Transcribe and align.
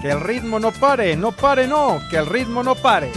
Que 0.00 0.10
el 0.10 0.20
ritmo 0.22 0.58
no 0.58 0.72
pare, 0.72 1.14
no 1.14 1.30
pare, 1.30 1.66
no, 1.66 1.98
que 2.08 2.16
el 2.16 2.24
ritmo 2.24 2.62
no 2.62 2.74
pare. 2.74 3.12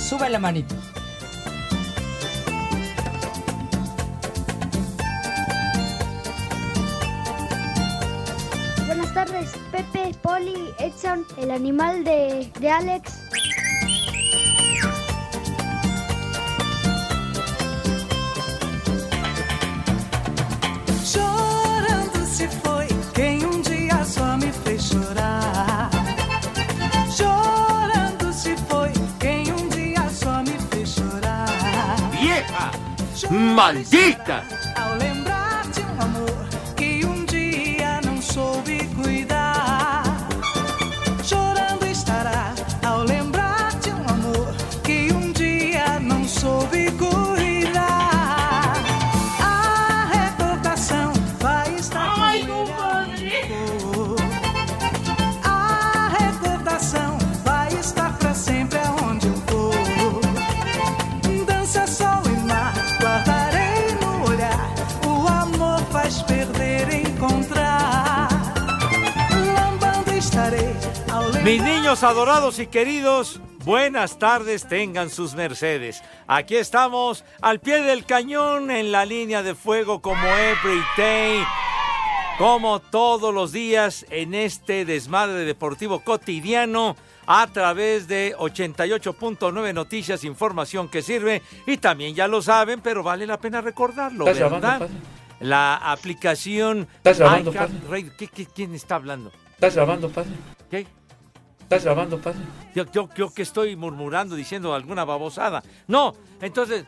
Sube 0.00 0.30
la 0.30 0.38
manito. 0.38 0.74
Buenas 8.86 9.12
tardes, 9.12 9.50
Pepe, 9.70 10.14
Poli, 10.22 10.72
Edson, 10.78 11.26
el 11.36 11.50
animal 11.50 12.04
de, 12.04 12.50
de 12.58 12.70
Alex. 12.70 13.18
Chorar. 24.92 25.90
Chorando 27.16 28.32
se 28.32 28.56
foi 28.68 28.92
quem 29.18 29.50
um 29.52 29.68
dia 29.68 30.08
só 30.10 30.42
me 30.42 30.58
fez 30.70 30.94
chorar. 30.94 31.46
¡Vieja! 32.10 32.70
¡Maldita! 33.30 34.61
Niños 71.92 72.04
adorados 72.04 72.58
y 72.58 72.68
queridos, 72.68 73.38
buenas 73.66 74.18
tardes 74.18 74.66
tengan 74.66 75.10
sus 75.10 75.34
mercedes. 75.34 76.02
Aquí 76.26 76.56
estamos 76.56 77.22
al 77.42 77.60
pie 77.60 77.82
del 77.82 78.06
cañón 78.06 78.70
en 78.70 78.92
la 78.92 79.04
línea 79.04 79.42
de 79.42 79.54
fuego 79.54 80.00
como 80.00 80.22
every 80.26 80.80
day, 80.96 81.44
como 82.38 82.80
todos 82.80 83.34
los 83.34 83.52
días 83.52 84.06
en 84.08 84.32
este 84.32 84.86
desmadre 84.86 85.44
deportivo 85.44 86.00
cotidiano 86.00 86.96
a 87.26 87.46
través 87.48 88.08
de 88.08 88.34
88.9 88.38 89.74
Noticias, 89.74 90.24
información 90.24 90.88
que 90.88 91.02
sirve 91.02 91.42
y 91.66 91.76
también 91.76 92.14
ya 92.14 92.26
lo 92.26 92.40
saben, 92.40 92.80
pero 92.80 93.02
vale 93.02 93.26
la 93.26 93.38
pena 93.38 93.60
recordarlo, 93.60 94.24
¿Estás 94.24 94.38
grabando, 94.38 94.66
¿verdad? 94.66 94.78
padre? 94.78 94.94
La 95.40 95.74
aplicación 95.76 96.88
¿Estás 96.96 97.18
grabando, 97.18 97.52
padre? 97.52 97.74
Radio- 97.90 98.12
¿Qué- 98.16 98.28
qué- 98.28 98.46
quién 98.46 98.74
está 98.74 98.94
hablando? 98.94 99.30
¿Estás 99.56 99.74
grabando, 99.76 100.08
padre? 100.08 100.30
¿Qué? 100.70 100.86
¿Estás 101.72 101.84
grabando, 101.86 102.18
padre? 102.18 102.40
Yo, 102.74 102.84
yo, 103.14 103.32
que 103.32 103.40
estoy 103.40 103.76
murmurando, 103.76 104.36
diciendo 104.36 104.74
alguna 104.74 105.06
babosada. 105.06 105.62
No, 105.86 106.14
entonces, 106.42 106.84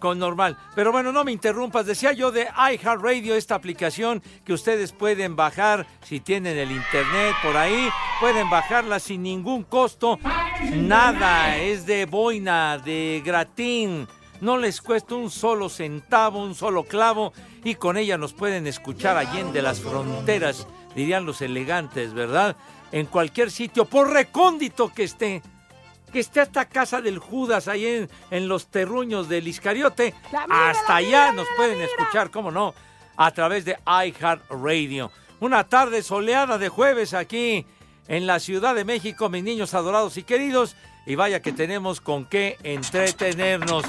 con 0.00 0.18
normal. 0.18 0.54
Pero 0.74 0.92
bueno, 0.92 1.12
no 1.12 1.24
me 1.24 1.32
interrumpas. 1.32 1.86
Decía 1.86 2.12
yo 2.12 2.30
de 2.30 2.42
iHeartRadio, 2.42 3.34
esta 3.36 3.54
aplicación 3.54 4.22
que 4.44 4.52
ustedes 4.52 4.92
pueden 4.92 5.34
bajar 5.34 5.86
si 6.02 6.20
tienen 6.20 6.58
el 6.58 6.70
internet 6.70 7.36
por 7.42 7.56
ahí. 7.56 7.88
Pueden 8.20 8.50
bajarla 8.50 9.00
sin 9.00 9.22
ningún 9.22 9.62
costo. 9.62 10.18
Nada, 10.74 11.56
es 11.56 11.86
de 11.86 12.04
boina, 12.04 12.76
de 12.76 13.22
gratín. 13.24 14.06
No 14.42 14.58
les 14.58 14.82
cuesta 14.82 15.14
un 15.14 15.30
solo 15.30 15.70
centavo, 15.70 16.42
un 16.42 16.54
solo 16.54 16.84
clavo. 16.84 17.32
Y 17.64 17.76
con 17.76 17.96
ella 17.96 18.18
nos 18.18 18.34
pueden 18.34 18.66
escuchar 18.66 19.16
allende 19.16 19.62
las 19.62 19.80
fronteras, 19.80 20.66
dirían 20.94 21.24
los 21.24 21.40
elegantes, 21.40 22.12
¿verdad? 22.12 22.58
En 22.92 23.06
cualquier 23.06 23.50
sitio, 23.50 23.84
por 23.84 24.10
recóndito 24.10 24.92
que 24.92 25.04
esté 25.04 25.42
que 26.12 26.20
esté 26.20 26.40
hasta 26.40 26.64
casa 26.64 27.02
del 27.02 27.18
Judas, 27.18 27.68
ahí 27.68 27.84
en, 27.84 28.10
en 28.30 28.48
los 28.48 28.68
terruños 28.68 29.28
del 29.28 29.46
Iscariote, 29.46 30.14
hasta 30.48 30.96
allá 30.96 31.32
nos 31.32 31.46
pueden 31.56 31.80
escuchar, 31.82 32.30
cómo 32.30 32.50
no, 32.50 32.74
a 33.16 33.30
través 33.30 33.66
de 33.66 33.76
iHeartRadio. 33.86 35.10
Una 35.40 35.64
tarde 35.64 36.02
soleada 36.02 36.56
de 36.56 36.70
jueves 36.70 37.14
aquí 37.14 37.66
en 38.08 38.26
la 38.26 38.40
Ciudad 38.40 38.74
de 38.74 38.84
México, 38.84 39.28
mis 39.28 39.44
niños 39.44 39.74
adorados 39.74 40.16
y 40.16 40.22
queridos, 40.22 40.76
y 41.06 41.14
vaya 41.14 41.42
que 41.42 41.52
tenemos 41.52 42.00
con 42.00 42.24
qué 42.24 42.56
entretenernos. 42.62 43.84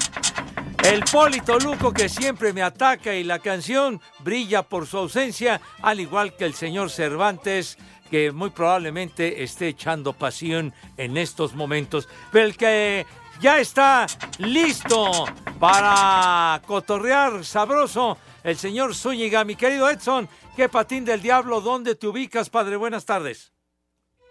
El 0.84 1.04
Polito 1.04 1.58
Luco 1.58 1.92
que 1.92 2.08
siempre 2.08 2.52
me 2.52 2.62
ataca 2.62 3.14
y 3.14 3.24
la 3.24 3.38
canción 3.38 4.00
brilla 4.20 4.62
por 4.62 4.86
su 4.86 4.96
ausencia, 4.98 5.60
al 5.82 6.00
igual 6.00 6.34
que 6.36 6.46
el 6.46 6.54
señor 6.54 6.90
Cervantes 6.90 7.76
que 8.10 8.32
muy 8.32 8.50
probablemente 8.50 9.42
esté 9.42 9.68
echando 9.68 10.12
pasión 10.12 10.74
en 10.96 11.16
estos 11.16 11.54
momentos. 11.54 12.08
Pero 12.32 12.46
el 12.46 12.56
que 12.56 13.06
ya 13.40 13.58
está 13.58 14.06
listo 14.38 15.26
para 15.58 16.60
cotorrear 16.66 17.44
sabroso, 17.44 18.18
el 18.44 18.56
señor 18.56 18.94
Zúñiga. 18.94 19.44
Mi 19.44 19.56
querido 19.56 19.88
Edson, 19.88 20.28
¿qué 20.56 20.68
patín 20.68 21.04
del 21.04 21.22
diablo? 21.22 21.60
¿Dónde 21.60 21.94
te 21.94 22.06
ubicas, 22.06 22.50
padre? 22.50 22.76
Buenas 22.76 23.06
tardes. 23.06 23.52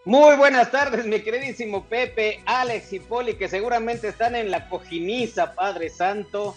Muy 0.06 0.38
buenas 0.38 0.72
tardes, 0.72 1.06
mi 1.06 1.22
queridísimo 1.22 1.86
Pepe, 1.86 2.42
Alex 2.46 2.94
y 2.94 3.00
Poli, 3.00 3.36
que 3.36 3.50
seguramente 3.50 4.08
están 4.08 4.34
en 4.36 4.50
la 4.50 4.70
cojiniza, 4.70 5.54
Padre 5.54 5.90
Santo. 5.90 6.56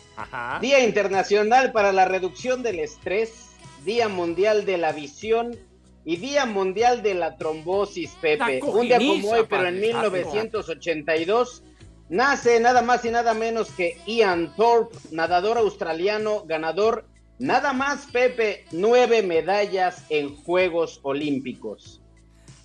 Día 0.61 0.81
Internacional 0.85 1.73
para 1.73 1.93
la 1.93 2.05
Reducción 2.05 2.63
del 2.63 2.79
Estrés, 2.79 3.51
Día 3.85 4.09
Mundial 4.09 4.65
de 4.65 4.79
la 4.79 4.93
Visión 4.93 5.59
y 6.05 6.17
Día 6.17 6.47
Mundial 6.47 7.03
de 7.03 7.15
la 7.15 7.37
Trombosis, 7.37 8.11
Pepe. 8.21 8.61
La 8.61 8.67
Un 8.67 8.87
día 8.87 8.99
como 8.99 9.31
hoy, 9.31 9.47
pero 9.49 9.69
en 9.69 9.81
Padre 9.93 10.25
Santo. 10.25 10.59
1982, 10.59 11.63
nace 12.09 12.59
nada 12.61 12.83
más 12.83 13.05
y 13.05 13.11
nada 13.11 13.35
menos 13.35 13.71
que 13.71 13.97
Ian 14.07 14.55
Thorpe, 14.57 14.97
nadador 15.13 15.59
australiano, 15.59 16.45
ganador, 16.45 17.07
nada 17.39 17.73
más, 17.73 18.07
Pepe, 18.13 18.65
nueve 18.73 19.23
medallas 19.23 20.05
en 20.09 20.35
Juegos 20.35 21.01
Olímpicos. 21.03 22.01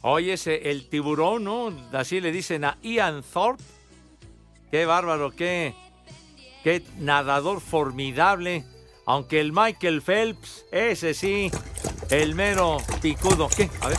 Oye, 0.01 0.33
ese, 0.33 0.69
el 0.69 0.89
tiburón, 0.89 1.44
¿no? 1.44 1.73
Así 1.91 2.21
le 2.21 2.31
dicen 2.31 2.63
a 2.65 2.77
Ian 2.81 3.23
Thorpe. 3.23 3.63
Qué 4.71 4.85
bárbaro, 4.85 5.31
qué, 5.31 5.73
qué 6.63 6.81
nadador 6.97 7.61
formidable. 7.61 8.65
Aunque 9.06 9.39
el 9.39 9.53
Michael 9.53 10.01
Phelps, 10.01 10.65
ese 10.71 11.13
sí, 11.13 11.50
el 12.09 12.36
mero 12.36 12.77
picudo. 13.01 13.50
¿Qué? 13.56 13.69
A 13.81 13.89
ver. 13.89 13.98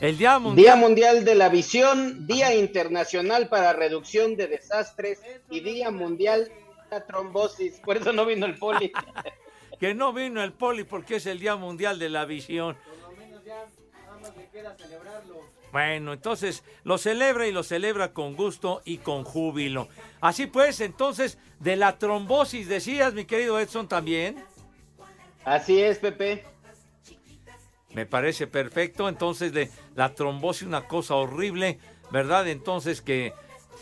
El 0.00 0.16
Día 0.16 0.38
Mundial. 0.38 0.64
Día 0.64 0.76
Mundial 0.76 1.24
de 1.24 1.34
la 1.34 1.48
Visión, 1.48 2.26
Día 2.26 2.54
Internacional 2.54 3.48
para 3.48 3.72
Reducción 3.72 4.36
de 4.36 4.46
Desastres 4.46 5.20
y 5.50 5.60
Día 5.60 5.90
Mundial 5.90 6.44
de 6.44 6.90
la 6.90 7.06
Trombosis. 7.06 7.80
Por 7.84 7.98
eso 7.98 8.12
no 8.12 8.24
vino 8.24 8.46
el 8.46 8.56
poli. 8.56 8.92
que 9.80 9.94
no 9.94 10.12
vino 10.12 10.42
el 10.42 10.52
poli 10.52 10.84
porque 10.84 11.16
es 11.16 11.26
el 11.26 11.38
Día 11.38 11.56
Mundial 11.56 11.98
de 11.98 12.08
la 12.08 12.24
Visión. 12.24 12.76
Bueno, 15.72 16.12
entonces 16.12 16.64
lo 16.82 16.98
celebra 16.98 17.46
y 17.46 17.52
lo 17.52 17.62
celebra 17.62 18.12
con 18.12 18.34
gusto 18.34 18.82
y 18.84 18.98
con 18.98 19.24
júbilo. 19.24 19.88
Así 20.20 20.46
pues, 20.46 20.80
entonces, 20.80 21.38
de 21.60 21.76
la 21.76 21.98
trombosis 21.98 22.68
decías, 22.68 23.14
mi 23.14 23.24
querido 23.24 23.58
Edson, 23.60 23.88
también. 23.88 24.44
Así 25.44 25.80
es, 25.80 25.98
Pepe. 25.98 26.44
Me 27.94 28.06
parece 28.06 28.46
perfecto. 28.46 29.08
Entonces, 29.08 29.52
de 29.52 29.70
la 29.94 30.14
trombosis, 30.14 30.66
una 30.66 30.86
cosa 30.86 31.14
horrible, 31.14 31.78
¿verdad? 32.10 32.48
Entonces 32.48 33.00
que 33.00 33.32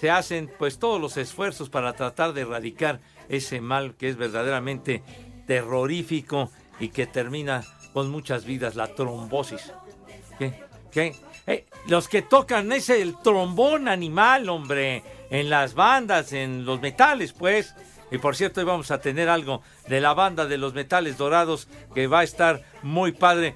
se 0.01 0.11
hacen 0.11 0.51
pues 0.59 0.79
todos 0.79 1.01
los 1.01 1.17
esfuerzos 1.17 1.71
para 1.71 1.95
tratar 1.95 2.33
de 2.33 2.43
erradicar 2.43 3.01
ese 3.29 3.61
mal 3.61 3.95
que 3.97 4.09
es 4.09 4.17
verdaderamente 4.17 5.03
terrorífico 5.47 6.51
y 6.79 6.89
que 6.89 7.07
termina 7.07 7.65
con 7.93 8.11
muchas 8.11 8.45
vidas, 8.45 8.77
la 8.77 8.95
trombosis. 8.95 9.73
¿Qué? 10.39 10.63
¿Qué? 10.93 11.17
Eh, 11.49 11.65
los 11.87 12.09
que 12.09 12.21
tocan 12.21 12.71
es 12.73 12.91
el 12.91 13.17
trombón 13.23 13.89
animal, 13.89 14.51
hombre, 14.51 15.03
en 15.31 15.49
las 15.49 15.73
bandas, 15.73 16.35
en 16.35 16.67
los 16.67 16.79
metales, 16.83 17.33
pues. 17.33 17.75
Y 18.11 18.19
por 18.19 18.37
cierto, 18.37 18.61
hoy 18.61 18.67
vamos 18.67 18.91
a 18.91 19.01
tener 19.01 19.31
algo 19.31 19.63
de 19.89 20.03
la 20.03 20.13
banda 20.13 20.45
de 20.45 20.59
los 20.59 20.75
metales 20.75 21.17
dorados 21.17 21.67
que 21.95 22.07
va 22.07 22.21
a 22.21 22.25
estar 22.25 22.63
muy 22.83 23.13
padre. 23.13 23.55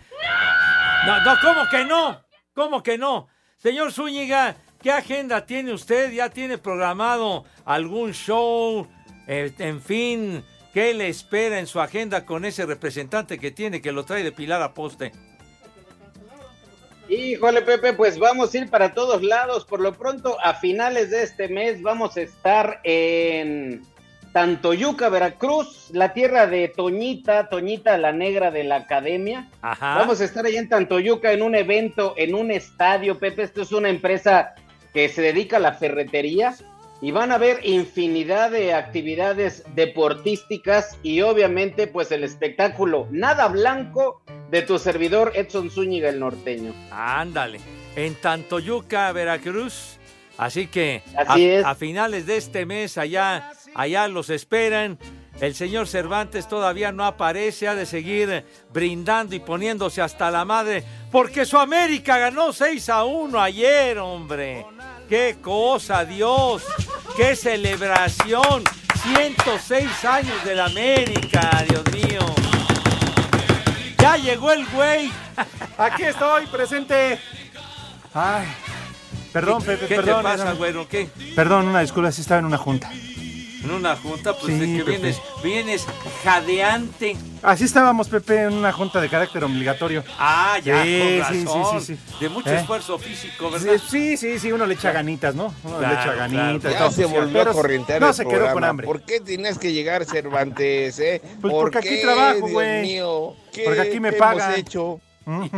No, 1.06 1.20
no, 1.22 1.36
¿cómo 1.42 1.68
que 1.70 1.84
no? 1.84 2.22
¿Cómo 2.54 2.82
que 2.82 2.96
no? 2.96 3.28
Señor 3.58 3.92
Zúñiga, 3.92 4.56
¿qué 4.80 4.90
agenda 4.90 5.44
tiene 5.44 5.74
usted? 5.74 6.12
¿Ya 6.12 6.30
tiene 6.30 6.56
programado 6.56 7.44
algún 7.66 8.12
show? 8.12 8.88
Eh, 9.26 9.52
en 9.58 9.82
fin, 9.82 10.42
¿qué 10.72 10.94
le 10.94 11.08
espera 11.08 11.58
en 11.58 11.66
su 11.66 11.78
agenda 11.78 12.24
con 12.24 12.46
ese 12.46 12.64
representante 12.64 13.38
que 13.38 13.50
tiene 13.50 13.82
que 13.82 13.92
lo 13.92 14.04
trae 14.06 14.24
de 14.24 14.32
Pilar 14.32 14.62
a 14.62 14.72
poste? 14.72 15.12
Híjole, 17.12 17.60
Pepe, 17.60 17.92
pues 17.92 18.18
vamos 18.18 18.54
a 18.54 18.58
ir 18.58 18.70
para 18.70 18.94
todos 18.94 19.22
lados. 19.22 19.66
Por 19.66 19.80
lo 19.80 19.92
pronto, 19.92 20.38
a 20.42 20.54
finales 20.54 21.10
de 21.10 21.22
este 21.22 21.46
mes 21.46 21.82
vamos 21.82 22.16
a 22.16 22.22
estar 22.22 22.80
en 22.84 23.82
Tantoyuca, 24.32 25.10
Veracruz, 25.10 25.90
la 25.92 26.14
tierra 26.14 26.46
de 26.46 26.68
Toñita, 26.68 27.50
Toñita 27.50 27.98
la 27.98 28.12
negra 28.12 28.50
de 28.50 28.64
la 28.64 28.76
academia. 28.76 29.50
Vamos 29.78 30.22
a 30.22 30.24
estar 30.24 30.46
ahí 30.46 30.56
en 30.56 30.70
Tantoyuca 30.70 31.32
en 31.32 31.42
un 31.42 31.54
evento, 31.54 32.14
en 32.16 32.34
un 32.34 32.50
estadio, 32.50 33.18
Pepe. 33.18 33.42
Esto 33.42 33.60
es 33.60 33.72
una 33.72 33.90
empresa 33.90 34.54
que 34.94 35.10
se 35.10 35.20
dedica 35.20 35.58
a 35.58 35.60
la 35.60 35.74
ferretería 35.74 36.54
y 37.02 37.10
van 37.10 37.30
a 37.30 37.36
ver 37.36 37.58
infinidad 37.62 38.52
de 38.52 38.72
actividades 38.72 39.64
deportísticas 39.74 40.96
y 41.02 41.20
obviamente 41.20 41.88
pues 41.88 42.10
el 42.10 42.24
espectáculo 42.24 43.06
nada 43.10 43.48
blanco 43.48 44.22
de 44.52 44.60
tu 44.60 44.78
servidor 44.78 45.32
Edson 45.34 45.70
Zúñiga 45.70 46.10
el 46.10 46.20
norteño. 46.20 46.74
Ándale, 46.90 47.58
en 47.96 48.14
Tantoyuca, 48.16 49.10
Veracruz. 49.12 49.96
Así 50.36 50.66
que 50.66 51.02
Así 51.16 51.54
a, 51.54 51.70
a 51.70 51.74
finales 51.74 52.26
de 52.26 52.36
este 52.36 52.66
mes 52.66 52.98
allá, 52.98 53.50
allá 53.74 54.06
los 54.08 54.28
esperan. 54.28 54.98
El 55.40 55.54
señor 55.54 55.88
Cervantes 55.88 56.48
todavía 56.48 56.92
no 56.92 57.06
aparece, 57.06 57.66
ha 57.66 57.74
de 57.74 57.86
seguir 57.86 58.44
brindando 58.70 59.34
y 59.34 59.40
poniéndose 59.40 60.02
hasta 60.02 60.30
la 60.30 60.44
madre, 60.44 60.84
porque 61.10 61.46
su 61.46 61.56
América 61.56 62.18
ganó 62.18 62.52
6 62.52 62.90
a 62.90 63.04
1 63.04 63.40
ayer, 63.40 63.98
hombre. 63.98 64.66
¡Qué 65.08 65.38
cosa, 65.40 66.04
Dios! 66.04 66.62
¡Qué 67.16 67.34
celebración! 67.36 68.64
106 69.02 70.04
años 70.04 70.44
de 70.44 70.54
la 70.54 70.66
América, 70.66 71.64
Dios 71.66 71.84
mío. 71.90 72.41
Ya 74.02 74.16
llegó 74.16 74.50
el 74.50 74.66
güey. 74.66 75.12
Aquí 75.78 76.02
estoy, 76.02 76.46
presente. 76.48 77.20
Ay, 78.12 78.48
perdón, 79.32 79.62
Pepe, 79.62 79.86
¿Qué 79.86 79.94
perdón. 79.94 80.16
te 80.16 80.22
pasa, 80.24 80.52
güero? 80.54 80.88
¿Qué? 80.88 81.08
Perdón, 81.36 81.68
una 81.68 81.82
disculpa, 81.82 82.10
sí 82.10 82.20
estaba 82.20 82.40
en 82.40 82.46
una 82.46 82.58
junta. 82.58 82.90
En 83.64 83.70
una 83.70 83.94
junta, 83.96 84.34
pues 84.36 84.46
Sí, 84.46 84.60
es 84.62 84.68
que 84.78 84.84
Pepe. 84.84 84.90
vienes, 84.98 85.20
vienes 85.42 85.86
jadeante. 86.24 87.16
Así 87.42 87.64
estábamos, 87.64 88.08
Pepe, 88.08 88.42
en 88.42 88.54
una 88.54 88.72
junta 88.72 89.00
de 89.00 89.08
carácter 89.08 89.44
obligatorio. 89.44 90.02
Ah, 90.18 90.58
ya, 90.62 90.82
Sí, 90.82 90.98
con 90.98 91.08
sí, 91.08 91.38
sí, 91.40 91.44
razón. 91.44 91.80
sí, 91.80 91.96
sí. 91.96 92.14
De 92.20 92.28
mucho 92.28 92.50
¿Eh? 92.50 92.58
esfuerzo 92.58 92.98
físico, 92.98 93.50
¿verdad? 93.50 93.74
Sí, 93.88 94.16
sí, 94.16 94.38
sí, 94.38 94.50
uno 94.52 94.66
le 94.66 94.74
echa 94.74 94.90
ganitas, 94.92 95.34
¿no? 95.34 95.54
Uno 95.64 95.80
le 95.80 95.86
Claro, 95.86 95.94
echa 95.94 96.02
claro. 96.14 96.18
ganitas. 96.18 96.72
Ya 96.72 96.78
todo. 96.78 96.90
se 96.90 97.04
volvió 97.04 97.38
Pero 97.38 97.50
a 97.50 97.54
corrientear 97.54 98.00
No 98.00 98.08
el 98.08 98.14
se 98.14 98.26
quedó 98.26 98.52
con 98.52 98.64
hambre. 98.64 98.86
¿Por 98.86 99.02
qué 99.02 99.20
tienes 99.20 99.58
que 99.58 99.72
llegar, 99.72 100.04
Cervantes, 100.04 100.98
eh? 100.98 101.20
Pues 101.40 101.52
¿Por 101.52 101.62
porque 101.64 101.78
aquí 101.78 101.88
qué, 101.88 102.02
trabajo, 102.02 102.38
Dios 102.46 102.50
güey. 102.50 103.00
Porque 103.64 103.80
aquí 103.80 104.00
me 104.00 104.12
pagan. 104.12 104.54
hecho? 104.56 105.00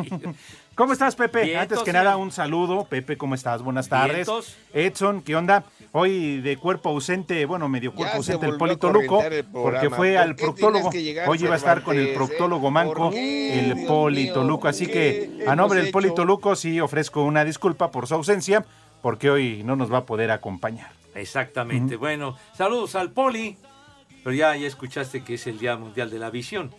¿Cómo 0.75 0.93
estás, 0.93 1.15
Pepe? 1.15 1.43
Vientos, 1.45 1.63
Antes 1.63 1.83
que 1.85 1.93
nada, 1.93 2.17
un 2.17 2.33
saludo. 2.33 2.85
Pepe, 2.85 3.17
¿cómo 3.17 3.35
estás? 3.35 3.63
Buenas 3.63 3.89
tardes. 3.89 4.27
Vientos. 4.27 4.57
Edson, 4.73 5.23
¿qué 5.23 5.37
onda? 5.37 5.65
Hoy 5.97 6.41
de 6.41 6.57
cuerpo 6.57 6.89
ausente, 6.89 7.47
bueno, 7.47 7.69
medio 7.69 7.95
cuerpo 7.95 8.15
Ya 8.15 8.17
ausente 8.17 8.47
el 8.47 8.57
Polito 8.57 8.91
Luco, 8.91 9.23
el 9.23 9.45
porque 9.45 9.91
fue 9.91 10.15
¿Por 10.15 10.23
al 10.23 10.35
proctólogo. 10.35 10.91
Hoy 11.29 11.39
iba 11.41 11.55
a 11.55 11.57
estar 11.57 11.85
con 11.85 11.97
el 11.97 12.13
proctólogo 12.15 12.69
manco, 12.73 12.95
¿Por 12.95 13.13
qué, 13.13 13.61
el 13.61 13.75
Dios 13.77 13.87
Polito 13.87 14.41
mío? 14.41 14.49
Luco. 14.49 14.67
Así 14.67 14.89
¿Qué 14.89 15.31
que, 15.39 15.47
a 15.47 15.55
nombre 15.55 15.81
del 15.81 15.93
Polito? 15.93 16.25
Luco, 16.25 16.57
sí 16.57 16.81
ofrezco 16.81 17.23
una 17.23 17.45
disculpa 17.45 17.93
por 17.93 18.09
su 18.09 18.15
ausencia, 18.15 18.65
porque 19.03 19.31
hoy 19.31 19.63
no 19.63 19.77
nos 19.77 19.93
va 19.93 19.99
a 19.99 20.05
poder 20.05 20.33
acompañar. 20.33 20.91
Exactamente. 21.15 21.95
Bueno, 21.95 22.37
saludos 22.55 22.97
al 22.97 23.13
Poli. 23.13 23.57
Pero 24.25 24.35
ya, 24.35 24.57
ya 24.57 24.67
escuchaste 24.67 25.23
que 25.23 25.35
es 25.35 25.47
el 25.47 25.61
Día 25.61 25.77
Mundial 25.77 26.11
de 26.11 26.19
la 26.19 26.31
Visión. 26.31 26.75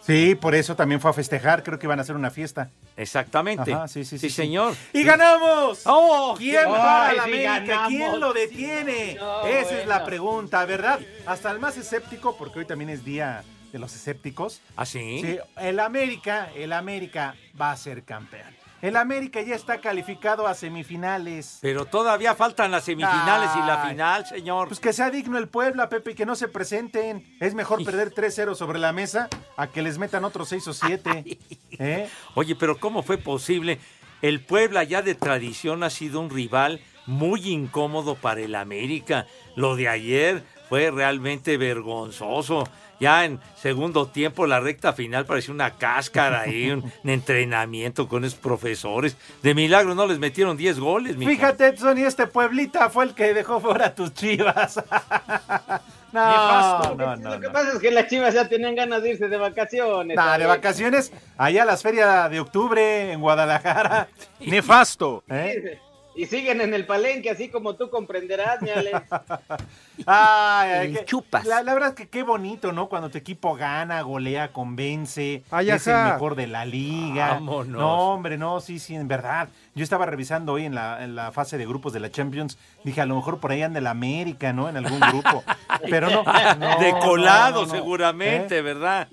Sí, 0.00 0.34
por 0.34 0.54
eso 0.54 0.74
también 0.76 1.00
fue 1.00 1.10
a 1.10 1.14
festejar. 1.14 1.62
Creo 1.62 1.78
que 1.78 1.86
iban 1.86 1.98
a 1.98 2.02
hacer 2.02 2.16
una 2.16 2.30
fiesta. 2.30 2.70
Exactamente. 2.96 3.72
Ajá, 3.72 3.86
sí, 3.88 4.04
sí, 4.04 4.18
sí, 4.18 4.30
sí. 4.30 4.34
señor. 4.34 4.74
¡Y 4.92 5.02
ganamos! 5.04 5.82
¡Oh! 5.84 6.34
¿Quién 6.38 6.56
qué- 6.56 6.64
para 6.70 7.08
Ay, 7.08 7.16
la 7.16 7.22
América? 7.24 7.58
ganamos. 7.60 7.88
¿Quién 7.88 8.20
lo 8.20 8.32
detiene? 8.32 9.14
No, 9.18 9.44
Esa 9.46 9.80
es 9.80 9.86
la 9.86 10.04
pregunta, 10.04 10.64
¿verdad? 10.64 11.00
Hasta 11.26 11.50
el 11.50 11.58
más 11.58 11.76
escéptico, 11.76 12.36
porque 12.36 12.60
hoy 12.60 12.64
también 12.64 12.90
es 12.90 13.04
día 13.04 13.44
de 13.72 13.78
los 13.78 13.94
escépticos. 13.94 14.60
¿Ah, 14.76 14.86
sí? 14.86 15.20
Sí, 15.22 15.38
el 15.58 15.78
América, 15.80 16.50
el 16.56 16.72
América 16.72 17.34
va 17.60 17.70
a 17.70 17.76
ser 17.76 18.02
campeón. 18.02 18.59
El 18.82 18.96
América 18.96 19.42
ya 19.42 19.54
está 19.54 19.80
calificado 19.80 20.46
a 20.46 20.54
semifinales. 20.54 21.58
Pero 21.60 21.84
todavía 21.84 22.34
faltan 22.34 22.70
las 22.70 22.84
semifinales 22.84 23.50
y 23.54 23.66
la 23.66 23.86
final, 23.86 24.26
señor. 24.26 24.68
Pues 24.68 24.80
que 24.80 24.94
sea 24.94 25.10
digno 25.10 25.36
el 25.36 25.48
Puebla, 25.48 25.90
Pepe, 25.90 26.12
y 26.12 26.14
que 26.14 26.24
no 26.24 26.34
se 26.34 26.48
presenten. 26.48 27.36
Es 27.40 27.54
mejor 27.54 27.84
perder 27.84 28.12
3-0 28.14 28.54
sobre 28.54 28.78
la 28.78 28.92
mesa 28.92 29.28
a 29.58 29.66
que 29.66 29.82
les 29.82 29.98
metan 29.98 30.24
otros 30.24 30.48
6 30.48 30.68
o 30.68 30.72
7. 30.72 31.38
¿Eh? 31.78 32.08
Oye, 32.34 32.56
pero 32.56 32.78
¿cómo 32.78 33.02
fue 33.02 33.18
posible? 33.18 33.78
El 34.22 34.40
Puebla 34.40 34.82
ya 34.84 35.02
de 35.02 35.14
tradición 35.14 35.82
ha 35.82 35.90
sido 35.90 36.20
un 36.20 36.30
rival 36.30 36.80
muy 37.06 37.48
incómodo 37.50 38.14
para 38.14 38.40
el 38.40 38.54
América. 38.54 39.26
Lo 39.56 39.76
de 39.76 39.88
ayer 39.88 40.42
fue 40.70 40.90
realmente 40.90 41.58
vergonzoso. 41.58 42.64
Ya 43.00 43.24
en 43.24 43.40
segundo 43.56 44.06
tiempo, 44.06 44.46
la 44.46 44.60
recta 44.60 44.92
final 44.92 45.24
parecía 45.24 45.54
una 45.54 45.70
cáscara 45.72 46.42
ahí, 46.42 46.70
un 46.70 46.92
entrenamiento 47.04 48.06
con 48.06 48.24
esos 48.24 48.38
profesores. 48.38 49.16
De 49.42 49.54
milagro 49.54 49.94
no 49.94 50.06
les 50.06 50.18
metieron 50.18 50.56
10 50.56 50.78
goles, 50.78 51.16
mijo. 51.16 51.30
Fíjate, 51.30 51.68
Edson, 51.68 51.96
y 51.98 52.02
este 52.02 52.26
Pueblita 52.26 52.90
fue 52.90 53.04
el 53.04 53.14
que 53.14 53.32
dejó 53.32 53.58
fuera 53.58 53.86
a 53.86 53.94
tus 53.94 54.12
chivas. 54.12 54.76
no, 56.12 56.26
Nefasto. 56.30 56.94
no, 56.94 57.16
no. 57.16 57.30
Lo 57.30 57.40
que 57.40 57.46
no. 57.46 57.52
pasa 57.52 57.72
es 57.72 57.78
que 57.78 57.90
las 57.90 58.06
chivas 58.08 58.34
ya 58.34 58.48
tenían 58.48 58.74
ganas 58.74 59.02
de 59.02 59.10
irse 59.12 59.28
de 59.28 59.36
vacaciones. 59.38 60.16
Nah, 60.16 60.36
de 60.36 60.44
vacaciones, 60.46 61.10
allá 61.38 61.62
a 61.62 61.66
las 61.66 61.82
ferias 61.82 62.30
de 62.30 62.38
octubre 62.38 63.12
en 63.12 63.20
Guadalajara. 63.20 64.08
Nefasto. 64.40 65.24
¿Eh? 65.30 65.78
Y 66.14 66.26
siguen 66.26 66.60
en 66.60 66.74
el 66.74 66.86
palenque, 66.86 67.30
así 67.30 67.48
como 67.48 67.76
tú 67.76 67.88
comprenderás, 67.88 68.60
mi 68.62 68.70
Alex. 68.70 69.00
Ay, 70.06 70.92
qué- 70.92 71.04
chupas. 71.04 71.44
La, 71.46 71.62
la 71.62 71.72
verdad 71.72 71.90
es 71.90 71.94
que 71.94 72.08
qué 72.08 72.22
bonito, 72.22 72.72
¿no? 72.72 72.88
Cuando 72.88 73.10
tu 73.10 73.18
equipo 73.18 73.54
gana, 73.54 74.00
golea, 74.02 74.52
convence, 74.52 75.42
Ay, 75.50 75.70
es 75.70 75.86
el 75.86 75.94
mejor 76.04 76.34
de 76.34 76.46
la 76.46 76.64
liga. 76.64 77.34
Vámonos. 77.34 77.66
No, 77.68 78.12
hombre, 78.14 78.38
no, 78.38 78.60
sí, 78.60 78.78
sí, 78.78 78.94
en 78.96 79.08
verdad. 79.08 79.48
Yo 79.74 79.84
estaba 79.84 80.04
revisando 80.06 80.52
hoy 80.52 80.64
en 80.64 80.74
la, 80.74 81.04
en 81.04 81.14
la 81.14 81.32
fase 81.32 81.58
de 81.58 81.66
grupos 81.66 81.92
de 81.92 82.00
la 82.00 82.10
Champions, 82.10 82.58
dije, 82.84 83.00
a 83.00 83.06
lo 83.06 83.14
mejor 83.16 83.38
por 83.38 83.52
ahí 83.52 83.62
anda 83.62 83.78
el 83.78 83.86
América, 83.86 84.52
¿no? 84.52 84.68
En 84.68 84.76
algún 84.76 85.00
grupo. 85.00 85.44
Pero 85.90 86.10
no. 86.10 86.24
no, 86.58 86.78
de 86.80 86.90
colado, 87.00 87.60
no, 87.62 87.66
no, 87.66 87.66
no. 87.66 87.72
seguramente, 87.72 88.58
¿Eh? 88.58 88.62
¿verdad? 88.62 89.08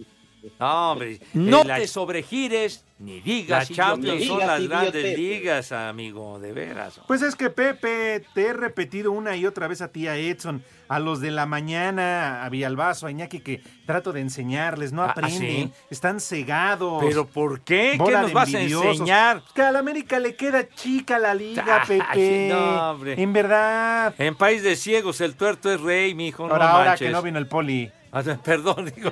No, 0.59 0.91
hombre. 0.91 1.19
No 1.33 1.63
la- 1.63 1.75
te 1.77 1.87
sobregires 1.87 2.83
ni 2.99 3.19
digas 3.21 3.69
Las 3.69 3.77
Champions 3.77 4.25
son 4.25 4.39
las 4.39 4.67
grandes 4.67 5.15
ligas, 5.19 5.71
amigo, 5.71 6.39
de 6.39 6.51
veras. 6.51 6.99
Pues 7.07 7.21
es 7.21 7.35
que 7.35 7.51
Pepe, 7.51 8.23
te 8.33 8.47
he 8.47 8.53
repetido 8.53 9.11
una 9.11 9.35
y 9.35 9.45
otra 9.45 9.67
vez 9.67 9.81
a 9.83 9.89
ti, 9.89 10.07
a 10.07 10.15
Edson, 10.17 10.63
a 10.87 10.97
los 10.99 11.21
de 11.21 11.29
la 11.29 11.45
mañana, 11.45 12.43
a 12.43 12.49
Villalbazo, 12.49 13.05
a 13.05 13.11
Iñaki, 13.11 13.41
que 13.41 13.61
trato 13.85 14.13
de 14.13 14.21
enseñarles, 14.21 14.93
no 14.93 15.03
Ah, 15.03 15.11
aprenden, 15.11 15.39
¿sí? 15.67 15.71
están 15.91 16.19
cegados. 16.19 17.03
¿Pero 17.05 17.27
por 17.27 17.61
qué? 17.61 17.99
¿Qué 18.03 18.11
nos 18.13 18.33
vas 18.33 18.51
a 18.55 18.61
enseñar? 18.61 19.43
Que 19.53 19.61
a 19.61 19.71
la 19.71 19.77
América 19.77 20.17
le 20.17 20.35
queda 20.35 20.67
chica 20.67 21.19
la 21.19 21.35
liga, 21.35 21.83
Ay, 21.87 21.99
Pepe. 21.99 22.49
no, 22.51 22.91
hombre. 22.93 23.21
En 23.21 23.31
verdad. 23.31 24.15
En 24.17 24.33
país 24.35 24.63
de 24.63 24.75
ciegos 24.75 25.21
el 25.21 25.35
tuerto 25.35 25.71
es 25.71 25.79
rey, 25.81 26.15
mijo. 26.15 26.43
Ahora, 26.45 26.57
no 26.57 26.63
ahora 26.77 26.95
que 26.95 27.09
no 27.09 27.21
vino 27.21 27.37
el 27.37 27.47
poli. 27.47 27.91
Ah, 28.17 28.37
Perdón, 28.43 28.91
digo. 28.95 29.11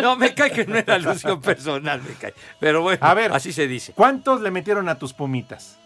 No, 0.00 0.16
me 0.16 0.34
cae 0.34 0.50
que 0.52 0.66
no 0.66 0.76
era 0.76 0.94
alusión 0.94 1.40
personal, 1.40 2.00
me 2.02 2.14
cae. 2.14 2.34
Pero 2.58 2.82
bueno, 2.82 2.98
A 3.04 3.14
ver. 3.14 3.32
así 3.32 3.52
se 3.52 3.66
dice. 3.66 3.92
¿Cuántos 3.92 4.40
le 4.40 4.50
metieron 4.50 4.88
a 4.88 4.98
tus 4.98 5.12
pumitas? 5.12 5.78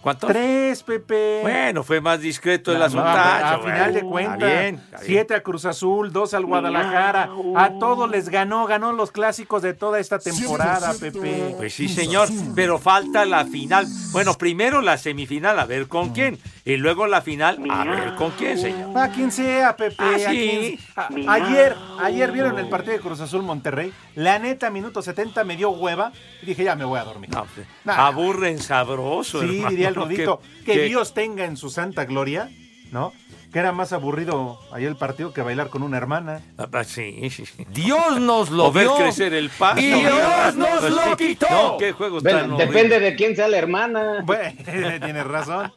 ¿Cuántos? 0.00 0.30
Tres, 0.30 0.82
Pepe. 0.84 1.40
Bueno, 1.42 1.82
fue 1.82 2.00
más 2.00 2.20
discreto 2.20 2.70
el 2.72 2.80
asunto. 2.80 3.04
a, 3.06 3.54
a 3.54 3.58
final 3.58 3.92
de 3.92 4.02
cuentas, 4.02 4.74
siete 5.02 5.34
a 5.34 5.42
Cruz 5.42 5.64
Azul, 5.64 6.12
dos 6.12 6.32
al 6.34 6.44
Guadalajara. 6.46 7.28
A 7.56 7.70
todos 7.80 8.08
les 8.08 8.28
ganó, 8.28 8.66
ganó 8.66 8.92
los 8.92 9.10
clásicos 9.10 9.62
de 9.62 9.74
toda 9.74 9.98
esta 9.98 10.18
temporada, 10.20 10.94
Pepe. 11.00 11.54
Pues 11.56 11.74
sí, 11.74 11.88
señor, 11.88 12.28
pero 12.54 12.78
falta 12.78 13.24
la 13.24 13.44
final. 13.46 13.86
Bueno, 14.12 14.34
primero 14.34 14.80
la 14.80 14.96
semifinal, 14.96 15.58
a 15.58 15.64
ver 15.64 15.88
con 15.88 16.10
quién. 16.10 16.38
Y 16.64 16.76
luego 16.76 17.06
la 17.06 17.20
final, 17.22 17.58
a 17.70 17.84
ver 17.84 18.14
con 18.16 18.30
quién, 18.32 18.58
señor. 18.58 18.96
A 18.98 19.08
quien 19.10 19.30
sea, 19.32 19.76
Pepe. 19.76 19.96
Ah, 19.98 20.14
a 20.14 20.18
sí. 20.30 20.78
quien- 21.08 21.28
ayer, 21.30 21.76
ayer 22.00 22.32
vieron 22.32 22.58
el 22.58 22.68
partido 22.68 22.92
de 22.92 23.00
Cruz 23.00 23.20
Azul 23.20 23.42
Monterrey. 23.42 23.92
La 24.14 24.38
neta, 24.38 24.70
minuto 24.70 25.00
70 25.02 25.42
me 25.44 25.56
dio 25.56 25.70
hueva 25.70 26.12
y 26.42 26.46
dije, 26.46 26.64
ya 26.64 26.74
me 26.76 26.84
voy 26.84 26.98
a 26.98 27.04
dormir. 27.04 27.30
No, 27.30 27.44
pues, 27.54 27.66
Nah. 27.84 28.06
Aburren 28.06 28.58
sabroso, 28.58 29.40
Sí, 29.42 29.58
hermano. 29.58 29.68
Diría 29.86 29.88
el 29.88 29.94
Rudito. 30.08 30.40
Que- 30.64 30.64
Que, 30.64 30.72
que- 30.74 30.82
Dios 30.84 31.14
tenga 31.14 31.44
en 31.44 31.56
su 31.56 31.70
santa 31.70 32.04
gloria, 32.04 32.50
¿no? 32.92 33.12
Que 33.52 33.60
era 33.60 33.72
más 33.72 33.92
aburrido 33.92 34.58
ayer 34.72 34.88
el 34.88 34.96
partido 34.96 35.32
que 35.32 35.40
bailar 35.40 35.68
con 35.70 35.82
una 35.82 35.96
hermana. 35.96 36.42
Ah, 36.58 36.84
Sí, 36.84 37.30
sí, 37.30 37.46
sí. 37.46 37.64
Dios 37.70 38.20
nos 38.20 38.50
lo 38.50 38.66
O 38.66 38.72
ver 38.72 38.84
dio. 38.84 38.96
crecer 38.96 39.32
el 39.34 39.48
pasto. 39.50 39.80
Y 39.80 39.86
Dios 39.92 40.54
nos 40.56 40.82
lo 40.90 41.16
quitó. 41.16 41.46
No, 41.50 41.76
qué 41.78 41.92
juegos 41.92 42.22
Bueno, 42.22 42.56
depende 42.58 43.00
de 43.00 43.14
quién 43.14 43.34
sea 43.34 43.48
la 43.48 43.56
hermana. 43.56 44.22
Bueno, 44.24 44.52
tienes 44.64 45.26
razón. 45.26 45.72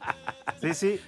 Sí, 0.61 0.73
sí. 0.73 0.99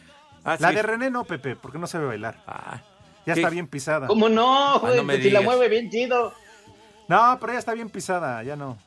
Ah, 0.45 0.55
La 0.59 0.69
sí. 0.69 0.75
de 0.75 0.81
René 0.81 1.09
no, 1.09 1.23
Pepe, 1.25 1.55
porque 1.55 1.77
no 1.77 1.87
sabe 1.87 2.05
bailar. 2.05 2.41
Ah, 2.47 2.81
Ya 3.25 3.33
¿qué? 3.33 3.41
está 3.41 3.49
bien 3.49 3.67
pisada. 3.67 4.07
¿Cómo 4.07 4.29
no, 4.29 4.79
güey? 4.79 4.95
no 4.97 5.03
me 5.03 5.15
Pues 5.15 5.23
si 5.25 5.29
la 5.31 5.41
mueve 5.41 5.67
bien 5.67 5.89
chido. 5.89 6.33
No, 7.09 7.37
pero 7.41 7.53
ya 7.53 7.59
está 7.59 7.73
bien 7.73 7.89
pisada, 7.89 8.41
ya 8.43 8.55
no. 8.55 8.77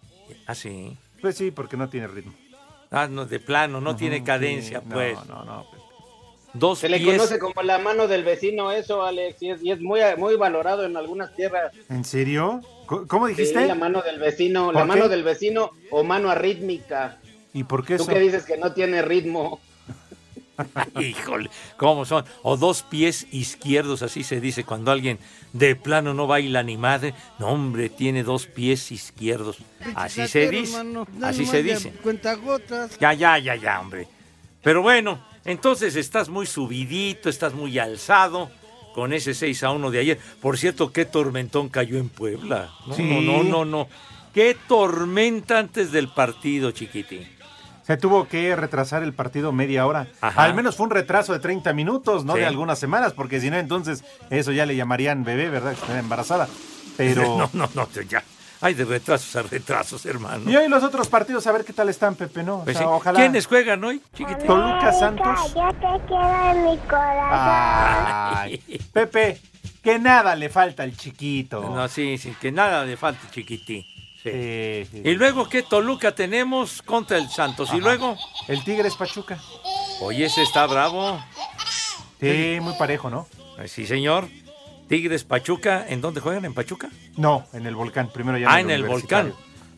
Ah, 0.47 0.55
sí. 0.55 0.97
Pues 1.21 1.37
sí, 1.37 1.51
porque 1.51 1.77
no 1.77 1.89
tiene 1.91 2.07
ritmo. 2.07 2.33
Ah, 2.95 3.09
no, 3.09 3.27
de 3.27 3.41
plano, 3.41 3.81
no 3.81 3.97
tiene 3.97 4.23
cadencia, 4.23 4.81
sí, 4.81 4.87
no, 4.89 4.95
pues. 4.95 5.19
No, 5.27 5.45
no, 5.45 5.65
Pepe. 5.71 5.83
Dos 6.55 6.79
Se 6.79 6.89
le 6.89 7.05
conoce 7.05 7.41
como 7.41 7.63
la 7.63 7.79
mano 7.79 8.07
del 8.07 8.23
vecino 8.23 8.71
eso, 8.71 9.03
Alex, 9.05 9.43
y 9.43 9.51
es, 9.51 9.63
y 9.63 9.73
es 9.73 9.81
muy, 9.81 10.01
muy 10.17 10.37
valorado 10.37 10.85
en 10.85 10.97
algunas 10.97 11.35
tierras. 11.35 11.73
¿En 11.91 12.05
serio? 12.05 12.61
¿Cómo 12.87 13.27
Sí, 13.27 13.35
dijiste? 13.35 13.67
la 13.67 13.75
mano 13.75 14.03
del 14.03 14.21
vecino, 14.21 14.67
¿Por 14.67 14.75
la 14.75 14.83
qué? 14.83 14.87
mano 14.87 15.09
del 15.09 15.25
vecino 15.25 15.71
o 15.91 16.05
mano 16.05 16.31
arrítmica. 16.31 17.19
¿Y 17.53 17.65
por 17.65 17.85
qué 17.85 17.97
Tú 17.97 18.05
eso? 18.05 18.13
que 18.13 18.21
dices 18.21 18.45
que 18.45 18.57
no 18.57 18.73
tiene 18.73 19.03
ritmo. 19.03 19.59
Híjole, 21.01 21.51
¿cómo 21.77 22.05
son? 22.05 22.25
O 22.43 22.57
dos 22.57 22.83
pies 22.83 23.27
izquierdos, 23.33 24.03
así 24.03 24.23
se 24.23 24.41
dice 24.41 24.65
cuando 24.65 24.91
alguien 24.91 25.19
de 25.53 25.77
plano 25.77 26.15
no 26.15 26.27
baila 26.27 26.63
ni 26.63 26.77
madre. 26.77 27.15
No, 27.39 27.49
hombre, 27.49 27.89
tiene 27.89 28.23
dos 28.23 28.47
pies 28.47 28.93
izquierdos. 28.93 29.59
Así 29.95 30.27
se 30.29 30.49
dice. 30.51 30.73
Así 31.23 31.47
se 31.47 31.63
dice. 31.63 31.93
Ya, 33.01 33.13
ya, 33.15 33.39
ya, 33.39 33.57
ya, 33.57 33.81
hombre. 33.81 34.09
Pero 34.63 34.83
bueno, 34.83 35.25
entonces 35.45 35.97
estás 35.97 36.29
muy 36.29 36.47
subidito, 36.47 37.29
estás 37.29 37.53
muy 37.53 37.79
alzado 37.79 38.51
con 38.95 39.13
ese 39.13 39.35
6 39.35 39.63
a 39.65 39.71
1 39.73 39.91
de 39.91 39.99
ayer. 39.99 40.19
Por 40.41 40.57
cierto, 40.57 40.93
qué 40.93 41.05
tormentón 41.05 41.69
cayó 41.69 41.99
en 41.99 42.09
Puebla. 42.09 42.71
No, 42.87 42.95
Sí. 42.95 43.03
no, 43.03 43.21
no, 43.21 43.43
no, 43.43 43.65
no. 43.65 43.89
Qué 44.33 44.57
tormenta 44.67 45.59
antes 45.59 45.93
del 45.93 46.09
partido, 46.09 46.71
chiquitín. 46.73 47.29
Se 47.87 47.97
tuvo 47.99 48.27
que 48.29 48.57
retrasar 48.57 49.03
el 49.03 49.13
partido 49.13 49.53
media 49.53 49.87
hora. 49.87 50.07
Ajá. 50.21 50.43
Al 50.45 50.55
menos 50.55 50.77
fue 50.77 50.85
un 50.85 50.91
retraso 50.91 51.33
de 51.35 51.39
30 51.39 51.73
minutos, 51.75 52.25
no 52.25 52.33
Sí. 52.35 52.41
de 52.41 52.47
algunas 52.47 52.79
semanas, 52.79 53.13
porque 53.13 53.41
si 53.41 53.51
no, 53.51 53.59
entonces 53.59 54.05
eso 54.31 54.53
ya 54.53 54.65
le 54.67 54.75
llamarían 54.77 55.23
bebé, 55.25 55.51
¿verdad? 55.51 55.75
Que 55.87 55.99
embarazada. 55.99 56.49
Pero. 56.97 57.23
No, 57.39 57.51
no, 57.53 57.69
no, 57.75 57.89
ya. 58.09 58.23
Hay 58.61 58.73
de 58.73 58.87
retrasos 58.87 59.37
a 59.37 59.43
retrasos, 59.43 60.07
hermano. 60.07 60.49
Y 60.51 60.57
hoy 60.57 60.69
los 60.69 60.83
otros 60.83 61.09
partidos, 61.09 61.47
a 61.47 61.53
ver 61.53 61.67
qué 61.67 61.75
tal 61.75 61.91
están, 61.91 62.15
Pepe, 62.15 62.43
¿no? 62.43 62.61
O 62.61 62.65
Pues 62.65 62.79
sea, 62.79 62.87
sí. 62.87 62.93
ojalá. 62.93 63.19
¿Quiénes 63.21 63.47
juegan 63.47 63.85
hoy, 63.85 64.01
chiquitín? 64.15 64.47
Toluca 64.47 64.91
Santos. 64.93 65.55
Yo 65.55 65.69
te 65.75 66.07
quiero 66.07 66.51
en 66.53 66.65
mi 66.65 66.79
corazón. 66.79 68.39
Ay, 68.39 68.63
Pepe, 68.93 69.39
que 69.83 69.99
nada 69.99 70.35
le 70.35 70.49
falta 70.49 70.83
al 70.83 70.97
chiquito. 70.97 71.61
No, 71.61 71.87
sí, 71.89 72.17
sí, 72.17 72.35
que 72.41 72.51
nada 72.53 72.85
le 72.87 72.97
falta, 72.97 73.21
chiquitín. 73.31 73.85
Sí. 74.25 74.31
Sí, 74.33 74.89
sí. 74.91 75.03
Y 75.05 75.15
luego, 75.15 75.49
¿qué 75.49 75.63
Toluca 75.63 76.15
tenemos 76.15 76.83
contra 76.83 77.19
el 77.19 77.29
Santos? 77.29 77.71
Y 77.75 77.81
luego, 77.81 78.17
El 78.49 78.65
Tigres 78.65 78.97
Pachuca. 78.97 79.39
oye, 80.01 80.25
ese 80.25 80.43
está 80.43 80.67
bravo. 80.67 81.23
Sí, 82.21 82.59
muy 82.61 82.75
parejo, 82.75 83.11
¿no? 83.11 83.29
Ay, 83.59 83.69
Sí, 83.69 83.87
señor. 83.87 84.27
Tigres 84.89 85.25
Pachuca, 85.25 85.87
¿en 85.89 86.01
dónde 86.01 86.21
juegan? 86.21 86.45
¿En 86.45 86.55
Pachuca? 86.55 86.89
No, 87.17 87.47
en 87.53 87.67
el 87.67 87.75
volcán. 87.77 88.11
Primero 88.13 88.37
ya 88.39 88.53
Ah, 88.53 88.61
en 88.61 88.71
el. 88.71 88.85
Volcán. 88.85 89.33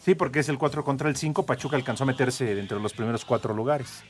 Sí, 0.04 0.14
porque 0.14 0.40
es 0.40 0.48
el 0.48 0.58
4 0.58 0.84
contra 0.84 1.08
el 1.08 1.16
5. 1.16 1.44
Pachuca 1.44 1.76
alcanzó 1.76 2.04
a 2.04 2.06
meterse 2.06 2.58
entre 2.58 2.78
los 2.80 2.92
primeros 2.92 3.24
cuatro 3.24 3.52
lugares. 3.54 4.02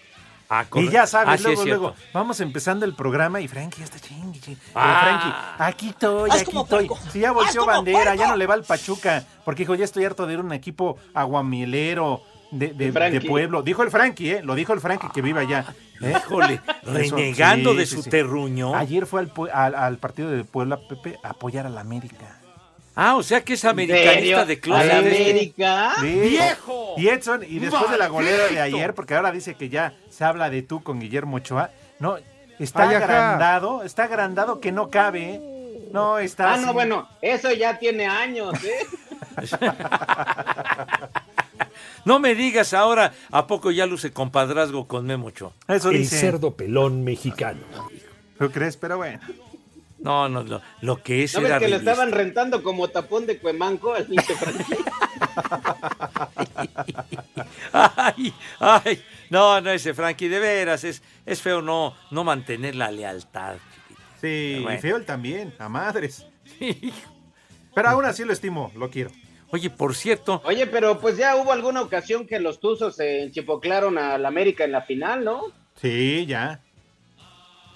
Ah, 0.48 0.64
Y 0.76 0.88
ya 0.90 1.06
sabes, 1.08 1.40
Ah, 1.40 1.42
luego, 1.48 1.64
luego, 1.64 1.94
vamos 2.12 2.38
empezando 2.40 2.84
el 2.86 2.94
programa 2.94 3.40
y 3.40 3.48
Frankie 3.48 3.78
ya 3.80 3.84
está 3.84 3.98
chingui, 3.98 4.38
chingui. 4.40 4.60
Eh, 4.60 4.70
Ah. 4.74 5.54
Frankie, 5.56 5.64
aquí 5.64 5.88
estoy, 5.88 6.30
aquí 6.30 6.56
estoy. 6.56 6.88
Si 7.12 7.18
ya 7.20 7.32
volteó 7.32 7.66
bandera, 7.66 8.14
ya 8.14 8.28
no 8.28 8.36
le 8.36 8.46
va 8.46 8.54
al 8.54 8.62
Pachuca, 8.62 9.24
porque 9.44 9.62
dijo, 9.62 9.74
ya 9.74 9.84
estoy 9.84 10.04
harto 10.04 10.24
de 10.26 10.34
ir 10.34 10.38
a 10.38 10.42
un 10.42 10.52
equipo 10.52 10.98
aguamilero 11.14 12.22
de, 12.52 12.68
de- 12.74 12.92
de 12.92 13.20
pueblo. 13.22 13.62
Dijo 13.62 13.82
el 13.82 13.90
Frankie, 13.90 14.30
¿eh? 14.34 14.42
Lo 14.42 14.54
dijo 14.54 14.72
el 14.72 14.80
Frankie 14.80 15.08
que 15.12 15.20
vive 15.20 15.40
allá. 15.40 15.64
¿eh? 16.00 16.14
Híjole, 16.16 16.60
renegando 16.84 17.72
sí, 17.72 17.76
de 17.78 17.86
su 17.86 18.02
sí. 18.02 18.10
terruño. 18.10 18.74
Ayer 18.76 19.06
fue 19.06 19.20
al, 19.20 19.32
pue- 19.34 19.50
al, 19.52 19.74
al 19.74 19.98
partido 19.98 20.30
de 20.30 20.44
Puebla, 20.44 20.78
Pepe, 20.88 21.18
a 21.24 21.30
apoyar 21.30 21.66
a 21.66 21.70
la 21.70 21.80
América. 21.80 22.38
Ah, 22.98 23.14
o 23.16 23.22
sea 23.22 23.42
que 23.42 23.52
es 23.52 23.64
americanista 23.66 24.46
de 24.46 24.54
¿A 24.54 24.60
closet. 24.60 24.90
América? 24.92 25.92
Sí. 26.00 26.06
¡Viejo! 26.18 26.94
Y 26.96 27.08
Edson, 27.08 27.44
y 27.46 27.58
después 27.58 27.90
de 27.90 27.98
la 27.98 28.08
golera 28.08 28.48
de 28.48 28.58
ayer, 28.58 28.94
porque 28.94 29.14
ahora 29.14 29.30
dice 29.32 29.54
que 29.54 29.68
ya 29.68 29.92
se 30.08 30.24
habla 30.24 30.48
de 30.48 30.62
tú 30.62 30.82
con 30.82 30.98
Guillermo 30.98 31.36
Ochoa, 31.36 31.70
no, 31.98 32.16
está 32.58 32.88
Ay, 32.88 32.94
agrandado, 32.96 33.82
está 33.82 34.04
agrandado 34.04 34.60
que 34.60 34.72
no 34.72 34.88
cabe, 34.88 35.34
¿eh? 35.34 35.88
No, 35.92 36.18
está 36.18 36.54
Ah, 36.54 36.56
no, 36.56 36.72
bueno, 36.72 37.06
eso 37.20 37.52
ya 37.52 37.78
tiene 37.78 38.06
años, 38.06 38.54
¿eh? 38.64 38.86
No 42.04 42.20
me 42.20 42.34
digas 42.36 42.72
ahora, 42.72 43.12
¿a 43.32 43.46
poco 43.48 43.72
ya 43.72 43.84
luce 43.84 44.12
compadrazgo 44.12 44.86
con 44.86 45.06
Memocho? 45.06 45.52
Eso 45.66 45.90
El 45.90 45.98
dice. 45.98 46.18
cerdo 46.20 46.54
pelón 46.54 47.02
mexicano. 47.02 47.60
¿Tú 48.38 48.50
crees? 48.52 48.76
Pero 48.76 48.98
bueno. 48.98 49.18
No, 50.06 50.28
no, 50.28 50.44
lo, 50.44 50.62
lo 50.82 51.02
que 51.02 51.24
es 51.24 51.34
¿No 51.34 51.40
ves 51.40 51.50
era 51.50 51.58
que 51.58 51.66
lo 51.66 51.76
estaban 51.78 52.12
rentando 52.12 52.62
como 52.62 52.86
tapón 52.86 53.26
de 53.26 53.38
cuemanco 53.38 53.92
al 53.92 54.06
pinche 54.06 54.36
Frankie? 54.36 54.76
Ay, 57.72 58.32
ay, 58.60 59.02
no, 59.30 59.60
no, 59.60 59.70
ese 59.70 59.94
Frankie, 59.94 60.28
de 60.28 60.38
veras, 60.38 60.84
es, 60.84 61.02
es 61.24 61.42
feo 61.42 61.60
no, 61.60 61.94
no 62.12 62.22
mantener 62.22 62.76
la 62.76 62.92
lealtad. 62.92 63.56
Sí, 64.20 64.60
Bueno. 64.62 64.78
y 64.78 64.80
feo 64.80 64.96
él 64.96 65.04
también, 65.04 65.52
a 65.58 65.68
madres. 65.68 66.24
Pero 67.74 67.88
aún 67.88 68.04
así 68.04 68.24
lo 68.24 68.32
estimo, 68.32 68.70
lo 68.76 68.88
quiero. 68.88 69.10
Oye, 69.50 69.70
por 69.70 69.94
cierto, 69.96 70.40
Oye, 70.44 70.66
pero 70.68 71.00
pues 71.00 71.16
ya 71.16 71.34
hubo 71.36 71.52
alguna 71.52 71.82
ocasión 71.82 72.26
que 72.26 72.38
los 72.38 72.60
Tuzos 72.60 72.94
se 72.96 73.22
enchipoclaron 73.24 73.98
a 73.98 74.16
la 74.18 74.28
América 74.28 74.64
en 74.64 74.72
la 74.72 74.82
final, 74.82 75.24
¿no? 75.24 75.42
Sí, 75.80 76.26
ya. 76.26 76.60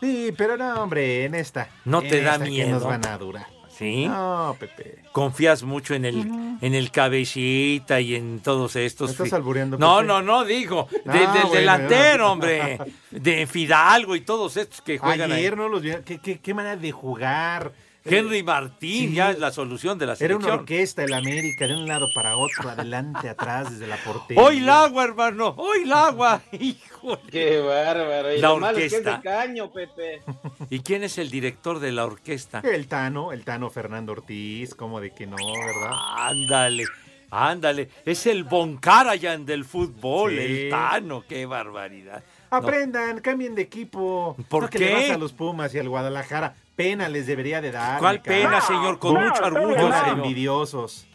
Sí, 0.00 0.32
pero 0.36 0.56
no, 0.56 0.82
hombre, 0.82 1.24
en 1.24 1.34
esta. 1.34 1.68
¿No 1.84 2.00
en 2.02 2.08
te 2.08 2.22
da 2.22 2.32
esta, 2.34 2.44
¿qué 2.44 2.50
miedo? 2.50 2.70
nos 2.70 2.84
van 2.84 3.06
a 3.06 3.18
durar? 3.18 3.46
¿sí? 3.68 4.06
No, 4.06 4.56
Pepe. 4.58 4.98
Confías 5.12 5.62
mucho 5.62 5.94
en 5.94 6.04
el, 6.04 6.18
en 6.60 6.74
el 6.74 6.90
cabecita 6.90 8.00
y 8.00 8.14
en 8.14 8.40
todos 8.40 8.76
estos. 8.76 9.08
¿Me 9.08 9.12
estás 9.12 9.32
albureando, 9.32 9.78
No, 9.78 9.96
Pepe? 9.96 10.06
no, 10.08 10.22
no, 10.22 10.44
digo. 10.44 10.86
de- 10.90 11.00
Ah, 11.06 11.12
del 11.32 11.42
bueno, 11.44 11.50
delantero, 11.54 12.32
hombre. 12.32 12.78
De 13.10 13.46
Fidalgo 13.46 14.14
y 14.16 14.20
todos 14.20 14.56
estos 14.56 14.82
que 14.82 14.98
juegan 14.98 15.32
ahí. 15.32 15.40
Ayer 15.40 15.56
no 15.56 15.68
los 15.68 15.80
vi. 15.82 15.92
¿Qué, 16.04 16.18
qué, 16.18 16.38
qué 16.40 16.54
manera 16.54 16.76
de 16.76 16.92
jugar? 16.92 17.72
Henry 18.04 18.42
Martín, 18.42 19.10
Sí. 19.10 19.14
ya 19.14 19.30
es 19.30 19.38
la 19.38 19.50
solución 19.50 19.98
de 19.98 20.06
la 20.06 20.12
Era 20.12 20.18
selección. 20.18 20.44
una 20.44 20.54
orquesta 20.62 21.04
el 21.04 21.12
América, 21.12 21.66
de 21.66 21.74
un 21.74 21.86
lado 21.86 22.08
para 22.14 22.36
otro, 22.36 22.68
adelante, 22.70 23.28
atrás, 23.28 23.70
desde 23.72 23.86
la 23.86 23.96
portería. 23.98 24.42
¡Hoy 24.42 24.58
el 24.58 24.68
agua, 24.68 25.04
hermano! 25.04 25.54
¡Hoy 25.58 25.82
el 25.84 25.92
agua! 25.92 26.40
¡Híjole! 26.52 27.20
Qué 27.30 27.58
bárbaro. 27.60 28.34
Y 28.34 28.40
La 28.40 28.48
lo 28.48 28.58
malo 28.58 28.78
es 28.78 28.92
que 28.92 28.98
es 29.00 29.06
orquesta. 29.06 29.16
de 29.18 29.22
caño, 29.22 29.70
Pepe. 29.72 30.22
¿Y 30.70 30.80
quién 30.80 31.02
es 31.02 31.18
el 31.18 31.30
director 31.30 31.78
de 31.78 31.92
la 31.92 32.04
orquesta? 32.06 32.60
El 32.64 32.86
Tano, 32.88 33.32
el 33.32 33.44
Tano 33.44 33.68
Fernando 33.70 34.12
Ortiz, 34.12 34.74
como 34.74 35.00
de 35.00 35.10
que 35.12 35.26
no, 35.26 35.36
¿verdad? 35.36 35.92
Ándale, 36.16 36.84
ándale. 37.30 37.90
Es 38.04 38.26
el 38.26 38.44
Von 38.44 38.78
Karajan 38.78 39.44
del 39.46 39.64
fútbol, 39.64 40.30
Sí. 40.32 40.36
el 40.38 40.70
Tano. 40.70 41.24
¡Qué 41.28 41.46
barbaridad! 41.46 42.22
No, 42.50 42.56
Aprendan, 42.56 43.20
cambien 43.20 43.54
de 43.54 43.62
equipo. 43.62 44.36
¿Por 44.48 44.64
no 44.64 44.70
que 44.70 44.78
qué? 44.78 44.84
le 44.86 44.94
vas 44.94 45.10
a 45.10 45.18
los 45.18 45.32
Pumas 45.32 45.72
y 45.74 45.78
al 45.78 45.88
Guadalajara. 45.88 46.56
Pena 46.80 47.10
les 47.10 47.26
debería 47.26 47.60
de 47.60 47.70
dar. 47.70 47.98
¿Cuál 47.98 48.22
pena, 48.22 48.58
señor? 48.62 48.98
Con 48.98 49.12
mucho 49.22 49.44
orgullo, 49.44 49.92
envidiosos. 50.12 51.06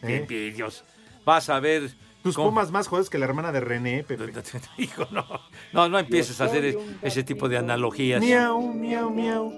¡Qué 0.00 0.14
¿eh? 0.14 0.16
envidios! 0.18 0.84
Vas 1.24 1.50
a 1.50 1.58
ver... 1.58 1.90
Tus 2.22 2.36
cómo- 2.36 2.50
Pumas 2.50 2.70
más 2.70 2.86
jodes 2.86 3.10
que 3.10 3.18
la 3.18 3.24
hermana 3.24 3.50
de 3.50 3.58
René, 3.60 4.04
Pepe. 4.04 4.32
Hijo, 4.78 5.08
no. 5.10 5.24
No, 5.72 5.88
no 5.88 5.98
empieces 5.98 6.40
a 6.40 6.44
hacer 6.44 6.64
es- 6.64 6.76
ese 7.02 7.24
tipo 7.24 7.48
de 7.48 7.58
analogías. 7.58 8.20
Miau, 8.20 8.60
miau, 8.72 9.10
miau. 9.10 9.52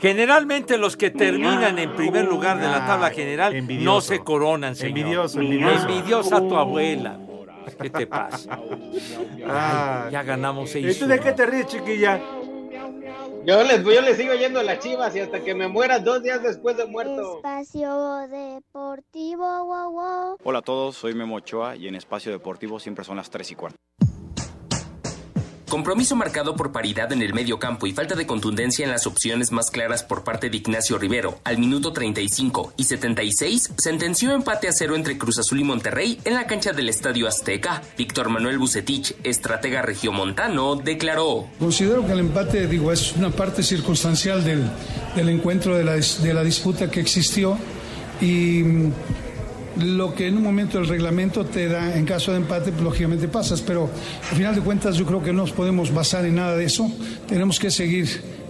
Generalmente 0.00 0.78
los 0.78 0.96
que 0.96 1.10
terminan 1.10 1.78
en 1.78 1.94
primer 1.94 2.24
lugar 2.24 2.58
de 2.58 2.66
la 2.68 2.86
tabla 2.86 3.10
general 3.10 3.54
no 3.84 4.00
se 4.00 4.20
coronan, 4.20 4.74
señor. 4.74 4.98
Envidioso, 4.98 5.40
envidioso. 5.40 5.88
Envidiosa 5.88 6.38
tu 6.40 6.56
abuela. 6.56 7.18
¿Qué 7.80 7.90
te 7.90 8.06
pasa? 8.06 8.58
Ay, 9.46 10.12
ya 10.12 10.22
ganamos 10.22 10.70
¿Y 10.70 10.72
seis. 10.72 10.98
tú 10.98 11.06
de 11.06 11.18
qué 11.20 11.32
te 11.32 11.44
ríes, 11.44 11.66
chiquilla? 11.66 12.20
Yo 13.46 13.62
les, 13.62 13.84
yo 13.84 14.00
les 14.00 14.16
sigo 14.16 14.34
yendo 14.34 14.58
a 14.58 14.64
las 14.64 14.80
chivas 14.80 15.14
y 15.14 15.20
hasta 15.20 15.44
que 15.44 15.54
me 15.54 15.68
muera 15.68 16.00
dos 16.00 16.20
días 16.20 16.42
después 16.42 16.76
de 16.76 16.84
muerto. 16.84 17.36
Espacio 17.36 18.26
Deportivo, 18.26 19.64
wow, 19.64 19.92
wow. 19.92 20.36
Hola 20.42 20.58
a 20.58 20.62
todos, 20.62 20.96
soy 20.96 21.14
Memo 21.14 21.36
Ochoa 21.36 21.76
y 21.76 21.86
en 21.86 21.94
Espacio 21.94 22.32
Deportivo 22.32 22.80
siempre 22.80 23.04
son 23.04 23.18
las 23.18 23.30
3 23.30 23.52
y 23.52 23.54
cuarto. 23.54 23.76
Compromiso 25.68 26.14
marcado 26.14 26.54
por 26.54 26.70
paridad 26.70 27.12
en 27.12 27.22
el 27.22 27.34
medio 27.34 27.58
campo 27.58 27.88
y 27.88 27.92
falta 27.92 28.14
de 28.14 28.26
contundencia 28.26 28.84
en 28.84 28.92
las 28.92 29.06
opciones 29.06 29.50
más 29.50 29.70
claras 29.72 30.04
por 30.04 30.22
parte 30.22 30.48
de 30.48 30.56
Ignacio 30.58 30.96
Rivero. 30.96 31.40
Al 31.42 31.58
minuto 31.58 31.92
35 31.92 32.74
y 32.76 32.84
76 32.84 33.72
sentenció 33.76 34.32
empate 34.32 34.68
a 34.68 34.72
cero 34.72 34.94
entre 34.94 35.18
Cruz 35.18 35.38
Azul 35.38 35.60
y 35.60 35.64
Monterrey 35.64 36.20
en 36.24 36.34
la 36.34 36.46
cancha 36.46 36.72
del 36.72 36.88
Estadio 36.88 37.26
Azteca. 37.26 37.82
Víctor 37.98 38.28
Manuel 38.28 38.58
Bucetich, 38.58 39.16
estratega 39.24 39.82
regiomontano, 39.82 40.76
declaró. 40.76 41.48
Considero 41.58 42.06
que 42.06 42.12
el 42.12 42.20
empate, 42.20 42.68
digo, 42.68 42.92
es 42.92 43.14
una 43.16 43.30
parte 43.30 43.64
circunstancial 43.64 44.44
del, 44.44 44.62
del 45.16 45.28
encuentro, 45.28 45.76
de 45.76 45.82
la, 45.82 45.94
de 45.94 46.34
la 46.34 46.44
disputa 46.44 46.88
que 46.90 47.00
existió 47.00 47.58
y 48.20 48.62
lo 49.82 50.14
que 50.14 50.28
en 50.28 50.36
un 50.36 50.42
momento 50.42 50.78
el 50.78 50.88
reglamento 50.88 51.44
te 51.44 51.68
da 51.68 51.96
en 51.96 52.04
caso 52.04 52.32
de 52.32 52.38
empate, 52.38 52.72
pues, 52.72 52.82
lógicamente 52.82 53.28
pasas, 53.28 53.60
pero 53.60 53.90
al 54.30 54.36
final 54.36 54.54
de 54.54 54.60
cuentas 54.60 54.96
yo 54.96 55.06
creo 55.06 55.22
que 55.22 55.32
no 55.32 55.42
nos 55.42 55.52
podemos 55.52 55.92
basar 55.92 56.24
en 56.24 56.36
nada 56.36 56.56
de 56.56 56.64
eso. 56.64 56.90
Tenemos 57.28 57.58
que 57.58 57.70
seguir 57.70 58.08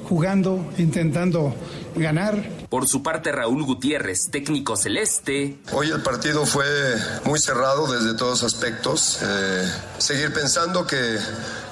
jugando, 0.08 0.64
intentando 0.78 1.54
ganar. 1.96 2.65
Por 2.68 2.88
su 2.88 3.02
parte, 3.02 3.32
Raúl 3.32 3.64
Gutiérrez, 3.64 4.30
técnico 4.30 4.76
celeste, 4.76 5.58
Hoy 5.72 5.90
el 5.90 6.02
partido 6.02 6.46
fue 6.46 6.66
muy 7.24 7.38
cerrado 7.38 7.90
desde 7.92 8.16
todos 8.16 8.42
aspectos. 8.42 9.18
Eh, 9.22 9.72
seguir 9.98 10.32
pensando 10.32 10.86
que, 10.86 11.18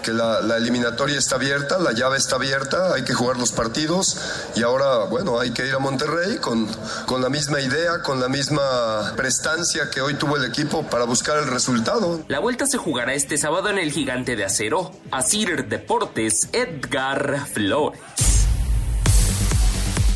que 0.02 0.12
la, 0.12 0.40
la 0.40 0.56
eliminatoria 0.56 1.18
está 1.18 1.36
abierta, 1.36 1.78
la 1.78 1.92
llave 1.92 2.16
está 2.16 2.36
abierta, 2.36 2.94
hay 2.94 3.04
que 3.04 3.14
jugar 3.14 3.36
los 3.36 3.52
partidos 3.52 4.16
y 4.54 4.62
ahora, 4.62 5.04
bueno, 5.04 5.38
hay 5.40 5.52
que 5.52 5.66
ir 5.66 5.74
a 5.74 5.78
Monterrey 5.78 6.38
con, 6.38 6.66
con 7.06 7.22
la 7.22 7.28
misma 7.28 7.60
idea, 7.60 8.02
con 8.02 8.20
la 8.20 8.28
misma 8.28 9.14
prestancia 9.16 9.90
que 9.90 10.00
hoy 10.00 10.14
tuvo 10.14 10.36
el 10.36 10.44
equipo 10.44 10.82
para 10.84 11.04
buscar 11.04 11.38
el 11.38 11.46
resultado. 11.48 12.22
La 12.28 12.40
vuelta 12.40 12.66
se 12.66 12.78
jugará 12.78 13.14
este 13.14 13.38
sábado 13.38 13.68
en 13.68 13.78
el 13.78 13.92
Gigante 13.92 14.36
de 14.36 14.44
Acero. 14.44 14.92
Asir 15.10 15.68
Deportes, 15.68 16.48
Edgar 16.52 17.46
Flores. 17.46 18.33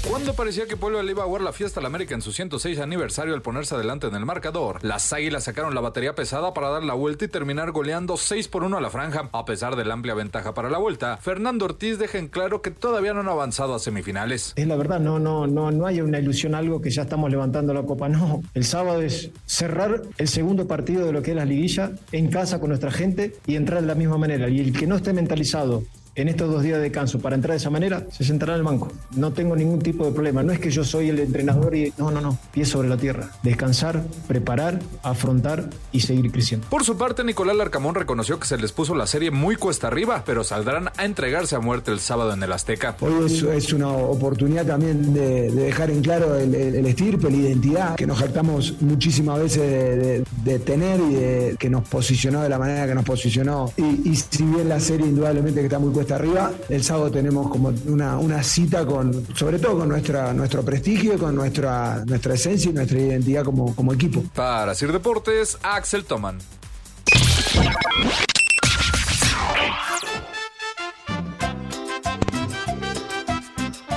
Cuando 0.06 0.32
parecía 0.32 0.66
que 0.66 0.76
Puebla 0.76 1.02
le 1.02 1.10
iba 1.10 1.22
a 1.22 1.26
jugar 1.26 1.42
la 1.42 1.52
fiesta 1.52 1.80
al 1.80 1.86
América 1.86 2.14
en 2.14 2.22
su 2.22 2.32
106 2.32 2.78
aniversario 2.78 3.34
al 3.34 3.42
ponerse 3.42 3.74
adelante 3.74 4.06
en 4.06 4.14
el 4.14 4.24
marcador, 4.24 4.82
las 4.82 5.12
Águilas 5.12 5.44
sacaron 5.44 5.74
la 5.74 5.80
batería 5.80 6.14
pesada 6.14 6.54
para 6.54 6.70
dar 6.70 6.84
la 6.84 6.94
vuelta 6.94 7.24
y 7.24 7.28
terminar 7.28 7.72
goleando 7.72 8.16
6 8.16 8.48
por 8.48 8.64
1 8.64 8.78
a 8.78 8.80
la 8.80 8.90
franja. 8.90 9.28
A 9.32 9.44
pesar 9.44 9.76
de 9.76 9.84
la 9.84 9.94
amplia 9.94 10.14
ventaja 10.14 10.54
para 10.54 10.70
la 10.70 10.78
vuelta, 10.78 11.16
Fernando 11.18 11.64
Ortiz 11.64 11.98
deja 11.98 12.18
en 12.18 12.28
claro 12.28 12.62
que 12.62 12.70
todavía 12.70 13.12
no 13.12 13.20
han 13.20 13.28
avanzado 13.28 13.74
a 13.74 13.78
semifinales. 13.78 14.52
Es 14.56 14.66
la 14.66 14.76
verdad, 14.76 15.00
no, 15.00 15.18
no, 15.18 15.46
no, 15.46 15.70
no 15.70 15.86
hay 15.86 16.00
una 16.00 16.18
ilusión 16.18 16.54
algo 16.54 16.80
que 16.80 16.90
ya 16.90 17.02
estamos 17.02 17.30
levantando 17.30 17.74
la 17.74 17.82
copa. 17.82 18.08
No, 18.08 18.42
el 18.54 18.64
sábado 18.64 19.02
es 19.02 19.30
cerrar 19.46 20.02
el 20.16 20.28
segundo 20.28 20.66
partido 20.66 21.04
de 21.06 21.12
lo 21.12 21.22
que 21.22 21.32
es 21.32 21.36
la 21.36 21.44
liguilla 21.44 21.92
en 22.12 22.30
casa 22.30 22.60
con 22.60 22.68
nuestra 22.70 22.90
gente 22.90 23.34
y 23.46 23.56
entrar 23.56 23.82
de 23.82 23.88
la 23.88 23.94
misma 23.94 24.16
manera. 24.16 24.48
Y 24.48 24.60
el 24.60 24.72
que 24.72 24.86
no 24.86 24.96
esté 24.96 25.12
mentalizado 25.12 25.82
en 26.20 26.28
estos 26.28 26.50
dos 26.50 26.62
días 26.62 26.76
de 26.78 26.84
descanso 26.84 27.18
para 27.18 27.34
entrar 27.36 27.52
de 27.52 27.58
esa 27.58 27.70
manera, 27.70 28.04
se 28.10 28.24
sentará 28.24 28.54
en 28.54 28.58
el 28.58 28.64
banco. 28.64 28.88
No 29.16 29.32
tengo 29.32 29.54
ningún 29.56 29.78
tipo 29.80 30.04
de 30.04 30.12
problema. 30.12 30.42
No 30.42 30.52
es 30.52 30.58
que 30.58 30.70
yo 30.70 30.84
soy 30.84 31.08
el 31.10 31.18
entrenador 31.20 31.74
y 31.74 31.92
no, 31.96 32.10
no, 32.10 32.20
no. 32.20 32.38
Pies 32.52 32.68
sobre 32.68 32.88
la 32.88 32.96
tierra. 32.96 33.30
Descansar, 33.42 34.02
preparar, 34.26 34.80
afrontar 35.02 35.70
y 35.92 36.00
seguir 36.00 36.30
creciendo. 36.32 36.66
Por 36.68 36.84
su 36.84 36.96
parte, 36.96 37.24
Nicolás 37.24 37.56
Larcamón 37.56 37.94
reconoció 37.94 38.38
que 38.38 38.46
se 38.46 38.56
les 38.58 38.72
puso 38.72 38.94
la 38.94 39.06
serie 39.06 39.30
muy 39.30 39.56
cuesta 39.56 39.86
arriba, 39.86 40.22
pero 40.26 40.44
saldrán 40.44 40.90
a 40.96 41.04
entregarse 41.04 41.56
a 41.56 41.60
muerte 41.60 41.90
el 41.90 42.00
sábado 42.00 42.32
en 42.32 42.42
el 42.42 42.52
Azteca. 42.52 42.96
Hoy 43.00 43.26
es, 43.26 43.42
es 43.42 43.72
una 43.72 43.88
oportunidad 43.88 44.66
también 44.66 45.14
de, 45.14 45.50
de 45.50 45.62
dejar 45.64 45.90
en 45.90 46.02
claro 46.02 46.36
el, 46.36 46.54
el- 46.54 46.74
el 46.74 46.86
estirpe, 46.86 47.30
la 47.30 47.36
identidad 47.36 47.94
que 47.96 48.06
nos 48.06 48.18
jactamos 48.18 48.74
muchísimas 48.80 49.38
veces 49.40 49.62
de, 49.62 49.96
de- 49.96 50.24
de 50.44 50.58
tener 50.58 51.00
y 51.00 51.14
de, 51.14 51.56
que 51.58 51.70
nos 51.70 51.86
posicionó 51.88 52.42
de 52.42 52.48
la 52.48 52.58
manera 52.58 52.86
que 52.86 52.94
nos 52.94 53.04
posicionó. 53.04 53.72
Y, 53.76 54.10
y 54.10 54.16
si 54.16 54.42
bien 54.44 54.68
la 54.68 54.80
serie 54.80 55.06
indudablemente 55.06 55.60
que 55.60 55.66
está 55.66 55.78
muy 55.78 55.92
cuesta 55.92 56.07
arriba, 56.14 56.52
el 56.68 56.82
sábado 56.82 57.10
tenemos 57.10 57.48
como 57.48 57.72
una, 57.86 58.18
una 58.18 58.42
cita 58.42 58.84
con, 58.86 59.26
sobre 59.34 59.58
todo 59.58 59.78
con 59.78 59.88
nuestra, 59.88 60.32
nuestro 60.32 60.64
prestigio, 60.64 61.18
con 61.18 61.34
nuestra, 61.34 62.04
nuestra 62.06 62.34
esencia 62.34 62.70
y 62.70 62.74
nuestra 62.74 62.98
identidad 62.98 63.44
como, 63.44 63.74
como 63.74 63.92
equipo. 63.92 64.22
Para 64.34 64.74
Sir 64.74 64.92
Deportes, 64.92 65.58
Axel 65.62 66.04
Toman. 66.04 66.38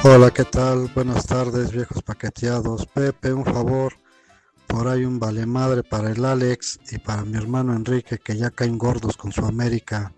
Hola, 0.03 0.31
¿qué 0.31 0.45
tal? 0.45 0.89
Buenas 0.95 1.27
tardes, 1.27 1.71
viejos 1.71 2.01
paqueteados. 2.01 2.87
Pepe, 2.87 3.33
un 3.33 3.45
favor. 3.45 3.93
Por 4.65 4.87
ahí 4.87 5.05
un 5.05 5.19
vale 5.19 5.45
madre 5.45 5.83
para 5.83 6.09
el 6.09 6.25
Alex 6.25 6.79
y 6.91 6.97
para 6.97 7.23
mi 7.23 7.37
hermano 7.37 7.75
Enrique, 7.75 8.17
que 8.17 8.35
ya 8.35 8.49
caen 8.49 8.79
gordos 8.79 9.15
con 9.15 9.31
su 9.31 9.45
América. 9.45 10.11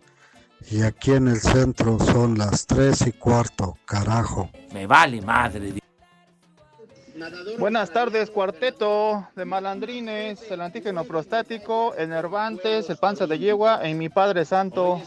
Y 0.70 0.82
aquí 0.82 1.12
en 1.12 1.28
el 1.28 1.40
centro 1.40 2.00
son 2.00 2.38
las 2.38 2.66
tres 2.66 3.06
y 3.06 3.12
cuarto, 3.12 3.78
carajo. 3.86 4.50
Me 4.74 4.88
vale 4.88 5.22
madre. 5.22 5.74
Buenas 7.60 7.92
tardes, 7.92 8.32
cuarteto 8.32 9.28
de 9.36 9.46
malandrines, 9.46 10.42
el 10.50 10.62
antígeno 10.62 11.04
prostático, 11.04 11.94
el 11.96 12.10
nervantes, 12.10 12.90
el 12.90 12.98
panza 12.98 13.28
de 13.28 13.38
yegua 13.38 13.88
y 13.88 13.94
mi 13.94 14.10
Padre 14.10 14.46
Santo. 14.46 15.02